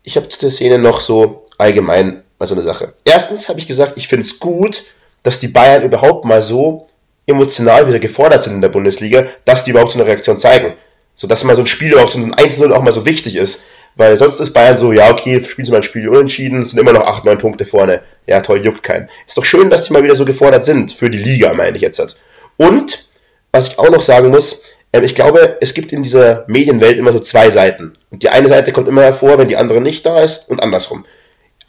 Ich 0.02 0.16
habe 0.16 0.28
zu 0.28 0.40
der 0.40 0.50
Szene 0.50 0.78
noch 0.78 1.00
so 1.00 1.46
allgemein 1.58 2.24
mal 2.40 2.46
so 2.46 2.54
eine 2.54 2.62
Sache. 2.62 2.94
Erstens 3.04 3.48
habe 3.48 3.60
ich 3.60 3.68
gesagt, 3.68 3.92
ich 3.96 4.08
finde 4.08 4.26
es 4.26 4.40
gut, 4.40 4.82
dass 5.22 5.38
die 5.38 5.48
Bayern 5.48 5.82
überhaupt 5.82 6.24
mal 6.24 6.42
so 6.42 6.88
emotional 7.26 7.86
wieder 7.86 7.98
gefordert 7.98 8.42
sind 8.42 8.54
in 8.54 8.62
der 8.62 8.70
Bundesliga, 8.70 9.26
dass 9.44 9.64
die 9.64 9.70
überhaupt 9.70 9.92
so 9.92 9.98
eine 9.98 10.08
Reaktion 10.08 10.38
zeigen. 10.38 10.74
So 11.14 11.26
dass 11.26 11.44
mal 11.44 11.54
so 11.54 11.62
ein 11.62 11.66
Spiel 11.66 11.92
überhaupt 11.92 12.12
so 12.12 12.18
ein 12.18 12.34
1-0 12.34 12.72
auch 12.72 12.82
mal 12.82 12.92
so 12.92 13.04
wichtig 13.04 13.36
ist. 13.36 13.62
Weil 13.96 14.18
sonst 14.18 14.40
ist 14.40 14.52
Bayern 14.52 14.78
so, 14.78 14.92
ja, 14.92 15.10
okay, 15.10 15.42
spielen 15.42 15.66
sie 15.66 15.72
mal 15.72 15.78
ein 15.78 15.82
Spiel 15.82 16.08
unentschieden, 16.08 16.64
sind 16.64 16.78
immer 16.78 16.92
noch 16.92 17.06
8, 17.06 17.24
9 17.24 17.38
Punkte 17.38 17.66
vorne. 17.66 18.00
Ja, 18.26 18.40
toll, 18.40 18.64
juckt 18.64 18.82
keinen. 18.82 19.08
Ist 19.26 19.36
doch 19.36 19.44
schön, 19.44 19.68
dass 19.68 19.84
die 19.84 19.92
mal 19.92 20.02
wieder 20.02 20.16
so 20.16 20.24
gefordert 20.24 20.64
sind. 20.64 20.92
Für 20.92 21.10
die 21.10 21.18
Liga, 21.18 21.52
meine 21.52 21.76
ich 21.76 21.82
jetzt. 21.82 22.16
Und, 22.56 23.04
was 23.52 23.68
ich 23.68 23.78
auch 23.78 23.90
noch 23.90 24.00
sagen 24.00 24.30
muss, 24.30 24.62
ähm, 24.92 25.04
ich 25.04 25.14
glaube, 25.14 25.58
es 25.60 25.74
gibt 25.74 25.92
in 25.92 26.02
dieser 26.02 26.44
Medienwelt 26.48 26.98
immer 26.98 27.12
so 27.12 27.20
zwei 27.20 27.50
Seiten. 27.50 27.92
Und 28.10 28.22
die 28.22 28.30
eine 28.30 28.48
Seite 28.48 28.72
kommt 28.72 28.88
immer 28.88 29.02
hervor, 29.02 29.38
wenn 29.38 29.48
die 29.48 29.56
andere 29.56 29.80
nicht 29.80 30.06
da 30.06 30.20
ist 30.20 30.48
und 30.48 30.62
andersrum. 30.62 31.04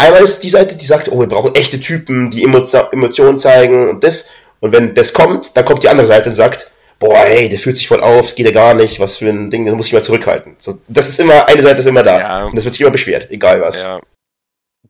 Einmal 0.02 0.24
ist 0.24 0.44
die 0.44 0.50
Seite, 0.50 0.76
die 0.76 0.86
sagt, 0.86 1.10
oh, 1.10 1.20
wir 1.20 1.28
brauchen 1.28 1.54
echte 1.54 1.80
Typen, 1.80 2.32
die 2.32 2.44
Emotio- 2.44 2.92
Emotionen 2.92 3.38
zeigen 3.38 3.90
und 3.90 4.04
das. 4.04 4.32
Und 4.60 4.72
wenn 4.72 4.96
das 4.96 5.14
kommt, 5.14 5.56
dann 5.56 5.64
kommt 5.64 5.84
die 5.84 5.90
andere 5.90 6.08
Seite 6.08 6.30
und 6.30 6.36
sagt, 6.36 6.72
boah, 7.00 7.18
hey, 7.18 7.50
der 7.50 7.60
fühlt 7.60 7.78
sich 7.78 7.88
voll 7.88 8.02
auf, 8.02 8.36
geht 8.36 8.46
ja 8.46 8.52
gar 8.52 8.74
nicht, 8.74 9.00
was 9.00 9.18
für 9.18 9.30
ein 9.30 9.50
Ding, 9.50 9.66
das 9.66 9.76
muss 9.76 9.88
ich 9.88 9.94
mal 9.94 10.04
zurückhalten. 10.04 10.56
So, 10.58 10.80
das 10.88 11.10
ist 11.10 11.20
immer, 11.20 11.48
eine 11.48 11.62
Seite 11.62 11.80
ist 11.80 11.86
immer 11.86 12.04
da. 12.04 12.20
Ja. 12.20 12.44
Und 12.46 12.56
das 12.56 12.64
wird 12.64 12.74
sich 12.74 12.82
immer 12.82 12.92
beschwert, 12.92 13.30
egal 13.32 13.62
was. 13.62 13.84
Ja. 13.84 14.00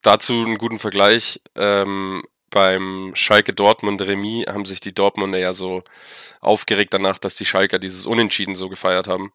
Dazu 0.01 0.33
einen 0.33 0.57
guten 0.57 0.79
Vergleich. 0.79 1.41
Ähm, 1.57 2.21
beim 2.49 3.11
Schalke 3.13 3.53
Dortmund 3.53 4.01
Remis 4.01 4.45
haben 4.47 4.65
sich 4.65 4.79
die 4.79 4.93
Dortmunder 4.93 5.37
ja 5.39 5.53
so 5.53 5.83
aufgeregt 6.41 6.93
danach, 6.93 7.17
dass 7.17 7.35
die 7.35 7.45
Schalker 7.45 7.79
dieses 7.79 8.05
Unentschieden 8.05 8.55
so 8.55 8.69
gefeiert 8.69 9.07
haben. 9.07 9.31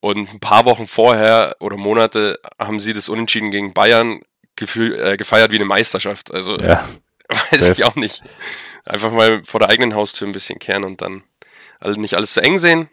Und 0.00 0.32
ein 0.32 0.40
paar 0.40 0.64
Wochen 0.64 0.86
vorher 0.86 1.56
oder 1.60 1.76
Monate 1.76 2.38
haben 2.58 2.80
sie 2.80 2.94
das 2.94 3.10
Unentschieden 3.10 3.50
gegen 3.50 3.74
Bayern 3.74 4.20
gefühl, 4.60 4.94
äh, 4.98 5.16
gefeiert 5.16 5.50
wie 5.50 5.56
eine 5.56 5.64
Meisterschaft. 5.64 6.32
Also 6.32 6.56
Ja, 6.58 6.84
weiß 7.50 7.66
Safe. 7.66 7.72
ich 7.72 7.84
auch 7.84 7.96
nicht. 7.96 8.22
Einfach 8.84 9.10
mal 9.10 9.42
vor 9.44 9.60
der 9.60 9.68
eigenen 9.68 9.94
Haustür 9.94 10.28
ein 10.28 10.32
bisschen 10.32 10.58
kehren 10.58 10.84
und 10.84 11.02
dann 11.02 11.22
alle 11.80 11.98
nicht 11.98 12.14
alles 12.14 12.34
zu 12.34 12.42
eng 12.42 12.58
sehen. 12.58 12.88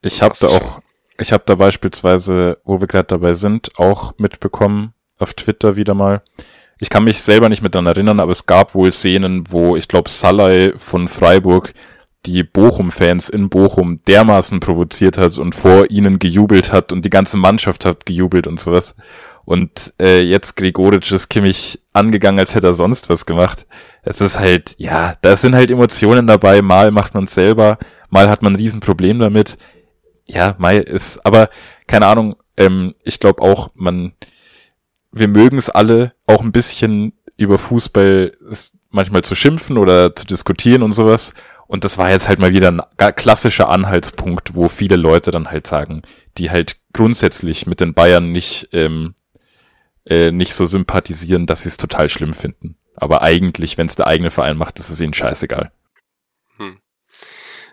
ich 0.00 0.22
habe 0.22 0.34
da 0.40 0.48
schon. 0.48 0.56
auch 0.56 0.80
ich 1.18 1.32
habe 1.32 1.44
da 1.46 1.54
beispielsweise, 1.54 2.58
wo 2.64 2.80
wir 2.80 2.88
gerade 2.88 3.06
dabei 3.06 3.34
sind, 3.34 3.78
auch 3.78 4.14
mitbekommen, 4.18 4.94
auf 5.18 5.34
Twitter 5.34 5.76
wieder 5.76 5.94
mal. 5.94 6.22
Ich 6.80 6.90
kann 6.90 7.04
mich 7.04 7.22
selber 7.22 7.48
nicht 7.48 7.62
mehr 7.62 7.70
dran 7.70 7.86
erinnern, 7.86 8.18
aber 8.18 8.32
es 8.32 8.46
gab 8.46 8.74
wohl 8.74 8.90
Szenen, 8.90 9.44
wo 9.50 9.76
ich 9.76 9.86
glaube 9.86 10.10
Salai 10.10 10.72
von 10.76 11.06
Freiburg 11.06 11.74
die 12.26 12.42
Bochum-Fans 12.42 13.28
in 13.28 13.50
Bochum 13.50 14.00
dermaßen 14.04 14.58
provoziert 14.60 15.16
hat 15.18 15.38
und 15.38 15.54
vor 15.54 15.90
ihnen 15.90 16.18
gejubelt 16.18 16.72
hat 16.72 16.92
und 16.92 17.04
die 17.04 17.10
ganze 17.10 17.36
Mannschaft 17.36 17.84
hat 17.84 18.06
gejubelt 18.06 18.46
und 18.46 18.58
sowas. 18.58 18.96
Und 19.44 19.92
äh, 20.00 20.20
jetzt 20.20 20.56
Gregoritsch 20.56 21.12
ist 21.12 21.28
Kimmich 21.28 21.80
angegangen, 21.92 22.38
als 22.38 22.54
hätte 22.54 22.68
er 22.68 22.74
sonst 22.74 23.10
was 23.10 23.26
gemacht. 23.26 23.66
Es 24.02 24.20
ist 24.20 24.38
halt, 24.38 24.74
ja, 24.78 25.16
da 25.22 25.36
sind 25.36 25.54
halt 25.54 25.70
Emotionen 25.70 26.26
dabei. 26.26 26.62
Mal 26.62 26.90
macht 26.90 27.14
man 27.14 27.24
es 27.24 27.34
selber, 27.34 27.78
mal 28.08 28.30
hat 28.30 28.42
man 28.42 28.52
ein 28.52 28.56
Riesenproblem 28.56 29.18
damit. 29.18 29.58
Ja, 30.28 30.54
mal 30.58 30.78
ist, 30.78 31.24
aber 31.26 31.50
keine 31.86 32.06
Ahnung, 32.06 32.36
ähm, 32.56 32.94
ich 33.02 33.18
glaube 33.18 33.42
auch, 33.42 33.70
man, 33.74 34.12
wir 35.10 35.28
mögen 35.28 35.58
es 35.58 35.70
alle 35.70 36.12
auch 36.26 36.42
ein 36.42 36.52
bisschen 36.52 37.12
über 37.36 37.58
Fußball 37.58 38.32
manchmal 38.90 39.22
zu 39.22 39.34
schimpfen 39.34 39.78
oder 39.78 40.14
zu 40.14 40.26
diskutieren 40.26 40.82
und 40.82 40.92
sowas. 40.92 41.34
Und 41.66 41.84
das 41.84 41.96
war 41.96 42.10
jetzt 42.10 42.28
halt 42.28 42.38
mal 42.38 42.52
wieder 42.52 42.68
ein 42.68 43.14
klassischer 43.16 43.70
Anhaltspunkt, 43.70 44.54
wo 44.54 44.68
viele 44.68 44.96
Leute 44.96 45.30
dann 45.30 45.50
halt 45.50 45.66
sagen, 45.66 46.02
die 46.36 46.50
halt 46.50 46.76
grundsätzlich 46.92 47.66
mit 47.66 47.80
den 47.80 47.94
Bayern 47.94 48.30
nicht, 48.30 48.68
ähm, 48.72 49.14
äh, 50.06 50.30
nicht 50.30 50.54
so 50.54 50.66
sympathisieren, 50.66 51.46
dass 51.46 51.62
sie 51.62 51.68
es 51.68 51.76
total 51.76 52.08
schlimm 52.08 52.34
finden. 52.34 52.76
Aber 52.96 53.22
eigentlich, 53.22 53.78
wenn 53.78 53.86
es 53.86 53.96
der 53.96 54.06
eigene 54.06 54.30
Verein 54.30 54.56
macht, 54.56 54.78
ist 54.78 54.90
es 54.90 55.00
ihnen 55.00 55.14
scheißegal. 55.14 55.72
Hm. 56.56 56.80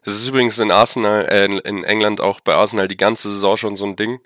Das 0.03 0.15
ist 0.15 0.27
übrigens 0.27 0.59
in 0.59 0.71
Arsenal, 0.71 1.25
äh, 1.25 1.45
in 1.45 1.83
England 1.83 2.21
auch 2.21 2.39
bei 2.39 2.55
Arsenal 2.55 2.87
die 2.87 2.97
ganze 2.97 3.31
Saison 3.31 3.57
schon 3.57 3.75
so 3.75 3.85
ein 3.85 3.95
Ding, 3.95 4.19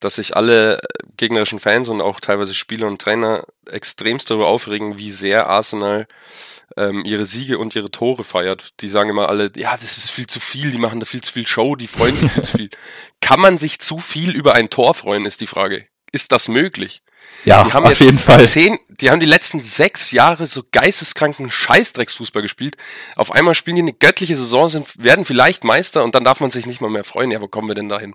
dass 0.00 0.14
sich 0.14 0.36
alle 0.36 0.80
gegnerischen 1.16 1.58
Fans 1.58 1.88
und 1.88 2.00
auch 2.00 2.20
teilweise 2.20 2.54
Spieler 2.54 2.86
und 2.86 3.00
Trainer 3.00 3.44
extremst 3.68 4.30
darüber 4.30 4.46
aufregen, 4.46 4.96
wie 4.96 5.10
sehr 5.10 5.48
Arsenal 5.48 6.06
ähm, 6.76 7.04
ihre 7.04 7.26
Siege 7.26 7.58
und 7.58 7.74
ihre 7.74 7.90
Tore 7.90 8.22
feiert. 8.22 8.80
Die 8.80 8.88
sagen 8.88 9.10
immer 9.10 9.28
alle, 9.28 9.50
ja, 9.56 9.76
das 9.76 9.98
ist 9.98 10.10
viel 10.10 10.26
zu 10.28 10.38
viel, 10.38 10.70
die 10.70 10.78
machen 10.78 11.00
da 11.00 11.06
viel 11.06 11.22
zu 11.22 11.32
viel 11.32 11.46
Show, 11.46 11.74
die 11.74 11.88
freuen 11.88 12.16
sich 12.16 12.30
viel 12.30 12.44
zu 12.44 12.56
viel. 12.56 12.70
Kann 13.20 13.40
man 13.40 13.58
sich 13.58 13.80
zu 13.80 13.98
viel 13.98 14.36
über 14.36 14.54
ein 14.54 14.70
Tor 14.70 14.94
freuen, 14.94 15.26
ist 15.26 15.40
die 15.40 15.46
Frage. 15.46 15.86
Ist 16.12 16.30
das 16.30 16.48
möglich? 16.48 17.02
Ja, 17.44 17.64
die 17.64 17.72
haben 17.72 17.84
auf 17.84 17.90
jetzt 17.90 18.00
jeden 18.00 18.18
Fall. 18.18 18.44
Zehn, 18.44 18.78
die 18.88 19.10
haben 19.10 19.20
die 19.20 19.26
letzten 19.26 19.60
sechs 19.60 20.10
Jahre 20.10 20.46
so 20.46 20.62
geisteskranken 20.72 21.50
Scheißdrecksfußball 21.50 22.42
gespielt. 22.42 22.76
Auf 23.16 23.32
einmal 23.32 23.54
spielen 23.54 23.76
die 23.76 23.82
eine 23.82 23.92
göttliche 23.92 24.36
Saison, 24.36 24.68
sind, 24.68 25.02
werden 25.02 25.24
vielleicht 25.24 25.64
Meister 25.64 26.04
und 26.04 26.14
dann 26.14 26.24
darf 26.24 26.40
man 26.40 26.50
sich 26.50 26.66
nicht 26.66 26.80
mal 26.80 26.90
mehr 26.90 27.04
freuen. 27.04 27.30
Ja, 27.30 27.40
wo 27.40 27.48
kommen 27.48 27.68
wir 27.68 27.74
denn 27.74 27.88
dahin? 27.88 28.14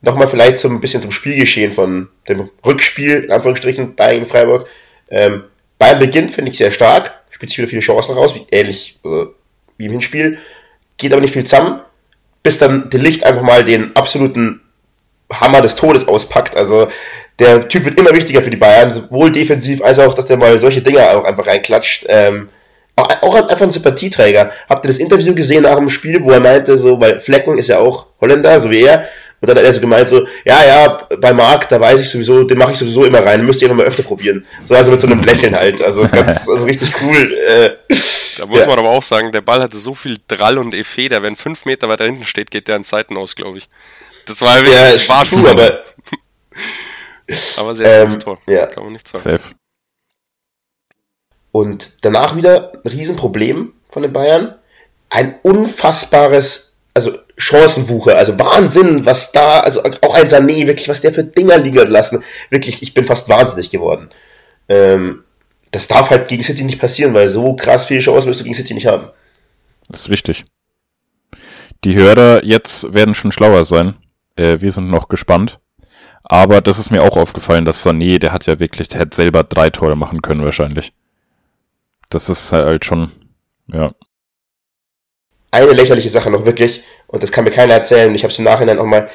Nochmal 0.00 0.28
vielleicht 0.28 0.58
so 0.58 0.68
ein 0.68 0.80
bisschen 0.80 1.02
zum 1.02 1.10
Spielgeschehen 1.10 1.72
von 1.72 2.08
dem 2.28 2.48
Rückspiel, 2.64 3.24
in 3.24 3.32
Anführungsstrichen, 3.32 3.96
Bayern 3.96 4.26
Freiburg. 4.26 4.68
Ähm, 5.08 5.44
beim 5.78 5.98
Beginn 5.98 6.28
finde 6.28 6.50
ich 6.50 6.58
sehr 6.58 6.70
stark, 6.70 7.20
spielt 7.30 7.50
sich 7.50 7.58
wieder 7.58 7.68
viele 7.68 7.82
Chancen 7.82 8.14
raus, 8.14 8.34
wie, 8.34 8.46
ähnlich 8.52 9.00
äh, 9.04 9.26
wie 9.76 9.86
im 9.86 9.92
Hinspiel, 9.92 10.38
geht 10.98 11.12
aber 11.12 11.22
nicht 11.22 11.32
viel 11.32 11.44
zusammen, 11.44 11.80
bis 12.42 12.58
dann 12.58 12.90
der 12.90 13.00
Licht 13.00 13.24
einfach 13.24 13.42
mal 13.42 13.64
den 13.64 13.96
absoluten 13.96 14.60
Hammer 15.32 15.60
des 15.60 15.76
Todes 15.76 16.08
auspackt. 16.08 16.56
Also 16.56 16.88
der 17.38 17.68
Typ 17.68 17.84
wird 17.84 17.98
immer 17.98 18.14
wichtiger 18.14 18.42
für 18.42 18.50
die 18.50 18.56
Bayern, 18.56 18.92
sowohl 18.92 19.30
defensiv 19.30 19.82
als 19.82 19.98
auch, 19.98 20.14
dass 20.14 20.26
der 20.26 20.36
mal 20.36 20.58
solche 20.58 20.82
Dinger 20.82 21.16
auch 21.16 21.24
einfach 21.24 21.46
reinklatscht. 21.46 22.06
Ähm, 22.08 22.48
auch, 22.96 23.08
auch 23.22 23.34
einfach 23.34 23.62
ein 23.62 23.70
Sympathieträger. 23.70 24.50
Habt 24.68 24.84
ihr 24.84 24.88
das 24.88 24.98
Interview 24.98 25.34
gesehen 25.34 25.62
nach 25.62 25.76
dem 25.76 25.90
Spiel, 25.90 26.22
wo 26.24 26.30
er 26.30 26.40
meinte, 26.40 26.76
so, 26.78 27.00
weil 27.00 27.20
Flecken 27.20 27.58
ist 27.58 27.68
ja 27.68 27.78
auch 27.78 28.06
Holländer, 28.20 28.58
so 28.58 28.70
wie 28.70 28.82
er, 28.82 29.08
und 29.40 29.48
dann 29.48 29.56
hat 29.56 29.64
er 29.64 29.72
so 29.72 29.80
gemeint, 29.80 30.08
so, 30.08 30.26
ja, 30.44 30.64
ja, 30.66 30.98
bei 31.20 31.32
Marc, 31.32 31.68
da 31.68 31.80
weiß 31.80 32.00
ich 32.00 32.10
sowieso, 32.10 32.42
den 32.42 32.58
mache 32.58 32.72
ich 32.72 32.78
sowieso 32.78 33.04
immer 33.04 33.24
rein, 33.24 33.46
müsst 33.46 33.62
ihr 33.62 33.68
immer 33.68 33.76
mal 33.76 33.86
öfter 33.86 34.02
probieren. 34.02 34.44
So, 34.64 34.74
also 34.74 34.90
mit 34.90 35.00
so 35.00 35.06
einem 35.06 35.22
Lächeln 35.22 35.54
halt. 35.54 35.80
Also 35.80 36.08
ganz, 36.12 36.48
also 36.48 36.64
richtig 36.64 36.92
cool. 37.00 37.32
Äh, 37.46 37.70
da 38.38 38.46
muss 38.46 38.60
ja. 38.60 38.66
man 38.66 38.80
aber 38.80 38.90
auch 38.90 39.02
sagen, 39.02 39.30
der 39.30 39.40
Ball 39.40 39.62
hatte 39.62 39.78
so 39.78 39.94
viel 39.94 40.16
Drall 40.26 40.58
und 40.58 40.74
Effet, 40.74 41.10
wenn 41.22 41.36
fünf 41.36 41.66
Meter 41.66 41.88
weiter 41.88 42.04
hinten 42.04 42.24
steht, 42.24 42.50
geht 42.50 42.66
der 42.66 42.74
an 42.74 42.84
Seiten 42.84 43.16
aus, 43.16 43.36
glaube 43.36 43.58
ich. 43.58 43.68
Das 44.28 44.42
war 44.42 44.62
ja, 44.62 44.90
ja 44.90 44.98
schwarz. 44.98 45.30
True, 45.30 45.50
aber, 45.50 45.84
aber 47.56 47.74
sehr 47.74 48.02
ähm, 48.02 48.20
Tor. 48.20 48.38
Ja. 48.46 48.66
Kann 48.66 48.84
man 48.84 48.92
nicht 48.92 49.08
sagen. 49.08 49.24
Safe. 49.24 49.54
Und 51.50 52.04
danach 52.04 52.36
wieder 52.36 52.72
ein 52.74 52.90
Riesenproblem 52.90 53.72
von 53.88 54.02
den 54.02 54.12
Bayern. 54.12 54.54
Ein 55.08 55.36
unfassbares, 55.42 56.74
also 56.92 57.16
Chancenwucher, 57.38 58.16
also 58.16 58.38
Wahnsinn, 58.38 59.06
was 59.06 59.32
da, 59.32 59.60
also 59.60 59.82
auch 59.82 60.14
ein 60.14 60.28
Sané, 60.28 60.66
wirklich, 60.66 60.88
was 60.88 61.00
der 61.00 61.14
für 61.14 61.24
Dinger 61.24 61.56
liegen 61.56 61.88
lassen. 61.88 62.22
Wirklich, 62.50 62.82
ich 62.82 62.92
bin 62.92 63.06
fast 63.06 63.30
wahnsinnig 63.30 63.70
geworden. 63.70 64.10
Ähm, 64.68 65.24
das 65.70 65.88
darf 65.88 66.10
halt 66.10 66.28
gegen 66.28 66.42
City 66.42 66.64
nicht 66.64 66.80
passieren, 66.80 67.14
weil 67.14 67.28
so 67.28 67.54
krass 67.54 67.86
viele 67.86 68.00
Chancen 68.00 68.28
wirst 68.28 68.40
du 68.40 68.44
gegen 68.44 68.54
City 68.54 68.74
nicht 68.74 68.86
haben. 68.86 69.08
Das 69.88 70.02
ist 70.02 70.10
wichtig. 70.10 70.44
Die 71.84 71.94
Hörer 71.94 72.44
jetzt 72.44 72.92
werden 72.92 73.14
schon 73.14 73.32
schlauer 73.32 73.64
sein. 73.64 73.96
Äh, 74.38 74.60
wir 74.60 74.72
sind 74.72 74.88
noch 74.88 75.08
gespannt. 75.08 75.58
Aber 76.22 76.60
das 76.60 76.78
ist 76.78 76.90
mir 76.90 77.02
auch 77.02 77.16
aufgefallen, 77.16 77.64
dass 77.64 77.84
Sané, 77.84 78.18
der 78.18 78.32
hat 78.32 78.46
ja 78.46 78.60
wirklich, 78.60 78.88
der 78.88 79.00
hätte 79.00 79.16
selber 79.16 79.42
drei 79.44 79.70
Tore 79.70 79.96
machen 79.96 80.22
können 80.22 80.44
wahrscheinlich. 80.44 80.92
Das 82.10 82.28
ist 82.28 82.52
halt 82.52 82.84
schon, 82.84 83.10
ja. 83.72 83.92
Eine 85.50 85.72
lächerliche 85.72 86.10
Sache 86.10 86.30
noch 86.30 86.44
wirklich, 86.44 86.82
und 87.06 87.22
das 87.22 87.32
kann 87.32 87.44
mir 87.44 87.50
keiner 87.50 87.74
erzählen, 87.74 88.14
ich 88.14 88.22
habe 88.22 88.32
es 88.32 88.38
im 88.38 88.44
Nachhinein 88.44 88.78
auch 88.78 88.84
mal, 88.84 89.08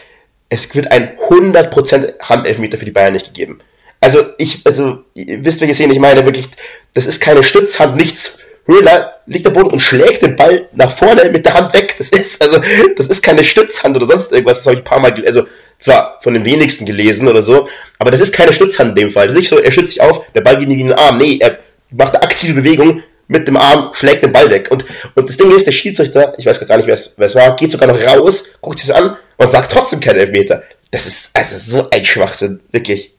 es 0.50 0.74
wird 0.74 0.92
ein 0.92 1.16
100% 1.18 2.20
Handelfmeter 2.22 2.78
für 2.78 2.86
die 2.86 2.92
Bayern 2.92 3.14
nicht 3.14 3.28
gegeben. 3.28 3.60
Also 4.00 4.20
ich, 4.38 4.66
also 4.66 5.04
ihr 5.14 5.46
wisst, 5.46 5.62
welche 5.62 5.76
Szene 5.76 5.94
ich 5.94 6.00
meine, 6.00 6.26
wirklich, 6.26 6.50
das 6.94 7.06
ist 7.06 7.22
keine 7.22 7.44
Stützhand, 7.44 7.96
nichts. 7.96 8.40
Höhler 8.65 9.13
liegt 9.26 9.45
am 9.45 9.54
Boden 9.54 9.71
und 9.71 9.80
schlägt 9.80 10.21
den 10.21 10.36
Ball 10.36 10.67
nach 10.73 10.91
vorne 10.91 11.30
mit 11.30 11.45
der 11.45 11.54
Hand 11.54 11.73
weg. 11.73 11.95
Das 11.97 12.10
ist, 12.10 12.41
also, 12.41 12.62
das 12.95 13.08
ist 13.08 13.23
keine 13.23 13.43
Stützhand 13.43 13.95
oder 13.95 14.06
sonst 14.06 14.32
irgendwas, 14.32 14.60
das 14.60 14.67
habe 14.67 14.76
ich 14.76 14.82
ein 14.82 14.86
paar 14.86 15.02
Mal, 15.02 15.13
also 15.26 15.45
zwar 15.80 16.19
von 16.21 16.34
den 16.34 16.45
wenigsten 16.45 16.86
gelesen 16.86 17.28
oder 17.28 17.41
so, 17.41 17.67
aber 17.99 18.12
das 18.12 18.21
ist 18.21 18.34
keine 18.34 18.54
Stützhand 18.54 18.91
in 18.91 18.95
dem 18.95 19.12
Fall. 19.12 19.28
Das 19.28 19.34
ist 19.34 19.39
nicht 19.39 19.49
so, 19.49 19.60
er 19.60 19.71
schützt 19.71 19.89
sich 19.89 20.02
auf, 20.02 20.32
der 20.34 20.41
Ball 20.41 20.58
geht 20.58 20.69
in 20.69 20.78
den 20.78 20.93
Arm. 20.93 21.17
Nee, 21.17 21.39
er 21.41 21.58
macht 21.91 22.15
eine 22.15 22.23
aktive 22.23 22.54
Bewegung, 22.62 23.04
mit 23.28 23.47
dem 23.47 23.58
Arm, 23.58 23.93
schlägt 23.93 24.23
den 24.23 24.34
Ball 24.34 24.49
weg. 24.49 24.69
Und, 24.69 24.86
und 25.15 25.30
das 25.30 25.38
Ding 25.38 25.52
ist, 25.52 25.65
der 25.65 25.71
Schiedsrichter, 25.71 26.34
ich 26.38 26.45
weiß 26.45 26.65
gar 26.67 26.78
nicht, 26.78 26.88
wer 26.88 26.93
es, 26.93 27.13
wer 27.17 27.26
es 27.26 27.36
war, 27.36 27.56
geht 27.56 27.71
sogar 27.71 27.88
noch 27.88 27.99
raus, 27.99 28.45
guckt 28.62 28.80
sich 28.80 28.89
das 28.89 28.97
an 28.97 29.17
und 29.38 29.52
sagt 29.52 29.71
trotzdem 29.71 29.99
keinen 29.99 30.19
Elfmeter. 30.19 30.63
Das 30.91 31.06
ist 31.06 31.36
also 31.36 31.58
so 31.80 31.89
ein 31.89 32.06
Schwachsinn, 32.06 32.60
wirklich. 32.71 33.13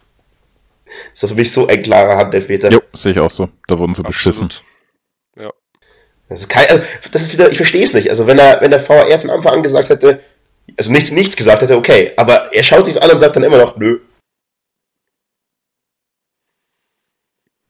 Das 1.12 1.24
ist 1.24 1.30
für 1.30 1.36
mich 1.36 1.50
so 1.50 1.66
ein 1.66 1.82
klarer 1.82 2.16
Handelfmeter. 2.16 2.70
Jo, 2.70 2.80
sehe 2.92 3.12
ich 3.12 3.18
auch 3.18 3.30
so. 3.30 3.48
Da 3.66 3.78
wurden 3.78 3.94
sie 3.94 4.04
Absolut. 4.04 4.38
beschissen. 4.38 4.64
Ja. 6.28 6.36
Also, 6.36 6.46
kein, 6.48 6.68
also 6.68 6.84
das 7.12 7.22
ist 7.22 7.32
wieder, 7.34 7.50
ich 7.50 7.56
verstehe 7.56 7.84
es 7.84 7.94
nicht. 7.94 8.08
Also 8.08 8.26
wenn 8.26 8.38
er, 8.38 8.60
wenn 8.60 8.70
der 8.70 8.80
VR 8.80 9.18
von 9.18 9.30
Anfang 9.30 9.54
an 9.54 9.62
gesagt 9.62 9.90
hätte, 9.90 10.22
also 10.78 10.90
nichts, 10.90 11.10
nichts 11.10 11.36
gesagt 11.36 11.62
hätte, 11.62 11.76
okay. 11.76 12.12
Aber 12.16 12.52
er 12.52 12.62
schaut 12.62 12.86
sich 12.86 13.02
an 13.02 13.10
und 13.10 13.18
sagt 13.18 13.36
dann 13.36 13.44
immer 13.44 13.58
noch, 13.58 13.76
nö. 13.76 14.00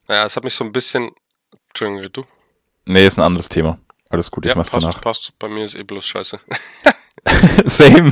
Naja, 0.07 0.25
es 0.25 0.35
hat 0.35 0.43
mich 0.43 0.53
so 0.53 0.63
ein 0.63 0.71
bisschen 0.71 1.11
Entschuldigung, 1.75 2.09
du? 2.13 2.25
Nee, 2.85 3.05
ist 3.05 3.17
ein 3.17 3.23
anderes 3.23 3.49
Thema. 3.49 3.77
Alles 4.09 4.31
gut, 4.31 4.45
ich 4.45 4.51
ja, 4.51 4.55
mach's 4.55 4.69
passt, 4.69 4.87
danach. 4.87 5.01
passt. 5.01 5.37
Bei 5.39 5.49
mir 5.49 5.65
ist 5.65 5.75
eh 5.75 5.83
bloß 5.83 6.05
scheiße. 6.05 6.39
Same. 7.65 8.11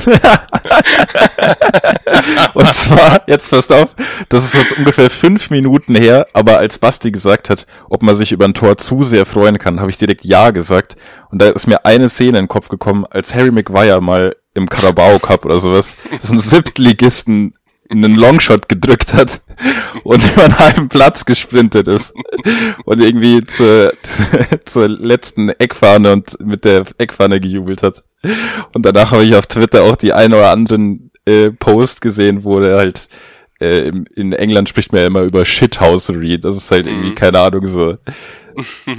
und 2.54 2.74
zwar, 2.74 3.22
jetzt 3.26 3.50
passt 3.50 3.72
auf, 3.72 3.90
das 4.28 4.44
ist 4.44 4.54
jetzt 4.54 4.78
ungefähr 4.78 5.10
fünf 5.10 5.50
Minuten 5.50 5.94
her, 5.94 6.26
aber 6.32 6.58
als 6.58 6.78
Basti 6.78 7.10
gesagt 7.10 7.50
hat, 7.50 7.66
ob 7.88 8.02
man 8.02 8.16
sich 8.16 8.32
über 8.32 8.44
ein 8.44 8.54
Tor 8.54 8.76
zu 8.76 9.04
sehr 9.04 9.26
freuen 9.26 9.58
kann, 9.58 9.80
habe 9.80 9.90
ich 9.90 9.98
direkt 9.98 10.24
Ja 10.24 10.50
gesagt. 10.50 10.96
Und 11.30 11.40
da 11.42 11.50
ist 11.50 11.66
mir 11.66 11.84
eine 11.84 12.08
Szene 12.08 12.38
in 12.38 12.44
den 12.44 12.48
Kopf 12.48 12.68
gekommen, 12.68 13.04
als 13.08 13.34
Harry 13.34 13.50
Maguire 13.50 14.00
mal 14.00 14.36
im 14.54 14.68
Carabao 14.68 15.18
Cup 15.18 15.44
oder 15.44 15.58
sowas, 15.58 15.96
so 16.20 16.32
ein 16.34 16.38
Siebtligisten 16.38 17.52
einen 17.90 18.16
Longshot 18.16 18.68
gedrückt 18.68 19.14
hat 19.14 19.42
und 20.04 20.24
über 20.32 20.44
einen 20.44 20.58
halben 20.58 20.88
Platz 20.88 21.24
gesprintet 21.24 21.88
ist 21.88 22.14
und 22.84 23.00
irgendwie 23.00 23.44
zur, 23.44 23.92
zur 24.64 24.88
letzten 24.88 25.50
Eckfahne 25.50 26.12
und 26.12 26.40
mit 26.40 26.64
der 26.64 26.84
Eckfahne 26.98 27.40
gejubelt 27.40 27.82
hat. 27.82 28.02
Und 28.72 28.86
danach 28.86 29.10
habe 29.12 29.24
ich 29.24 29.34
auf 29.34 29.46
Twitter 29.46 29.82
auch 29.82 29.96
die 29.96 30.12
ein 30.12 30.32
oder 30.32 30.50
anderen 30.50 31.10
äh, 31.24 31.50
Post 31.50 32.00
gesehen, 32.00 32.44
wo 32.44 32.60
der 32.60 32.76
halt 32.76 33.08
äh, 33.60 33.90
in 34.14 34.32
England 34.32 34.68
spricht 34.68 34.92
man 34.92 35.00
ja 35.00 35.06
immer 35.06 35.22
über 35.22 35.44
Shithousery. 35.44 36.38
Das 36.38 36.56
ist 36.56 36.70
halt 36.70 36.86
irgendwie, 36.86 37.10
mhm. 37.10 37.14
keine 37.14 37.40
Ahnung, 37.40 37.66
so. 37.66 37.96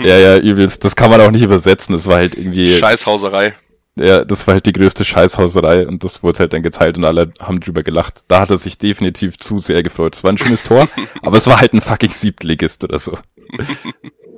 ja, 0.04 0.18
ja, 0.18 0.38
übelst. 0.38 0.84
Das 0.84 0.96
kann 0.96 1.10
man 1.10 1.22
auch 1.22 1.32
nicht 1.32 1.44
übersetzen. 1.44 1.94
Das 1.94 2.08
war 2.08 2.18
halt 2.18 2.38
irgendwie. 2.38 2.76
Scheißhauserei. 2.80 3.54
Ja, 3.98 4.26
das 4.26 4.46
war 4.46 4.56
halt 4.56 4.66
die 4.66 4.74
größte 4.74 5.06
Scheißhauserei 5.06 5.88
und 5.88 6.04
das 6.04 6.22
wurde 6.22 6.40
halt 6.40 6.54
dann 6.54 6.64
geteilt 6.64 6.98
und 6.98 7.06
alle 7.06 7.32
haben 7.40 7.62
drüber 7.62 7.82
gelacht. 7.82 8.26
Da 8.28 8.42
hat 8.42 8.50
er 8.50 8.58
sich 8.58 8.78
definitiv 8.78 9.40
zu 9.40 9.60
sehr 9.60 9.84
gefreut. 9.84 10.16
Es 10.16 10.24
war 10.24 10.34
ein 10.34 10.38
schönes 10.38 10.64
Tor, 10.64 10.90
aber 11.22 11.38
es 11.38 11.48
war 11.48 11.62
halt 11.62 11.74
ein 11.74 11.82
fucking 11.82 12.12
Siebtligist 12.12 12.84
oder 12.84 13.00
so. 13.00 13.18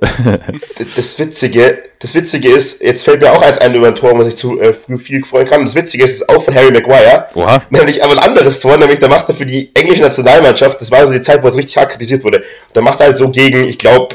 das 0.94 1.18
Witzige, 1.18 1.82
das 1.98 2.14
Witzige 2.14 2.50
ist, 2.50 2.82
jetzt 2.82 3.04
fällt 3.04 3.20
mir 3.20 3.32
auch 3.32 3.42
eins 3.42 3.58
ein 3.58 3.74
über 3.74 3.88
ein 3.88 3.96
Tor, 3.96 4.16
was 4.16 4.28
ich 4.28 4.36
zu 4.36 4.60
äh, 4.60 4.72
viel 4.72 5.24
freuen 5.24 5.48
kann. 5.48 5.64
Das 5.64 5.74
Witzige 5.74 6.04
ist, 6.04 6.12
es 6.12 6.20
ist 6.20 6.28
auch 6.28 6.40
von 6.40 6.54
Harry 6.54 6.70
Maguire. 6.70 7.26
Oha. 7.34 7.62
Nämlich 7.70 8.04
aber 8.04 8.12
ein 8.12 8.20
anderes 8.20 8.60
Tor, 8.60 8.76
nämlich 8.76 9.00
da 9.00 9.08
macht 9.08 9.28
er 9.28 9.34
für 9.34 9.46
die 9.46 9.70
englische 9.74 10.02
Nationalmannschaft, 10.02 10.80
das 10.80 10.92
war 10.92 11.04
so 11.04 11.12
die 11.12 11.20
Zeit, 11.20 11.42
wo 11.42 11.48
es 11.48 11.56
richtig 11.56 11.76
hart 11.78 11.90
kritisiert 11.90 12.22
wurde. 12.22 12.44
Da 12.74 12.80
macht 12.80 13.00
er 13.00 13.06
halt 13.06 13.16
so 13.16 13.28
gegen, 13.30 13.64
ich 13.64 13.78
glaube, 13.78 14.14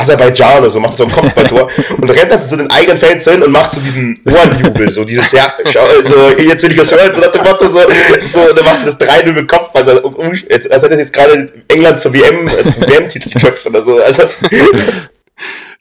Aserbaidschan 0.00 0.58
oder 0.60 0.70
so, 0.70 0.80
macht 0.80 0.96
so 0.96 1.04
ein 1.04 1.12
Kopfballtor 1.12 1.70
und 2.00 2.10
rennt 2.10 2.30
dann 2.30 2.40
zu 2.40 2.56
den 2.56 2.70
eigenen 2.70 2.98
Fans 2.98 3.24
hin 3.24 3.42
und 3.42 3.52
macht 3.52 3.72
so 3.72 3.80
diesen 3.80 4.20
Ohrenjubel, 4.26 4.90
so 4.90 5.04
dieses, 5.04 5.32
ja, 5.32 5.52
schau, 5.70 5.86
so, 6.04 6.38
jetzt 6.38 6.62
will 6.62 6.72
ich 6.72 6.78
was 6.78 6.92
hören, 6.92 7.14
so 7.14 7.20
nach 7.20 7.32
dem 7.32 7.42
Motto, 7.42 7.66
so, 7.66 7.80
so, 8.24 8.52
dann 8.52 8.64
macht 8.64 8.86
das 8.86 8.98
3-0 9.00 9.32
mit 9.32 9.48
Kopf, 9.48 9.70
also, 9.74 10.02
um, 10.02 10.32
jetzt, 10.48 10.70
als 10.70 10.82
hätte 10.82 10.94
jetzt 10.94 11.12
gerade 11.12 11.52
England 11.68 12.00
zur 12.00 12.12
WM, 12.12 12.48
zum 12.72 12.86
WM-Titel 12.86 13.30
geköpft 13.30 13.66
oder 13.66 13.82
so, 13.82 14.02
also. 14.02 14.22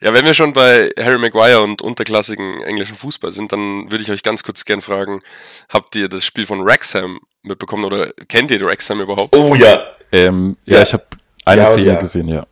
Ja, 0.01 0.13
wenn 0.13 0.23
wir 0.23 0.33
schon 0.33 0.53
bei 0.53 0.91
Harry 0.97 1.17
Maguire 1.17 1.61
und 1.61 1.81
unterklassigen 1.81 2.61
englischen 2.61 2.95
Fußball 2.95 3.31
sind, 3.31 3.51
dann 3.51 3.91
würde 3.91 4.01
ich 4.01 4.09
euch 4.09 4.23
ganz 4.23 4.43
kurz 4.43 4.63
gern 4.63 4.81
fragen, 4.81 5.21
habt 5.67 5.93
ihr 5.97 6.07
das 6.07 6.25
Spiel 6.25 6.45
von 6.45 6.65
Wrexham 6.65 7.19
mitbekommen 7.43 7.83
oder 7.83 8.13
kennt 8.29 8.49
ihr 8.49 8.61
Wrexham 8.61 9.01
überhaupt? 9.01 9.35
Oh 9.35 9.55
ja. 9.55 9.83
Ähm, 10.13 10.55
ja. 10.65 10.77
ja, 10.77 10.83
ich 10.83 10.93
habe 10.93 11.03
eine 11.43 11.61
Ja 11.61 11.67
und 11.67 11.73
Szene 11.73 11.87
ja. 11.87 11.99
gesehen, 11.99 12.27
ja. 12.29 12.47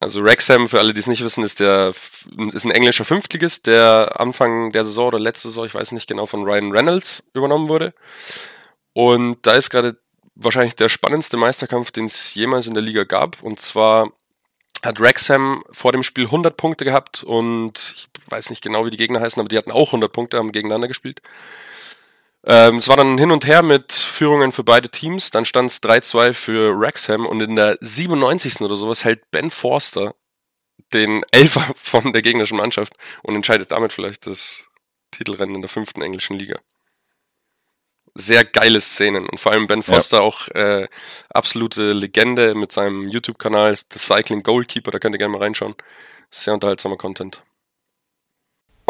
Also 0.00 0.24
Wrexham, 0.24 0.66
für 0.66 0.78
alle, 0.78 0.94
die 0.94 1.00
es 1.00 1.06
nicht 1.06 1.22
wissen, 1.22 1.44
ist 1.44 1.60
der 1.60 1.92
ist 2.52 2.64
ein 2.64 2.70
englischer 2.70 3.04
Fünftligist, 3.04 3.66
der 3.66 4.18
Anfang 4.18 4.72
der 4.72 4.84
Saison 4.84 5.08
oder 5.08 5.18
letzte 5.18 5.48
Saison, 5.48 5.66
ich 5.66 5.74
weiß 5.74 5.92
nicht 5.92 6.08
genau, 6.08 6.24
von 6.24 6.42
Ryan 6.42 6.72
Reynolds 6.72 7.22
übernommen 7.34 7.68
wurde. 7.68 7.92
Und 8.94 9.46
da 9.46 9.52
ist 9.52 9.68
gerade 9.68 9.98
wahrscheinlich 10.34 10.74
der 10.74 10.88
spannendste 10.88 11.36
Meisterkampf, 11.36 11.90
den 11.90 12.06
es 12.06 12.34
jemals 12.34 12.66
in 12.66 12.72
der 12.72 12.82
Liga 12.82 13.04
gab. 13.04 13.42
Und 13.42 13.60
zwar 13.60 14.10
hat 14.82 15.00
Wrexham 15.00 15.62
vor 15.70 15.92
dem 15.92 16.02
Spiel 16.02 16.24
100 16.24 16.56
Punkte 16.56 16.86
gehabt 16.86 17.22
und 17.22 17.94
ich 17.94 18.08
weiß 18.30 18.48
nicht 18.48 18.62
genau, 18.62 18.86
wie 18.86 18.90
die 18.90 18.96
Gegner 18.96 19.20
heißen, 19.20 19.38
aber 19.38 19.50
die 19.50 19.58
hatten 19.58 19.70
auch 19.70 19.88
100 19.88 20.10
Punkte, 20.10 20.38
haben 20.38 20.52
gegeneinander 20.52 20.88
gespielt. 20.88 21.20
Ähm, 22.44 22.76
es 22.76 22.88
war 22.88 22.96
dann 22.96 23.18
hin 23.18 23.30
und 23.30 23.46
her 23.46 23.62
mit 23.62 23.92
Führungen 23.92 24.52
für 24.52 24.64
beide 24.64 24.88
Teams. 24.88 25.30
Dann 25.30 25.44
stand 25.44 25.70
es 25.70 25.82
3-2 25.82 26.32
für 26.32 26.78
Wrexham 26.78 27.26
und 27.26 27.40
in 27.40 27.56
der 27.56 27.76
97. 27.80 28.60
oder 28.62 28.76
sowas 28.76 29.04
hält 29.04 29.30
Ben 29.30 29.50
Forster 29.50 30.14
den 30.92 31.22
Elfer 31.30 31.72
von 31.76 32.12
der 32.12 32.22
gegnerischen 32.22 32.56
Mannschaft 32.56 32.94
und 33.22 33.36
entscheidet 33.36 33.70
damit 33.72 33.92
vielleicht 33.92 34.26
das 34.26 34.68
Titelrennen 35.10 35.56
in 35.56 35.60
der 35.60 35.70
fünften 35.70 36.02
englischen 36.02 36.36
Liga. 36.36 36.60
Sehr 38.14 38.44
geile 38.44 38.80
Szenen 38.80 39.28
und 39.28 39.38
vor 39.38 39.52
allem 39.52 39.68
Ben 39.68 39.84
Foster 39.84 40.16
ja. 40.18 40.22
auch 40.22 40.48
äh, 40.48 40.88
absolute 41.28 41.92
Legende 41.92 42.54
mit 42.54 42.72
seinem 42.72 43.08
YouTube-Kanal 43.08 43.76
The 43.76 43.98
Cycling 43.98 44.42
Goalkeeper, 44.42 44.90
da 44.90 44.98
könnt 44.98 45.14
ihr 45.14 45.18
gerne 45.18 45.32
mal 45.32 45.42
reinschauen. 45.42 45.76
Sehr 46.30 46.54
unterhaltsamer 46.54 46.96
Content 46.96 47.42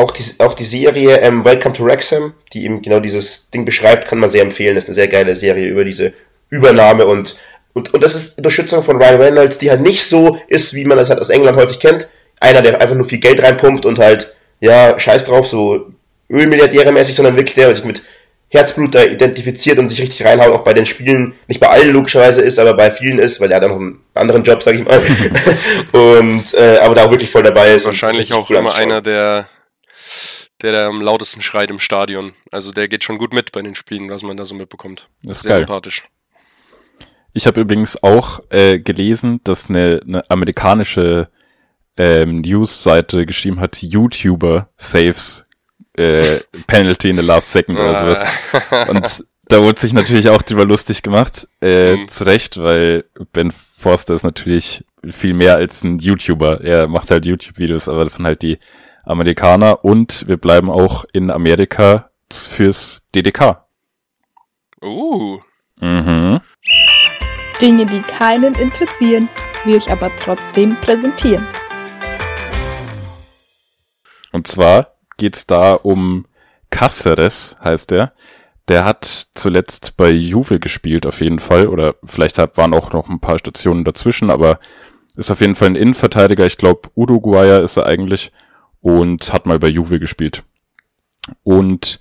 auch 0.01 0.11
die, 0.11 0.25
auch 0.39 0.55
die 0.55 0.65
Serie 0.65 1.19
ähm, 1.19 1.45
Welcome 1.45 1.75
to 1.75 1.85
Wrexham, 1.85 2.33
die 2.53 2.65
eben 2.65 2.83
genau 2.83 3.01
dieses 3.01 3.51
Ding 3.51 3.65
beschreibt, 3.65 4.09
kann 4.09 4.19
man 4.19 4.31
sehr 4.31 4.43
empfehlen. 4.43 4.75
Das 4.75 4.85
ist 4.85 4.89
eine 4.89 4.95
sehr 4.95 5.09
geile 5.09 5.37
Serie 5.37 5.69
über 5.69 5.85
diese 5.85 6.13
Übernahme 6.49 7.07
und, 7.07 7.37
und, 7.75 7.95
und 7.95 8.03
das 8.03 8.15
ist 8.15 8.39
Unterstützung 8.39 8.83
von 8.83 8.97
Ryan 8.97 9.21
Reynolds, 9.21 9.59
die 9.59 9.71
halt 9.71 9.83
nicht 9.83 10.03
so 10.03 10.39
ist, 10.49 10.75
wie 10.75 10.85
man 10.85 10.97
das 10.97 11.11
halt 11.11 11.21
aus 11.21 11.31
England 11.31 11.57
häufig 11.57 11.79
kennt. 11.79 12.09
Einer, 12.41 12.63
der 12.63 12.81
einfach 12.81 12.97
nur 12.97 13.05
viel 13.05 13.21
Geld 13.21 13.43
reinpumpt 13.43 13.85
und 13.85 13.99
halt, 13.99 14.35
ja, 14.61 14.99
scheiß 14.99 15.27
drauf, 15.27 15.47
so 15.47 15.91
Ölmilliardäre 16.31 16.93
mäßig, 16.93 17.15
sondern 17.15 17.37
wirklich 17.37 17.55
der, 17.55 17.67
der 17.67 17.75
sich 17.75 17.85
mit 17.85 18.03
Herzblut 18.49 18.95
da 18.95 19.05
identifiziert 19.05 19.79
und 19.79 19.89
sich 19.89 20.01
richtig 20.01 20.25
reinhaut, 20.27 20.53
auch 20.53 20.65
bei 20.65 20.75
den 20.75 20.87
Spielen, 20.87 21.35
nicht 21.47 21.61
bei 21.61 21.69
allen 21.69 21.93
logischerweise 21.93 22.41
ist, 22.41 22.59
aber 22.59 22.75
bei 22.75 22.91
vielen 22.91 23.19
ist, 23.19 23.41
weil 23.41 23.53
er 23.53 23.61
hat 23.61 23.69
noch 23.69 23.77
einen 23.77 24.01
anderen 24.15 24.43
Job, 24.43 24.63
sag 24.63 24.75
ich 24.75 24.85
mal. 24.85 25.01
und 25.93 26.55
äh, 26.55 26.79
aber 26.79 26.95
da 26.95 27.05
auch 27.05 27.11
wirklich 27.11 27.31
voll 27.31 27.45
dabei 27.45 27.75
ist. 27.75 27.87
Wahrscheinlich 27.87 28.33
auch 28.33 28.51
cool 28.51 28.57
immer 28.57 28.75
einer, 28.75 29.03
der 29.03 29.47
der, 30.63 30.73
der 30.73 30.87
am 30.87 31.01
lautesten 31.03 31.41
schreit 31.43 31.71
im 31.71 31.79
Stadion. 31.79 32.33
Also 32.51 32.73
der 32.73 32.89
geht 32.89 33.05
schon 33.05 33.19
gut 33.19 33.33
mit 33.33 33.53
bei 33.53 33.63
den 33.63 33.75
Spielen, 33.75 34.11
was 34.11 34.23
man 34.23 34.37
da 34.37 34.45
so 34.45 34.55
mitbekommt. 34.55 35.09
Das 35.23 35.39
ist 35.39 35.43
Sehr 35.45 35.51
geil. 35.53 35.61
sympathisch. 35.61 36.05
Ich 37.33 37.47
habe 37.47 37.61
übrigens 37.61 38.03
auch 38.03 38.41
äh, 38.51 38.79
gelesen, 38.81 39.41
dass 39.45 39.69
eine, 39.69 40.01
eine 40.07 40.29
amerikanische 40.31 41.29
ähm, 41.97 42.41
News-Seite 42.41 43.25
geschrieben 43.27 43.61
hat, 43.61 43.77
YouTuber 43.83 44.69
saves 44.77 45.47
äh, 45.97 46.41
Penalty 46.67 47.11
in 47.11 47.17
the 47.19 47.23
last 47.25 47.53
second 47.53 47.79
oder 47.79 47.95
sowas. 47.95 48.25
Und 48.89 49.25
da 49.47 49.63
wurde 49.63 49.81
sich 49.81 49.93
natürlich 49.93 50.29
auch 50.29 50.43
drüber 50.43 50.65
lustig 50.65 51.03
gemacht. 51.03 51.49
Äh, 51.61 51.97
Mhm. 51.97 52.09
Zu 52.09 52.25
Recht, 52.25 52.59
weil 52.59 53.05
Ben 53.33 53.53
Forster 53.53 54.15
ist 54.15 54.23
natürlich 54.25 54.85
viel 55.09 55.33
mehr 55.35 55.57
als 55.57 55.83
ein 55.83 55.99
YouTuber. 55.99 56.61
Er 56.63 56.89
macht 56.89 57.11
halt 57.11 57.27
YouTube-Videos, 57.27 57.89
aber 57.89 58.05
das 58.05 58.15
sind 58.15 58.27
halt 58.27 58.43
die 58.43 58.59
Amerikaner 59.11 59.85
und 59.85 60.27
wir 60.29 60.37
bleiben 60.37 60.71
auch 60.71 61.05
in 61.13 61.31
Amerika 61.31 62.11
fürs 62.31 63.03
DDK. 63.15 63.65
Uh, 64.83 65.41
Mhm. 65.81 66.41
Dinge, 67.61 67.87
die 67.87 68.03
keinen 68.03 68.55
interessieren, 68.55 69.29
wir 69.65 69.77
euch 69.77 69.91
aber 69.91 70.11
trotzdem 70.17 70.77
präsentieren. 70.77 71.47
Und 74.33 74.47
zwar 74.47 74.95
geht's 75.17 75.47
da 75.47 75.75
um 75.75 76.27
Cáceres, 76.71 77.59
heißt 77.63 77.93
er. 77.93 78.13
Der 78.69 78.85
hat 78.85 79.29
zuletzt 79.35 79.97
bei 79.97 80.11
Juve 80.11 80.61
gespielt, 80.61 81.05
auf 81.07 81.21
jeden 81.21 81.41
Fall. 81.41 81.67
Oder 81.67 81.97
vielleicht 82.05 82.39
hat, 82.39 82.57
waren 82.57 82.73
auch 82.73 82.93
noch 82.93 83.09
ein 83.09 83.21
paar 83.21 83.39
Stationen 83.39 83.85
dazwischen, 83.85 84.31
aber 84.31 84.61
ist 85.17 85.31
auf 85.31 85.41
jeden 85.41 85.57
Fall 85.57 85.69
ein 85.69 85.77
Innenverteidiger. 85.77 86.47
Ich 86.47 86.57
glaube, 86.57 86.89
Uruguayer 86.95 87.63
ist 87.63 87.77
er 87.77 87.87
eigentlich 87.87 88.31
und 88.81 89.33
hat 89.33 89.47
mal 89.47 89.59
bei 89.59 89.69
Juve 89.69 90.01
gespielt. 90.01 90.43
Und 91.43 92.01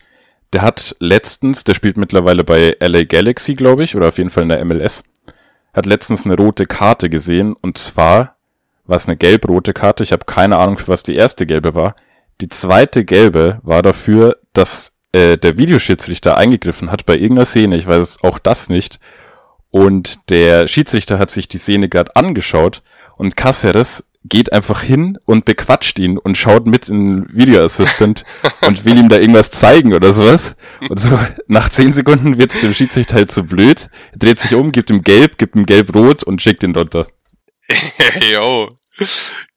der 0.54 0.62
hat 0.62 0.96
letztens, 1.00 1.64
der 1.64 1.76
spielt 1.76 1.98
mittlerweile 1.98 2.44
bei 2.44 2.76
LA 2.80 3.04
Galaxy, 3.04 3.56
glaube 3.56 3.84
ich, 3.84 3.96
oder 3.96 4.08
auf 4.08 4.18
jeden 4.18 4.30
Fall 4.30 4.44
in 4.44 4.50
der 4.50 4.64
MLS, 4.66 5.04
hat 5.74 5.86
letztens 5.86 6.26
eine 6.26 6.36
rote 6.36 6.66
Karte 6.66 7.10
gesehen 7.10 7.54
und 7.54 7.78
zwar 7.78 8.38
war 8.86 8.96
es 8.96 9.08
eine 9.08 9.18
gelb-rote 9.18 9.74
Karte. 9.74 10.04
Ich 10.04 10.12
habe 10.12 10.26
keine 10.26 10.58
Ahnung, 10.58 10.80
für 10.80 10.88
was 10.88 11.04
die 11.04 11.16
erste 11.16 11.46
gelbe 11.46 11.76
war. 11.76 11.96
Die 12.42 12.50
zweite 12.50 13.06
gelbe 13.06 13.60
war 13.62 13.84
dafür, 13.84 14.38
dass 14.54 14.94
äh, 15.12 15.38
der 15.38 15.58
Videoschiedsrichter 15.58 16.38
eingegriffen 16.38 16.92
hat 16.92 17.06
bei 17.06 17.14
irgendeiner 17.14 17.46
Szene. 17.46 17.76
Ich 17.76 17.86
weiß 17.86 18.24
auch 18.24 18.40
das 18.40 18.70
nicht. 18.70 19.00
Und 19.70 20.30
der 20.32 20.68
Schiedsrichter 20.68 21.20
hat 21.20 21.30
sich 21.30 21.48
die 21.48 21.60
Szene 21.60 21.88
gerade 21.88 22.16
angeschaut 22.16 22.82
und 23.18 23.36
Cáceres 23.36 24.06
geht 24.26 24.52
einfach 24.52 24.82
hin 24.82 25.18
und 25.26 25.46
bequatscht 25.46 25.98
ihn 26.00 26.18
und 26.18 26.38
schaut 26.38 26.68
mit 26.68 26.90
in 26.90 27.26
den 27.26 27.38
Video 27.38 27.64
Assistant 27.64 28.26
und 28.62 28.84
will 28.86 28.98
ihm 28.98 29.10
da 29.10 29.18
irgendwas 29.18 29.52
zeigen 29.52 29.94
oder 29.94 30.12
sowas. 30.14 30.56
Und 30.90 31.00
so 31.00 31.18
nach 31.48 31.70
zehn 31.70 31.94
Sekunden 31.94 32.38
wird's 32.38 32.60
dem 32.60 32.74
Schiedsrichter 32.74 33.16
halt 33.16 33.32
so 33.32 33.44
blöd, 33.44 33.90
dreht 34.16 34.38
sich 34.38 34.54
um, 34.56 34.72
gibt 34.72 34.90
ihm 34.90 35.04
gelb, 35.04 35.38
gibt 35.38 35.56
ihm 35.56 35.66
gelb-rot 35.66 36.24
und 36.24 36.42
schickt 36.42 36.64
ihn 36.64 36.76
runter. 36.76 37.08
yo. 38.32 38.70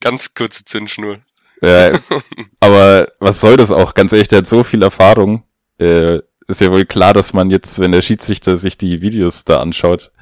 Ganz 0.00 0.34
kurze 0.34 0.64
Zündschnur. 0.64 1.18
Ja, 1.60 1.98
aber 2.60 3.08
was 3.18 3.40
soll 3.40 3.56
das 3.56 3.70
auch? 3.70 3.94
Ganz 3.94 4.12
ehrlich, 4.12 4.28
der 4.28 4.38
hat 4.38 4.46
so 4.46 4.64
viel 4.64 4.82
Erfahrung. 4.82 5.44
Äh, 5.78 6.20
ist 6.48 6.60
ja 6.60 6.70
wohl 6.70 6.84
klar, 6.84 7.14
dass 7.14 7.32
man 7.32 7.50
jetzt, 7.50 7.78
wenn 7.78 7.92
der 7.92 8.02
Schiedsrichter 8.02 8.56
sich 8.56 8.76
die 8.76 9.00
Videos 9.00 9.44
da 9.44 9.60
anschaut, 9.60 10.12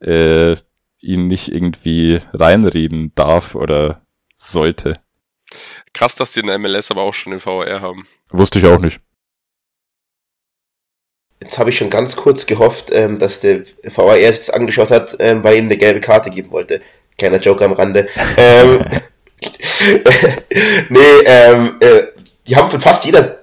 äh, 0.00 0.56
ihn 1.00 1.26
nicht 1.26 1.52
irgendwie 1.52 2.20
reinreden 2.32 3.12
darf 3.14 3.54
oder 3.54 4.02
sollte. 4.34 5.00
Krass, 5.92 6.14
dass 6.14 6.32
die 6.32 6.40
in 6.40 6.46
der 6.46 6.58
MLS 6.58 6.90
aber 6.90 7.02
auch 7.02 7.14
schon 7.14 7.32
den 7.32 7.40
VR 7.40 7.80
haben. 7.80 8.06
Wusste 8.30 8.58
ich 8.58 8.66
auch 8.66 8.78
nicht. 8.78 9.00
Jetzt 11.42 11.58
habe 11.58 11.70
ich 11.70 11.78
schon 11.78 11.90
ganz 11.90 12.16
kurz 12.16 12.46
gehofft, 12.46 12.90
ähm, 12.92 13.18
dass 13.18 13.40
der 13.40 13.62
VAR 13.82 14.16
sich 14.16 14.36
das 14.36 14.50
angeschaut 14.50 14.90
hat, 14.90 15.16
ähm, 15.20 15.42
weil 15.42 15.56
ihm 15.56 15.64
eine 15.64 15.78
gelbe 15.78 16.00
Karte 16.00 16.30
geben 16.30 16.50
wollte. 16.50 16.82
Kleiner 17.16 17.38
Joker 17.38 17.64
am 17.64 17.72
Rande. 17.72 18.08
ähm, 18.36 18.84
nee, 20.90 20.98
ähm, 21.24 21.76
äh, 21.80 22.02
die 22.46 22.56
haben 22.56 22.68
von 22.68 22.80
fast 22.80 23.06
jeder, 23.06 23.39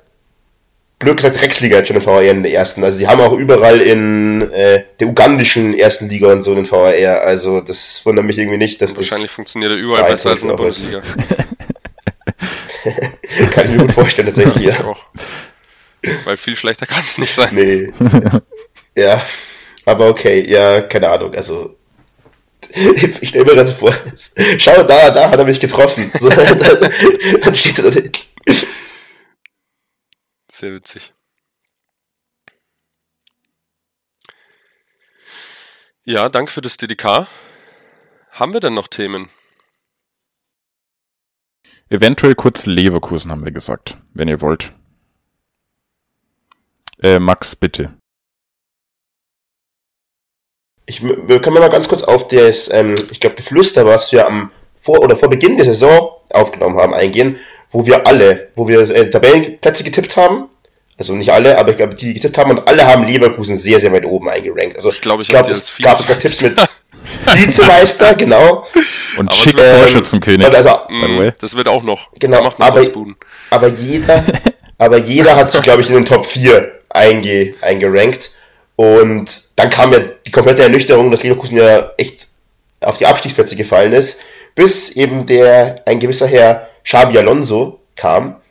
blöd 0.99 1.17
gesagt, 1.17 1.39
Drecksliga 1.39 1.77
jetzt 1.77 1.87
schon 1.87 1.99
den 1.99 2.05
VAR 2.05 2.23
in 2.23 2.43
der 2.43 2.53
ersten. 2.53 2.83
Also 2.83 2.97
die 2.99 3.07
haben 3.07 3.21
auch 3.21 3.33
überall 3.33 3.81
in 3.81 4.51
äh, 4.51 4.83
der 4.99 5.07
ugandischen 5.07 5.77
ersten 5.77 6.09
Liga 6.09 6.31
und 6.31 6.41
so 6.41 6.55
den 6.55 6.69
VAR. 6.69 7.21
Also 7.21 7.61
das 7.61 8.05
wundert 8.05 8.25
mich 8.25 8.37
irgendwie 8.37 8.57
nicht, 8.57 8.81
dass 8.81 8.97
Wahrscheinlich 8.97 9.31
funktioniert 9.31 9.71
er 9.71 9.77
überall 9.77 10.11
besser 10.11 10.31
als 10.31 10.41
in 10.41 10.49
der 10.49 10.55
Bundesliga. 10.55 11.01
das 13.39 13.49
kann 13.51 13.65
ich 13.65 13.71
mir 13.71 13.77
gut 13.77 13.91
vorstellen 13.91 14.27
tatsächlich. 14.27 14.67
Ich 14.67 14.77
Ja. 14.77 14.85
auch. 14.85 14.97
Weil 16.25 16.37
viel 16.37 16.55
schlechter 16.55 16.85
kann 16.85 17.03
es 17.05 17.17
nicht 17.17 17.33
sein. 17.33 17.49
Nee. 17.51 17.91
ja. 18.95 19.21
Aber 19.85 20.07
okay, 20.07 20.45
ja, 20.47 20.81
keine 20.81 21.09
Ahnung. 21.09 21.33
Also 21.35 21.75
ich 23.21 23.29
stelle 23.29 23.45
mir 23.45 23.55
das 23.55 23.73
vor. 23.73 23.93
Schau, 24.57 24.83
da, 24.83 25.11
da 25.11 25.29
hat 25.29 25.39
er 25.39 25.45
mich 25.45 25.59
getroffen. 25.59 26.11
So, 26.19 26.29
das, 26.29 26.79
dann 27.41 27.55
steht 27.55 27.75
so 27.77 27.89
da. 27.89 28.01
Sehr 30.59 30.73
witzig. 30.73 31.13
Ja, 36.03 36.29
danke 36.29 36.51
für 36.51 36.61
das 36.61 36.77
DDK. 36.77 37.27
Haben 38.31 38.53
wir 38.53 38.59
denn 38.59 38.73
noch 38.73 38.87
Themen? 38.87 39.29
Eventuell 41.89 42.33
kurz 42.33 42.65
Leverkusen, 42.65 43.29
haben 43.29 43.45
wir 43.45 43.51
gesagt, 43.51 43.97
wenn 44.15 44.27
ihr 44.27 44.41
wollt. 44.41 44.71
Äh, 47.03 47.19
Max, 47.19 47.55
bitte. 47.55 47.93
Ich 50.87 51.03
wir 51.03 51.39
können 51.39 51.59
mal 51.59 51.69
ganz 51.69 51.87
kurz 51.87 52.01
auf 52.01 52.29
das, 52.29 52.73
ähm, 52.73 52.95
ich 53.11 53.19
glaube, 53.19 53.35
Geflüster, 53.35 53.85
was 53.85 54.11
wir 54.11 54.25
am 54.25 54.51
vor 54.73 55.01
oder 55.01 55.15
vor 55.15 55.29
Beginn 55.29 55.57
der 55.57 55.65
Saison 55.67 56.19
aufgenommen 56.29 56.79
haben, 56.79 56.95
eingehen, 56.95 57.37
wo 57.71 57.85
wir 57.85 58.07
alle, 58.07 58.49
wo 58.55 58.67
wir 58.67 58.79
äh, 58.81 59.09
Tabellenplätze 59.09 59.83
getippt 59.83 60.15
haben. 60.17 60.45
Also 60.99 61.13
nicht 61.13 61.31
alle, 61.31 61.57
aber 61.59 61.71
ich 61.71 61.77
glaube, 61.77 61.93
die 61.95 62.13
getippt 62.15 62.37
haben 62.39 62.51
und 62.51 62.67
alle 62.67 62.85
haben 62.87 63.05
Leverkusen 63.05 63.55
sehr, 63.57 63.79
sehr 63.79 63.91
weit 63.93 64.05
oben 64.05 64.29
eingerankt. 64.29 64.77
Also 64.77 64.89
Ich 64.89 65.01
glaube, 65.01 65.21
ich, 65.21 65.27
die 65.27 65.35
es 65.35 65.45
als 65.47 65.73
gab 65.79 65.95
sogar 65.97 66.17
Tipps 66.17 66.41
mit 66.41 66.59
Vizemeister, 67.33 68.15
genau. 68.17 68.65
Und 69.17 69.27
Aber 69.29 69.35
schick 69.37 69.55
wird- 69.57 69.79
Torschützenkönig. 69.81 70.47
Also. 70.47 70.69
Mm, 70.89 71.29
Das 71.39 71.55
wird 71.55 71.67
auch 71.67 71.83
noch. 71.83 72.09
Genau, 72.19 72.39
aber- 72.59 72.81
aber 73.51 73.67
jeder, 73.67 74.23
aber 74.77 74.97
jeder 74.97 75.35
hat 75.35 75.51
sich, 75.51 75.61
glaube 75.61 75.81
ich, 75.81 75.89
in 75.89 75.95
den 75.95 76.05
Top 76.05 76.25
4 76.25 76.71
einge, 76.89 77.53
eingerankt. 77.61 78.31
Und 78.75 79.31
dann 79.55 79.69
kam 79.69 79.91
ja 79.93 79.99
die 80.25 80.31
komplette 80.31 80.63
Ernüchterung, 80.63 81.11
dass 81.11 81.23
Leverkusen 81.23 81.57
ja 81.57 81.91
echt 81.97 82.27
auf 82.81 82.97
die 82.97 83.05
Abstiegsplätze 83.07 83.55
gefallen 83.55 83.93
ist, 83.93 84.19
bis 84.57 84.95
eben 84.95 85.27
der, 85.27 85.83
ein 85.85 85.99
gewisser 85.99 86.25
Herr 86.25 86.67
Xabi 86.83 87.19
Alonso 87.19 87.79
kam 87.95 88.41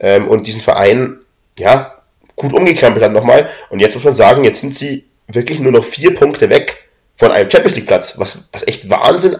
ähm, 0.00 0.26
und 0.26 0.48
diesen 0.48 0.60
Verein, 0.60 1.20
ja, 1.56 2.02
gut 2.34 2.52
umgekrempelt 2.52 3.04
hat 3.04 3.12
nochmal. 3.12 3.48
Und 3.70 3.78
jetzt 3.78 3.94
muss 3.94 4.02
man 4.02 4.14
sagen, 4.14 4.42
jetzt 4.42 4.60
sind 4.60 4.74
sie 4.74 5.06
wirklich 5.28 5.60
nur 5.60 5.70
noch 5.70 5.84
vier 5.84 6.16
Punkte 6.16 6.50
weg 6.50 6.88
von 7.14 7.30
einem 7.30 7.48
Champions 7.48 7.76
League 7.76 7.86
Platz, 7.86 8.18
was, 8.18 8.48
was 8.52 8.66
echt 8.66 8.90
Wahnsinn 8.90 9.36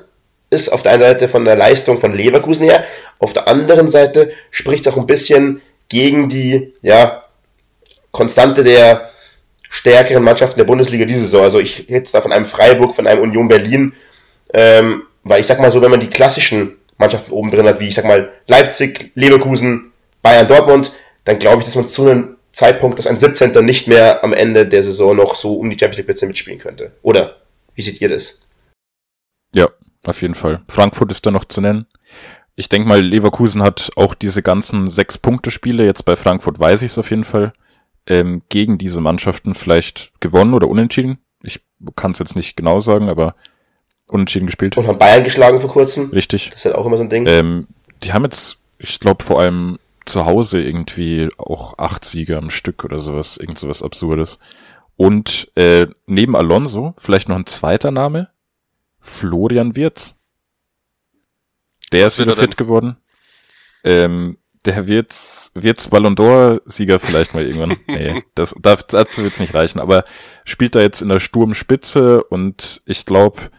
ist, 0.48 0.72
auf 0.72 0.84
der 0.84 0.92
einen 0.92 1.02
Seite 1.02 1.28
von 1.28 1.44
der 1.44 1.56
Leistung 1.56 1.98
von 1.98 2.14
Leverkusen 2.14 2.66
her, 2.66 2.84
auf 3.18 3.32
der 3.32 3.48
anderen 3.48 3.88
Seite 3.88 4.32
spricht 4.52 4.86
es 4.86 4.92
auch 4.92 4.98
ein 4.98 5.06
bisschen 5.08 5.60
gegen 5.88 6.28
die, 6.28 6.72
ja, 6.82 7.24
Konstante 8.12 8.62
der 8.62 9.10
stärkeren 9.68 10.22
Mannschaften 10.22 10.60
der 10.60 10.66
Bundesliga 10.66 11.04
diese 11.04 11.22
Saison. 11.22 11.42
Also 11.42 11.58
ich 11.58 11.80
rede 11.80 11.94
jetzt 11.94 12.14
da 12.14 12.20
von 12.20 12.32
einem 12.32 12.46
Freiburg, 12.46 12.94
von 12.94 13.08
einem 13.08 13.22
Union 13.22 13.48
Berlin, 13.48 13.94
ähm, 14.54 15.02
weil 15.24 15.40
ich 15.40 15.46
sag 15.46 15.60
mal 15.60 15.70
so, 15.70 15.82
wenn 15.82 15.90
man 15.90 16.00
die 16.00 16.10
klassischen 16.10 16.78
Mannschaften 16.98 17.32
oben 17.32 17.50
drin 17.50 17.66
hat, 17.66 17.80
wie 17.80 17.88
ich 17.88 17.94
sag 17.94 18.04
mal 18.04 18.32
Leipzig, 18.46 19.12
Leverkusen, 19.14 19.92
Bayern, 20.22 20.48
Dortmund, 20.48 20.92
dann 21.24 21.38
glaube 21.38 21.60
ich, 21.60 21.66
dass 21.66 21.74
man 21.74 21.86
zu 21.86 22.08
einem 22.08 22.36
Zeitpunkt, 22.52 22.98
dass 22.98 23.06
ein 23.06 23.18
17. 23.18 23.64
nicht 23.64 23.88
mehr 23.88 24.22
am 24.24 24.32
Ende 24.32 24.66
der 24.66 24.82
Saison 24.82 25.16
noch 25.16 25.34
so 25.34 25.54
um 25.54 25.70
die 25.70 25.78
Champions 25.78 25.98
League 25.98 26.06
Plätze 26.06 26.26
mitspielen 26.26 26.58
könnte. 26.58 26.92
Oder 27.02 27.36
wie 27.74 27.82
seht 27.82 28.00
ihr 28.00 28.08
das? 28.08 28.46
Ja, 29.54 29.68
auf 30.04 30.22
jeden 30.22 30.34
Fall. 30.34 30.62
Frankfurt 30.68 31.10
ist 31.10 31.24
da 31.24 31.30
noch 31.30 31.44
zu 31.44 31.60
nennen. 31.60 31.86
Ich 32.54 32.68
denke 32.68 32.86
mal, 32.86 33.00
Leverkusen 33.00 33.62
hat 33.62 33.90
auch 33.96 34.14
diese 34.14 34.42
ganzen 34.42 34.90
Sechs-Punkte-Spiele, 34.90 35.84
jetzt 35.84 36.04
bei 36.04 36.16
Frankfurt 36.16 36.58
weiß 36.58 36.82
ich 36.82 36.92
es 36.92 36.98
auf 36.98 37.10
jeden 37.10 37.24
Fall, 37.24 37.54
ähm, 38.06 38.42
gegen 38.50 38.76
diese 38.76 39.00
Mannschaften 39.00 39.54
vielleicht 39.54 40.12
gewonnen 40.20 40.52
oder 40.52 40.68
unentschieden. 40.68 41.18
Ich 41.42 41.60
kann 41.96 42.12
es 42.12 42.18
jetzt 42.18 42.36
nicht 42.36 42.56
genau 42.56 42.80
sagen, 42.80 43.08
aber 43.08 43.34
unentschieden 44.12 44.46
gespielt. 44.46 44.76
Und 44.76 44.86
haben 44.86 44.98
Bayern 44.98 45.24
geschlagen 45.24 45.60
vor 45.60 45.70
kurzem. 45.70 46.10
Richtig. 46.10 46.50
Das 46.50 46.60
ist 46.60 46.64
halt 46.66 46.74
auch 46.76 46.86
immer 46.86 46.96
so 46.96 47.02
ein 47.02 47.08
Ding. 47.08 47.26
Ähm, 47.26 47.66
die 48.02 48.12
haben 48.12 48.24
jetzt, 48.24 48.58
ich 48.78 49.00
glaube, 49.00 49.24
vor 49.24 49.40
allem 49.40 49.78
zu 50.04 50.26
Hause 50.26 50.60
irgendwie 50.60 51.28
auch 51.38 51.78
acht 51.78 52.04
Siege 52.04 52.36
am 52.36 52.50
Stück 52.50 52.84
oder 52.84 53.00
sowas, 53.00 53.36
irgend 53.36 53.58
sowas 53.58 53.82
Absurdes. 53.82 54.38
Und 54.96 55.50
äh, 55.54 55.86
neben 56.06 56.36
Alonso 56.36 56.94
vielleicht 56.98 57.28
noch 57.28 57.36
ein 57.36 57.46
zweiter 57.46 57.90
Name, 57.90 58.28
Florian 59.00 59.74
Wirz. 59.74 60.16
Der 61.92 62.06
Was 62.06 62.14
ist 62.14 62.18
wieder 62.18 62.32
er 62.32 62.36
fit 62.36 62.56
geworden. 62.56 62.96
Ähm, 63.84 64.38
der 64.64 64.86
Wirz, 64.86 65.50
Wirz 65.54 65.88
Ballon 65.88 66.14
d'Or-Sieger 66.14 66.98
vielleicht 66.98 67.34
mal 67.34 67.44
irgendwann. 67.44 67.76
nee, 67.86 68.22
das, 68.34 68.54
das, 68.60 68.86
dazu 68.86 69.22
wird's 69.22 69.40
nicht 69.40 69.54
reichen. 69.54 69.80
Aber 69.80 70.04
spielt 70.44 70.74
da 70.74 70.80
jetzt 70.80 71.02
in 71.02 71.08
der 71.08 71.20
Sturmspitze 71.20 72.22
und 72.24 72.82
ich 72.86 73.06
glaube, 73.06 73.50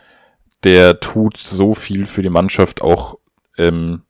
der 0.64 1.00
tut 1.00 1.38
so 1.38 1.74
viel 1.74 2.06
für 2.06 2.22
die 2.22 2.30
Mannschaft 2.30 2.82
auch 2.82 3.18
ähm, 3.58 4.04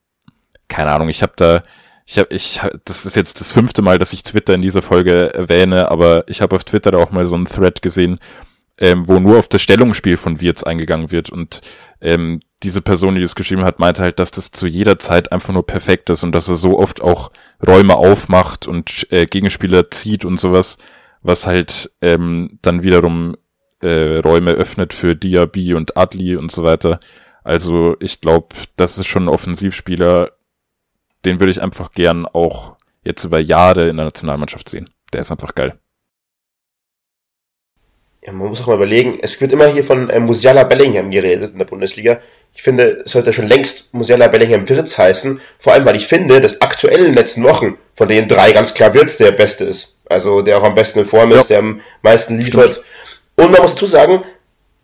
keine 0.74 0.92
Ahnung, 0.92 1.10
ich 1.10 1.22
habe 1.22 1.34
da, 1.36 1.64
ich 2.06 2.18
habe, 2.18 2.34
ich, 2.34 2.60
das 2.86 3.06
ist 3.06 3.16
jetzt 3.16 3.40
das 3.40 3.52
fünfte 3.52 3.82
Mal, 3.82 4.00
dass 4.00 4.14
ich 4.14 4.24
Twitter 4.24 4.56
in 4.56 4.62
dieser 4.62 4.82
Folge 4.82 5.34
erwähne, 5.34 5.92
aber 5.92 6.24
ich 6.28 6.42
habe 6.42 6.56
auf 6.56 6.64
Twitter 6.64 6.92
da 6.92 6.98
auch 6.98 7.12
mal 7.12 7.26
so 7.26 7.36
einen 7.36 7.46
Thread 7.46 7.82
gesehen, 7.82 8.20
ähm, 8.80 9.08
wo 9.08 9.20
nur 9.20 9.38
auf 9.38 9.48
das 9.48 9.62
Stellungsspiel 9.62 10.18
von 10.18 10.42
Wirtz 10.42 10.64
eingegangen 10.64 11.12
wird 11.12 11.30
und 11.30 11.62
ähm, 12.02 12.42
diese 12.64 12.82
Person, 12.82 13.14
die 13.16 13.22
das 13.22 13.36
geschrieben 13.36 13.66
hat, 13.66 13.80
meinte 13.80 14.02
halt, 14.02 14.20
dass 14.20 14.32
das 14.32 14.52
zu 14.52 14.66
jeder 14.66 14.98
Zeit 14.98 15.32
einfach 15.32 15.54
nur 15.54 15.66
perfekt 15.66 16.10
ist 16.10 16.24
und 16.24 16.32
dass 16.32 16.48
er 16.48 16.56
so 16.56 16.80
oft 16.80 17.02
auch 17.02 17.32
Räume 17.66 17.96
aufmacht 17.96 18.68
und 18.68 19.08
äh, 19.12 19.28
Gegenspieler 19.28 19.92
zieht 19.92 20.26
und 20.26 20.40
sowas, 20.40 20.78
was 21.22 21.46
halt 21.46 21.92
ähm, 22.02 22.58
dann 22.62 22.82
wiederum 22.82 23.36
äh, 23.84 24.18
Räume 24.20 24.52
öffnet 24.52 24.94
für 24.94 25.16
Diaby 25.16 25.74
und 25.74 25.98
Adli 25.98 26.36
und 26.36 26.52
so 26.52 26.64
weiter. 26.64 27.00
Also 27.44 27.96
ich 28.00 28.22
glaube, 28.22 28.56
das 28.78 28.98
ist 28.98 29.08
schon 29.08 29.26
ein 29.26 29.30
Offensivspieler, 29.30 30.32
den 31.26 31.40
würde 31.40 31.52
ich 31.52 31.62
einfach 31.62 31.92
gern 31.92 32.26
auch 32.26 32.76
jetzt 33.04 33.24
über 33.24 33.40
Jahre 33.40 33.90
in 33.90 33.98
der 33.98 34.06
Nationalmannschaft 34.06 34.70
sehen. 34.70 34.90
Der 35.12 35.22
ist 35.22 35.32
einfach 35.32 35.54
geil. 35.56 35.78
Ja, 38.26 38.32
man 38.32 38.48
muss 38.48 38.62
auch 38.62 38.68
mal 38.68 38.76
überlegen, 38.76 39.18
es 39.22 39.42
wird 39.42 39.52
immer 39.52 39.68
hier 39.68 39.84
von 39.84 40.10
äh, 40.10 40.20
Musiala 40.20 40.64
Bellingham 40.64 41.12
geredet 41.12 41.52
in 41.52 41.58
der 41.58 41.66
Bundesliga. 41.66 42.20
Ich 42.56 42.64
finde, 42.64 43.02
es 43.04 43.12
sollte 43.12 43.34
schon 43.34 43.48
längst 43.48 43.94
Musiala 43.94 44.30
Bellingham 44.30 44.70
Wirtz 44.70 44.98
heißen, 44.98 45.42
vor 45.58 45.74
allem 45.74 45.84
weil 45.84 45.98
ich 45.98 46.08
finde, 46.08 46.40
dass 46.40 46.62
aktuell 46.62 47.00
in 47.00 47.06
den 47.08 47.14
letzten 47.16 47.44
Wochen 47.44 47.78
von 47.94 48.08
den 48.08 48.30
drei 48.30 48.54
ganz 48.54 48.74
klar 48.74 48.94
Wirtz 48.94 49.18
der 49.18 49.34
Beste 49.34 49.66
ist. 49.66 50.00
Also 50.06 50.42
der 50.42 50.58
auch 50.58 50.64
am 50.64 50.76
besten 50.76 51.00
in 51.00 51.06
Form 51.06 51.32
ist, 51.32 51.50
Ja. 51.50 51.56
der 51.56 51.60
am 51.60 51.82
meisten 52.02 52.38
liefert. 52.40 52.84
Und 53.36 53.52
man 53.52 53.62
muss 53.62 53.74
dazu 53.74 53.86
sagen, 53.86 54.24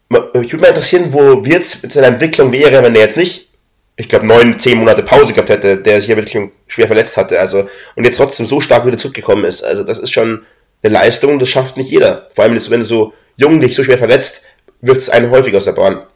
mich 0.10 0.52
würde 0.52 0.62
mal 0.62 0.70
interessieren, 0.70 1.14
wo 1.14 1.46
Wirtz 1.46 1.82
mit 1.84 1.92
seiner 1.92 2.08
Entwicklung 2.08 2.52
wäre, 2.52 2.84
wenn 2.84 2.96
er 2.96 3.02
jetzt 3.02 3.18
nicht, 3.18 3.50
ich 3.96 4.10
glaube, 4.10 4.26
neun, 4.26 4.58
zehn 4.58 4.78
Monate 4.78 5.04
Pause 5.04 5.34
gehabt 5.34 5.50
hätte, 5.50 5.78
der 5.78 6.00
sich 6.00 6.10
ja 6.10 6.16
wirklich 6.16 6.52
schwer 6.68 6.88
verletzt 6.88 7.18
hatte. 7.18 7.40
Also, 7.40 7.70
und 7.96 8.06
jetzt 8.06 8.18
trotzdem 8.18 8.48
so 8.48 8.62
stark 8.62 8.86
wieder 8.86 8.98
zurückgekommen 8.98 9.46
ist. 9.46 9.64
Also, 9.64 9.84
das 9.84 10.00
ist 10.00 10.12
schon 10.12 10.46
eine 10.82 10.94
Leistung, 10.94 11.38
das 11.38 11.50
schafft 11.50 11.78
nicht 11.78 11.92
jeder. 11.92 12.24
Vor 12.34 12.46
allem, 12.46 12.54
wenn 12.54 12.80
du 12.80 12.86
so 12.86 13.14
jung 13.36 13.60
dich 13.60 13.76
so 13.76 13.84
schwer 13.84 13.98
verletzt, 13.98 14.46
wirft 14.82 15.02
es 15.02 15.10
einen 15.10 15.30
häufig 15.32 15.56
aus 15.56 15.66
der 15.66 15.74
Bahn. 15.74 16.08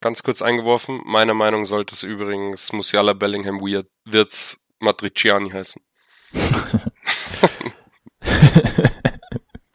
Ganz 0.00 0.22
kurz 0.22 0.40
eingeworfen. 0.40 1.00
Meiner 1.04 1.34
Meinung 1.34 1.66
sollte 1.66 1.94
es 1.94 2.04
übrigens 2.04 2.72
Musiala 2.72 3.12
Bellingham 3.12 3.60
Weird 3.60 3.86
Wirtz 4.06 4.64
Matriciani 4.78 5.50
heißen. 5.50 5.82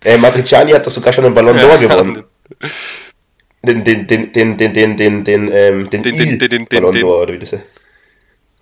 Äh, 0.06 0.18
Matriciani 0.18 0.72
hat 0.72 0.86
das 0.86 0.94
sogar 0.94 1.12
schon 1.12 1.26
einen 1.26 1.34
Ballon 1.36 1.58
d'Or 1.58 1.78
gewonnen. 1.80 2.24
Den, 3.64 3.84
den, 3.84 4.06
den, 4.06 4.32
den, 4.32 4.58
den, 4.58 4.74
den, 4.76 4.96
den, 4.96 5.24
den, 5.24 5.52
ähm, 5.52 5.90
den, 5.90 6.04
Den- 6.04 6.16
den- 6.16 6.38
den- 6.38 6.50
den- 6.50 6.66
den- 6.70 6.84
d'Or, 6.84 7.24
oder 7.24 7.34
wie 7.34 7.40
das 7.40 7.54
ist. 7.54 7.64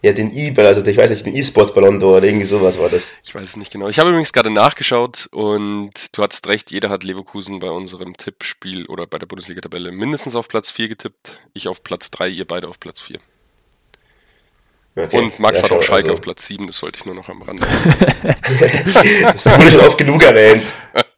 Ja, 0.02 0.14
den 0.14 0.34
I, 0.34 0.54
also 0.58 0.86
ich 0.86 0.96
weiß 0.96 1.10
nicht, 1.10 1.26
den 1.26 1.36
E-Sports 1.36 1.74
Ballon 1.74 2.00
d'Or 2.02 2.18
oder 2.18 2.24
irgendwie 2.28 2.46
sowas 2.46 2.80
war 2.80 2.88
das. 2.88 3.12
Ich 3.26 3.36
weiß 3.36 3.44
es 3.44 3.58
nicht 3.58 3.70
genau. 3.72 3.90
Ich 3.90 4.00
habe 4.00 4.10
übrigens 4.12 4.32
gerade 4.32 4.50
nachgeschaut 4.50 5.28
und 5.32 5.92
du 6.18 6.24
hattest 6.24 6.48
recht, 6.48 6.72
jeder 6.72 6.90
hat 6.90 7.04
Leverkusen 7.04 7.60
bei 7.60 7.70
unserem 7.70 8.16
Tippspiel 8.16 8.86
oder 8.86 9.06
bei 9.06 9.20
der 9.20 9.26
Bundesliga-Tabelle 9.26 9.92
mindestens 9.92 10.36
auf 10.36 10.48
Platz 10.48 10.70
4 10.72 10.88
getippt. 10.88 11.40
Ich 11.54 11.68
auf 11.68 11.84
Platz 11.84 12.10
3, 12.12 12.30
ihr 12.30 12.46
beide 12.48 12.70
auf 12.70 12.80
Platz 12.80 13.02
4. 13.02 13.20
Okay. 14.96 15.18
Und 15.18 15.40
Max 15.40 15.58
Ja, 15.60 15.64
hat 15.66 15.72
auch 15.72 15.76
schon, 15.76 15.84
Schalke 15.84 16.04
also, 16.06 16.14
auf 16.14 16.22
Platz 16.22 16.46
7, 16.46 16.68
das 16.68 16.82
wollte 16.82 17.00
ich 17.00 17.06
nur 17.06 17.16
noch 17.16 17.28
am 17.28 17.42
Rande. 17.42 17.66
Das 19.24 19.46
wurde 19.58 19.72
schon 19.72 19.80
oft 19.82 19.98
genug 19.98 20.24
erwähnt. 20.24 20.74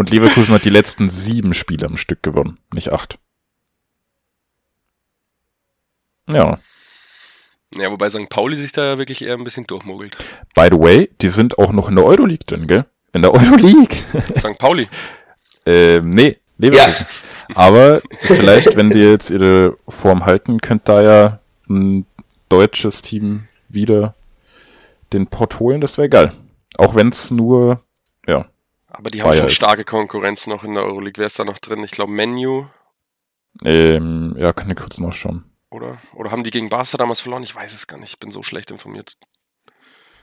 Und 0.00 0.08
Leverkusen 0.08 0.54
hat 0.54 0.64
die 0.64 0.70
letzten 0.70 1.10
sieben 1.10 1.52
Spiele 1.52 1.84
am 1.84 1.98
Stück 1.98 2.22
gewonnen, 2.22 2.56
nicht 2.72 2.90
acht. 2.90 3.18
Ja. 6.26 6.58
ja, 7.74 7.90
wobei 7.90 8.08
St. 8.08 8.30
Pauli 8.30 8.56
sich 8.56 8.72
da 8.72 8.96
wirklich 8.96 9.20
eher 9.20 9.34
ein 9.34 9.44
bisschen 9.44 9.66
durchmogelt. 9.66 10.16
By 10.54 10.68
the 10.72 10.78
way, 10.78 11.10
die 11.20 11.28
sind 11.28 11.58
auch 11.58 11.70
noch 11.72 11.90
in 11.90 11.96
der 11.96 12.06
Euroleague 12.06 12.46
drin, 12.46 12.66
gell? 12.66 12.86
In 13.12 13.20
der 13.20 13.34
Euroleague. 13.34 13.94
St. 14.38 14.56
Pauli. 14.56 14.88
ähm, 15.66 16.08
nee, 16.08 16.38
Leverkusen. 16.56 17.06
Aber 17.54 18.00
vielleicht, 18.20 18.76
wenn 18.76 18.88
die 18.88 19.00
jetzt 19.00 19.28
ihre 19.28 19.76
Form 19.86 20.24
halten, 20.24 20.62
könnte 20.62 20.84
da 20.86 21.02
ja 21.02 21.40
ein 21.68 22.06
deutsches 22.48 23.02
Team 23.02 23.48
wieder 23.68 24.14
den 25.12 25.26
Pott 25.26 25.60
holen. 25.60 25.82
Das 25.82 25.98
wäre 25.98 26.08
geil. 26.08 26.32
Auch 26.78 26.94
wenn 26.94 27.10
es 27.10 27.30
nur, 27.30 27.68
ja, 27.68 27.80
Aber 28.90 29.10
die 29.10 29.22
haben 29.22 29.30
Bayer 29.30 29.38
schon 29.38 29.46
ist- 29.48 29.54
starke 29.54 29.84
Konkurrenz 29.84 30.46
noch 30.46 30.64
in 30.64 30.74
der 30.74 30.84
Euroleague. 30.84 31.18
Wer 31.18 31.26
ist 31.26 31.38
da 31.38 31.44
noch 31.44 31.58
drin? 31.58 31.82
Ich 31.84 31.92
glaube 31.92 32.12
Menu, 32.12 32.66
ähm, 33.64 34.34
ja, 34.38 34.52
kann 34.52 34.70
ich 34.70 34.76
kurz 34.76 34.98
nachschauen. 34.98 35.44
oder? 35.70 35.98
Oder 36.14 36.30
haben 36.30 36.44
die 36.44 36.50
gegen 36.50 36.68
Barca 36.68 36.96
damals 36.96 37.20
verloren? 37.20 37.42
Ich 37.42 37.54
weiß 37.54 37.72
es 37.72 37.86
gar 37.86 37.98
nicht. 37.98 38.10
Ich 38.10 38.18
bin 38.18 38.30
so 38.30 38.42
schlecht 38.42 38.70
informiert. 38.70 39.14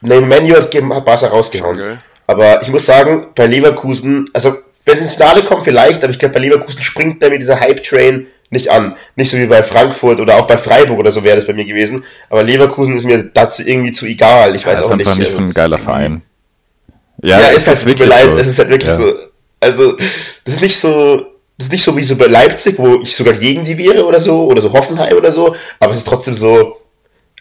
Ne, 0.01 0.22
Menu 0.22 0.55
hat, 0.55 0.74
hat 0.74 1.05
Barca 1.05 1.28
rausgehauen. 1.28 1.78
Geil. 1.78 1.97
Aber 2.28 2.61
ich 2.61 2.70
muss 2.70 2.86
sagen, 2.86 3.28
bei 3.36 3.47
Leverkusen, 3.47 4.30
also 4.34 4.57
wenn 4.86 4.97
sie 4.97 5.03
ins 5.03 5.13
Finale 5.13 5.43
kommen, 5.43 5.61
vielleicht, 5.61 6.03
aber 6.03 6.11
ich 6.11 6.20
glaube, 6.20 6.34
bei 6.36 6.39
Leverkusen 6.41 6.82
springt 6.82 7.22
der 7.22 7.30
mit 7.30 7.41
dieser 7.41 7.59
Hype-Train 7.59 8.28
nicht 8.49 8.70
an. 8.70 8.95
Nicht 9.15 9.32
so 9.32 9.38
wie 9.38 9.45
bei 9.47 9.63
Frankfurt 9.63 10.20
oder 10.20 10.36
auch 10.36 10.47
bei 10.47 10.57
Freiburg 10.57 10.99
oder 10.99 11.11
so 11.11 11.24
wäre 11.24 11.36
das 11.36 11.47
bei 11.47 11.53
mir 11.53 11.65
gewesen. 11.65 12.03
Aber 12.30 12.43
Leverkusen 12.43 12.95
ist 12.95 13.05
mir 13.05 13.24
dazu 13.24 13.63
irgendwie 13.63 13.91
zu 13.91 14.05
egal. 14.05 14.55
Ich 14.55 14.65
weiß 14.65 14.78
das 14.78 14.86
ist 14.86 14.91
auch 14.91 14.95
nicht. 14.95 15.07
einfach 15.07 15.20
nicht 15.20 15.32
so 15.32 15.41
ein 15.41 15.53
geiler 15.53 15.76
es 15.76 15.82
ist 15.82 15.86
Verein. 15.86 16.22
Ja, 17.24 17.39
es 17.51 17.68
ist 17.68 17.68
halt, 17.68 17.82
tut 17.97 17.99
mir 17.99 18.05
leid, 18.05 18.26
so. 18.26 18.36
es 18.38 18.47
ist 18.47 18.59
halt 18.59 18.70
wirklich 18.70 18.91
Ja. 18.91 18.97
so. 18.97 19.13
Also, 19.59 19.93
das 20.45 20.53
ist 20.55 20.61
nicht 20.61 20.78
so, 20.78 21.18
das 21.57 21.68
ist 21.68 21.72
nicht 21.72 21.84
so 21.84 21.97
wie 21.97 22.03
so 22.03 22.15
bei 22.15 22.28
Leipzig, 22.28 22.78
wo 22.78 23.01
ich 23.01 23.15
sogar 23.15 23.34
gegen 23.34 23.63
die 23.63 23.78
wäre 23.78 24.05
oder 24.05 24.22
so, 24.22 24.45
oder 24.45 24.61
so 24.61 24.72
Hoffenheim 24.74 25.18
oder 25.18 25.32
so, 25.32 25.55
aber 25.80 25.91
es 25.91 25.97
ist 25.99 26.07
trotzdem 26.07 26.36
so, 26.36 26.78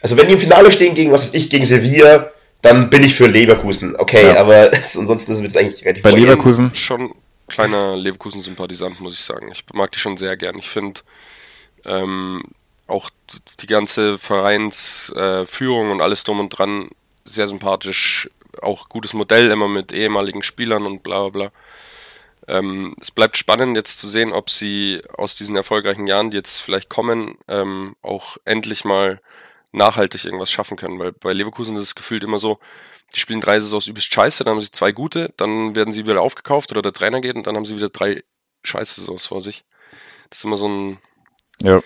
also 0.00 0.16
wenn 0.16 0.26
die 0.28 0.34
im 0.34 0.40
Finale 0.40 0.70
stehen 0.72 0.94
gegen, 0.94 1.12
was 1.12 1.24
weiß 1.28 1.34
ich, 1.34 1.50
gegen 1.50 1.64
Sevilla, 1.66 2.30
dann 2.62 2.88
bin 2.88 3.02
ich 3.04 3.14
für 3.14 3.26
Leverkusen, 3.26 3.96
okay, 3.96 4.28
Ja. 4.28 4.36
aber 4.38 4.72
es, 4.72 4.96
ansonsten 4.96 5.32
ist 5.32 5.40
mir 5.40 5.48
das 5.48 5.56
eigentlich 5.56 5.84
relativ 5.84 6.02
Bei. 6.02 6.10
Leverkusen- 6.12 6.74
Schon 6.74 7.12
kleiner 7.48 7.96
Leverkusen-Sympathisant, 7.96 9.00
muss 9.00 9.14
ich 9.14 9.20
sagen. 9.20 9.50
Ich 9.52 9.62
mag 9.74 9.92
die 9.92 9.98
schon 9.98 10.16
sehr 10.16 10.36
gern. 10.36 10.58
Ich 10.58 10.68
finde 10.68 11.00
ähm, 11.84 12.42
auch 12.88 13.10
die 13.60 13.66
ganze 13.66 14.18
Vereinsführung 14.18 15.88
äh, 15.88 15.92
und 15.92 16.00
alles 16.00 16.24
drum 16.24 16.40
und 16.40 16.48
dran 16.50 16.88
sehr 17.24 17.46
sympathisch. 17.46 18.28
Auch 18.62 18.88
gutes 18.88 19.12
Modell 19.12 19.50
immer 19.50 19.68
mit 19.68 19.92
ehemaligen 19.92 20.42
Spielern 20.42 20.86
und 20.86 21.02
bla 21.02 21.28
bla 21.28 21.28
bla. 21.28 21.52
Ähm, 22.48 22.94
es 23.00 23.10
bleibt 23.10 23.36
spannend 23.36 23.76
jetzt 23.76 23.98
zu 23.98 24.08
sehen, 24.08 24.32
ob 24.32 24.50
sie 24.50 25.02
aus 25.16 25.34
diesen 25.34 25.56
erfolgreichen 25.56 26.06
Jahren, 26.06 26.30
die 26.30 26.36
jetzt 26.36 26.58
vielleicht 26.60 26.88
kommen, 26.88 27.38
ähm, 27.48 27.96
auch 28.02 28.36
endlich 28.44 28.84
mal 28.84 29.20
nachhaltig 29.72 30.24
irgendwas 30.24 30.50
schaffen 30.50 30.76
können. 30.76 30.98
Weil 30.98 31.12
bei 31.12 31.32
Leverkusen 31.32 31.76
ist 31.76 31.82
es 31.82 31.94
gefühlt 31.94 32.22
immer 32.22 32.38
so, 32.38 32.58
die 33.14 33.20
spielen 33.20 33.40
drei 33.40 33.58
Saisons 33.58 33.86
übelst 33.86 34.12
scheiße, 34.12 34.44
dann 34.44 34.54
haben 34.54 34.60
sie 34.60 34.70
zwei 34.70 34.92
gute, 34.92 35.32
dann 35.36 35.74
werden 35.74 35.92
sie 35.92 36.06
wieder 36.06 36.20
aufgekauft 36.20 36.70
oder 36.72 36.82
der 36.82 36.92
Trainer 36.92 37.20
geht 37.20 37.36
und 37.36 37.46
dann 37.46 37.56
haben 37.56 37.64
sie 37.64 37.76
wieder 37.76 37.88
drei 37.88 38.22
scheiße 38.62 39.00
Saisons 39.00 39.26
vor 39.26 39.40
sich. 39.40 39.64
Das 40.30 40.40
ist 40.40 40.44
immer 40.44 40.56
so 40.56 40.68
ein 40.68 40.98
Ja. 41.62 41.82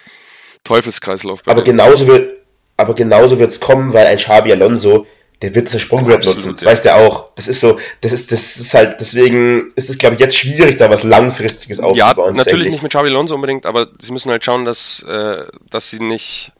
Teufelskreislauf. 0.64 1.42
bei 1.42 1.52
Aber 1.52 1.62
genauso 1.62 2.06
wird, 2.06 2.38
aber 2.76 2.94
genauso 2.94 3.38
wird's 3.38 3.60
kommen, 3.60 3.92
weil 3.92 4.06
ein 4.06 4.16
Xabi 4.16 4.52
Alonso, 4.52 5.06
der 5.42 5.54
wird 5.54 5.72
das 5.72 5.80
Sprungbrett 5.80 6.24
nutzen. 6.24 6.52
Das 6.54 6.62
ja. 6.62 6.70
weiß 6.70 6.82
der 6.82 6.96
auch. 6.96 7.32
Das 7.34 7.48
ist 7.48 7.60
so, 7.60 7.78
das 8.02 8.12
ist, 8.12 8.30
das 8.30 8.58
ist 8.58 8.74
halt, 8.74 9.00
deswegen 9.00 9.72
ist 9.74 9.88
es, 9.88 9.96
glaube 9.96 10.14
ich, 10.14 10.20
jetzt 10.20 10.36
schwierig, 10.36 10.76
da 10.76 10.90
was 10.90 11.02
Langfristiges 11.02 11.78
Ja, 11.78 11.84
aufzubauen. 11.84 12.36
natürlich 12.36 12.36
tatsächlich. 12.36 12.72
nicht 12.72 12.82
mit 12.82 12.92
Xabi 12.92 13.08
Alonso 13.08 13.34
unbedingt, 13.34 13.64
aber 13.64 13.88
sie 14.00 14.12
müssen 14.12 14.30
halt 14.30 14.44
schauen, 14.44 14.64
dass, 14.64 15.02
äh, 15.02 15.44
dass 15.70 15.90
sie 15.90 16.00
nicht 16.00 16.52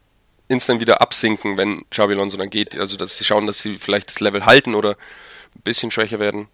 instant 0.48 0.80
wieder 0.80 1.00
absinken, 1.02 1.58
wenn 1.58 1.84
Xabi 1.90 2.14
Alonso 2.14 2.38
dann 2.38 2.50
geht. 2.50 2.76
Also, 2.78 2.96
dass 2.96 3.18
sie 3.18 3.24
schauen, 3.24 3.46
dass 3.46 3.58
sie 3.58 3.76
vielleicht 3.76 4.08
das 4.08 4.20
Level 4.20 4.46
halten 4.46 4.74
oder 4.74 4.92
ein 4.92 5.62
bisschen 5.62 5.90
schwächer 5.90 6.18
werden. 6.18 6.48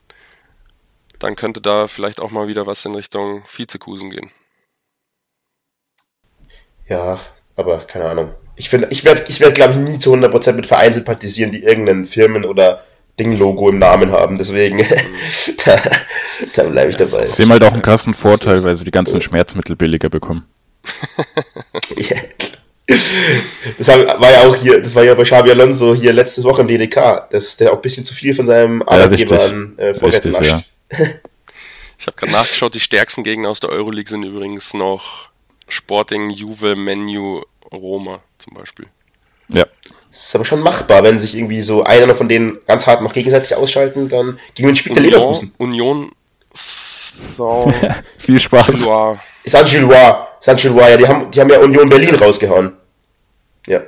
Dann 1.20 1.37
könnte 1.37 1.61
da 1.61 1.87
vielleicht 1.87 2.20
auch 2.20 2.31
mal 2.31 2.49
wieder 2.49 2.66
was 2.66 2.85
in 2.85 2.95
Richtung 2.95 3.45
Vizekusen 3.47 4.11
gehen. 4.11 4.31
Ja, 6.89 7.18
aber 7.57 7.79
keine 7.79 8.07
Ahnung. 8.07 8.35
Ich 8.57 8.69
finde, 8.71 8.89
ich 8.91 9.05
werde, 9.05 9.25
ich 9.29 9.41
werd, 9.41 9.55
glaube 9.55 9.75
ich, 9.75 9.79
nie 9.79 9.99
zu 9.99 10.13
100% 10.15 10.53
mit 10.53 10.67
Vereinen 10.67 10.95
sympathisieren, 10.95 11.53
die 11.53 11.63
irgendeinen 11.63 12.07
Firmen- 12.07 12.45
oder 12.45 12.83
Ding-Logo 13.19 13.69
im 13.69 13.79
Namen 13.79 14.13
haben. 14.13 14.39
Deswegen, 14.39 14.79
da, 15.65 15.81
da 16.55 16.63
bleibe 16.65 16.91
ich 16.91 16.97
dabei. 16.97 17.27
Sie 17.27 17.43
haben 17.43 17.53
halt 17.53 17.65
auch 17.65 17.73
einen 17.73 17.83
krassen 17.83 18.15
Vorteil, 18.15 18.65
weil 18.65 18.77
sie 18.77 18.85
die 18.85 18.91
ganzen 18.91 19.21
Schmerzmittel 19.21 19.77
billiger 19.77 20.09
bekommen. 20.09 20.47
Ja. 21.97 22.17
Das 23.79 23.89
war 23.89 24.31
ja 24.31 24.47
auch 24.47 24.55
hier, 24.55 24.81
das 24.81 24.95
war 24.95 25.03
ja 25.03 25.15
bei 25.15 25.25
Xabi 25.25 25.51
Alonso 25.51 25.93
hier 25.93 26.13
letzte 26.13 26.45
Woche 26.45 26.63
im 26.63 26.69
DDK, 26.69 27.29
dass 27.31 27.57
der 27.57 27.73
auch 27.73 27.77
ein 27.77 27.83
bisschen 27.83 28.05
zu 28.05 28.15
viel 28.15 28.33
von 28.33 28.47
seinem 28.47 28.83
Arbeitgeber 28.83 29.37
richtig. 29.37 29.53
an 29.53 29.79
äh, 29.79 29.93
Vorräten 29.93 30.31
nascht. 30.31 30.67
Ich 31.99 32.07
habe 32.07 32.17
gerade 32.17 32.33
nachgeschaut, 32.33 32.75
die 32.75 32.81
stärksten 32.81 33.25
Gegner 33.25 33.49
aus 33.49 33.59
der 33.59 33.71
Euroleague 33.71 34.09
sind 34.09 34.23
übrigens 34.23 34.73
noch 34.73 35.31
Sporting, 35.67 36.31
Juve, 36.31 36.77
Menu, 36.77 37.43
Roma 37.73 38.21
zum 38.39 38.55
Beispiel. 38.55 38.87
Ja. 39.49 39.64
Das 40.11 40.29
ist 40.29 40.35
aber 40.35 40.45
schon 40.45 40.61
machbar, 40.61 41.03
wenn 41.05 41.19
sich 41.19 41.37
irgendwie 41.37 41.62
so 41.62 41.85
einer 41.85 42.14
von 42.14 42.29
denen 42.29 42.59
ganz 42.67 42.87
hart 42.87 43.03
noch 43.03 43.12
gegenseitig 43.12 43.55
ausschalten, 43.55 44.09
dann 44.09 44.39
gegen 44.55 44.69
wen 44.69 44.77
spielt 44.77 44.97
der 44.97 45.05
Union, 45.05 45.21
Leverkusen? 45.21 45.53
Union 45.59 46.12
Saint-Gilloise. 46.55 48.05
Viel 48.19 48.41
Spaß. 48.41 48.89
Saint-Gilloise, 49.45 50.17
Saint-Gilloise, 50.41 50.91
ja, 50.91 50.97
die 50.97 51.07
haben, 51.07 51.31
die 51.31 51.41
haben 51.41 51.51
ja 51.51 51.59
Union 51.61 51.89
Berlin 51.89 52.14
rausgehauen. 52.14 52.73
Ja. 53.67 53.83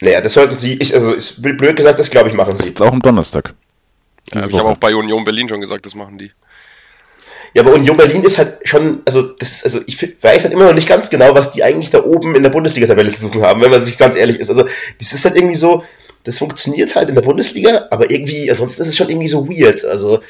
Naja, 0.00 0.20
das 0.20 0.34
sollten 0.34 0.56
sie, 0.56 0.74
ist, 0.74 0.94
also 0.94 1.12
ist 1.12 1.42
blöd 1.42 1.76
gesagt, 1.76 1.98
das 1.98 2.10
glaube 2.10 2.28
ich 2.28 2.34
machen 2.34 2.56
sie. 2.56 2.68
Jetzt 2.68 2.82
auch 2.82 2.92
am 2.92 3.00
Donnerstag. 3.00 3.54
Ja, 4.34 4.46
ich 4.46 4.58
habe 4.58 4.70
auch 4.70 4.76
bei 4.76 4.94
Union 4.94 5.24
Berlin 5.24 5.48
schon 5.48 5.60
gesagt, 5.60 5.86
das 5.86 5.94
machen 5.94 6.18
die. 6.18 6.32
Ja, 7.56 7.62
aber 7.62 7.72
Union 7.72 7.96
Berlin 7.96 8.22
ist 8.22 8.36
halt 8.36 8.58
schon, 8.68 9.00
also 9.06 9.22
das 9.22 9.50
ist, 9.50 9.64
also 9.64 9.80
ich 9.86 9.98
weiß 10.22 10.44
halt 10.44 10.52
immer 10.52 10.66
noch 10.66 10.74
nicht 10.74 10.86
ganz 10.86 11.08
genau, 11.08 11.34
was 11.34 11.52
die 11.52 11.64
eigentlich 11.64 11.88
da 11.88 12.04
oben 12.04 12.34
in 12.34 12.42
der 12.42 12.50
Bundesliga-Tabelle 12.50 13.10
zu 13.14 13.22
suchen 13.22 13.40
haben, 13.40 13.62
wenn 13.62 13.70
man 13.70 13.80
sich 13.80 13.96
ganz 13.96 14.14
ehrlich 14.14 14.38
ist. 14.40 14.50
Also 14.50 14.64
das 14.98 15.12
ist 15.14 15.24
halt 15.24 15.36
irgendwie 15.36 15.56
so, 15.56 15.82
das 16.24 16.36
funktioniert 16.36 16.94
halt 16.94 17.08
in 17.08 17.14
der 17.14 17.22
Bundesliga, 17.22 17.86
aber 17.90 18.10
irgendwie, 18.10 18.50
ansonsten 18.50 18.82
ist 18.82 18.88
es 18.88 18.96
schon 18.96 19.08
irgendwie 19.08 19.28
so 19.28 19.48
weird. 19.48 19.82
Also 19.86 20.20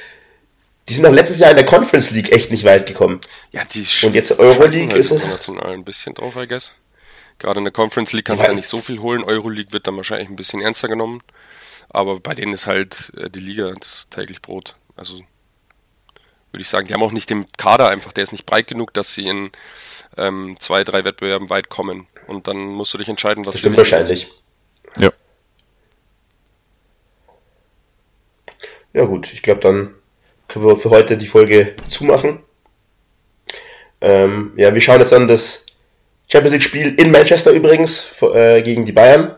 die 0.88 0.94
sind 0.94 1.04
auch 1.04 1.12
letztes 1.12 1.40
Jahr 1.40 1.50
in 1.50 1.56
der 1.56 1.66
Conference 1.66 2.12
League 2.12 2.30
echt 2.32 2.52
nicht 2.52 2.62
weit 2.62 2.86
gekommen. 2.86 3.20
Ja, 3.50 3.62
die 3.64 3.84
Und 4.06 4.14
jetzt 4.14 4.28
scheißen 4.28 4.38
Euroleague 4.44 4.88
halt 4.90 4.96
ist- 4.96 5.10
international 5.10 5.72
ein 5.72 5.84
bisschen 5.84 6.14
drauf, 6.14 6.36
I 6.36 6.46
guess. 6.46 6.70
Gerade 7.40 7.58
in 7.58 7.64
der 7.64 7.72
Conference 7.72 8.12
League 8.12 8.24
kannst 8.26 8.44
du 8.44 8.46
Ja. 8.46 8.52
ja 8.52 8.56
nicht 8.56 8.68
so 8.68 8.78
viel 8.78 9.00
holen. 9.00 9.24
Euroleague 9.24 9.72
wird 9.72 9.88
dann 9.88 9.96
wahrscheinlich 9.96 10.28
ein 10.28 10.36
bisschen 10.36 10.60
ernster 10.60 10.86
genommen. 10.86 11.22
Aber 11.90 12.20
bei 12.20 12.34
denen 12.34 12.52
ist 12.54 12.66
halt 12.66 13.12
äh, 13.16 13.28
die 13.30 13.40
Liga 13.40 13.72
das 13.80 14.06
täglich 14.10 14.40
Brot. 14.42 14.76
Also 14.96 15.20
würde 16.56 16.62
ich 16.62 16.70
sagen, 16.70 16.86
die 16.86 16.94
haben 16.94 17.02
auch 17.02 17.12
nicht 17.12 17.28
den 17.28 17.44
Kader 17.58 17.88
einfach, 17.88 18.12
der 18.12 18.24
ist 18.24 18.32
nicht 18.32 18.46
breit 18.46 18.66
genug, 18.66 18.94
dass 18.94 19.12
sie 19.12 19.26
in 19.26 19.50
ähm, 20.16 20.56
zwei, 20.58 20.84
drei 20.84 21.04
Wettbewerben 21.04 21.50
weit 21.50 21.68
kommen. 21.68 22.06
Und 22.26 22.48
dann 22.48 22.56
musst 22.56 22.94
du 22.94 22.98
dich 22.98 23.10
entscheiden, 23.10 23.44
was 23.44 23.52
Das 23.52 23.54
du 23.56 23.58
stimmt 23.60 23.76
wahrscheinlich. 23.76 24.32
Ja. 24.98 25.12
Ja 28.94 29.04
gut, 29.04 29.30
ich 29.34 29.42
glaube, 29.42 29.60
dann 29.60 29.94
können 30.48 30.64
wir 30.64 30.76
für 30.76 30.88
heute 30.88 31.18
die 31.18 31.26
Folge 31.26 31.76
zumachen. 31.88 32.40
Ähm, 34.00 34.54
ja, 34.56 34.72
wir 34.72 34.80
schauen 34.80 35.00
jetzt 35.00 35.12
an 35.12 35.28
das 35.28 35.66
Champions 36.26 36.54
League 36.54 36.62
Spiel 36.62 36.94
in 36.98 37.10
Manchester 37.10 37.50
übrigens 37.50 38.22
äh, 38.22 38.62
gegen 38.62 38.86
die 38.86 38.92
Bayern 38.92 39.36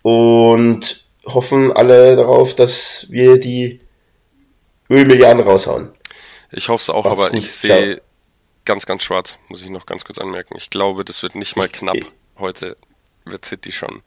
und 0.00 1.04
hoffen 1.26 1.70
alle 1.70 2.16
darauf, 2.16 2.56
dass 2.56 3.08
wir 3.10 3.38
die 3.38 3.80
Ölmilliarden 4.88 5.42
raushauen. 5.42 5.92
Ich 6.52 6.68
hoffe 6.68 6.82
es 6.82 6.90
auch, 6.90 7.04
Macht's 7.04 7.20
aber 7.20 7.30
gut. 7.30 7.38
ich 7.38 7.52
sehe 7.52 8.02
ganz, 8.64 8.86
ganz 8.86 9.02
schwarz, 9.04 9.38
muss 9.48 9.62
ich 9.62 9.70
noch 9.70 9.86
ganz 9.86 10.04
kurz 10.04 10.18
anmerken. 10.18 10.54
Ich 10.56 10.70
glaube, 10.70 11.04
das 11.04 11.22
wird 11.22 11.34
nicht 11.34 11.56
mal 11.56 11.68
knapp. 11.68 11.96
Heute 12.38 12.76
wird 13.24 13.44
City 13.44 13.72
schon 13.72 14.02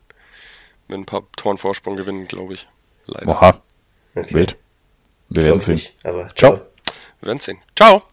mit 0.88 0.98
ein 1.00 1.06
paar 1.06 1.24
Toren 1.38 1.58
Vorsprung 1.58 1.96
gewinnen, 1.96 2.28
glaube 2.28 2.56
ich. 2.56 2.68
Leider. 3.06 3.28
Oha. 3.28 3.62
Okay. 4.16 4.34
Wild. 4.34 4.58
Wir 5.30 5.46
werden 5.46 5.58
ich 5.60 5.64
sehen. 5.66 5.76
nicht, 5.76 5.96
aber 6.06 6.28
Ciao. 6.36 6.56
ciao. 6.58 6.66
Wir 7.22 7.28
werden 7.28 7.40
sehen. 7.40 7.62
Ciao! 7.76 8.04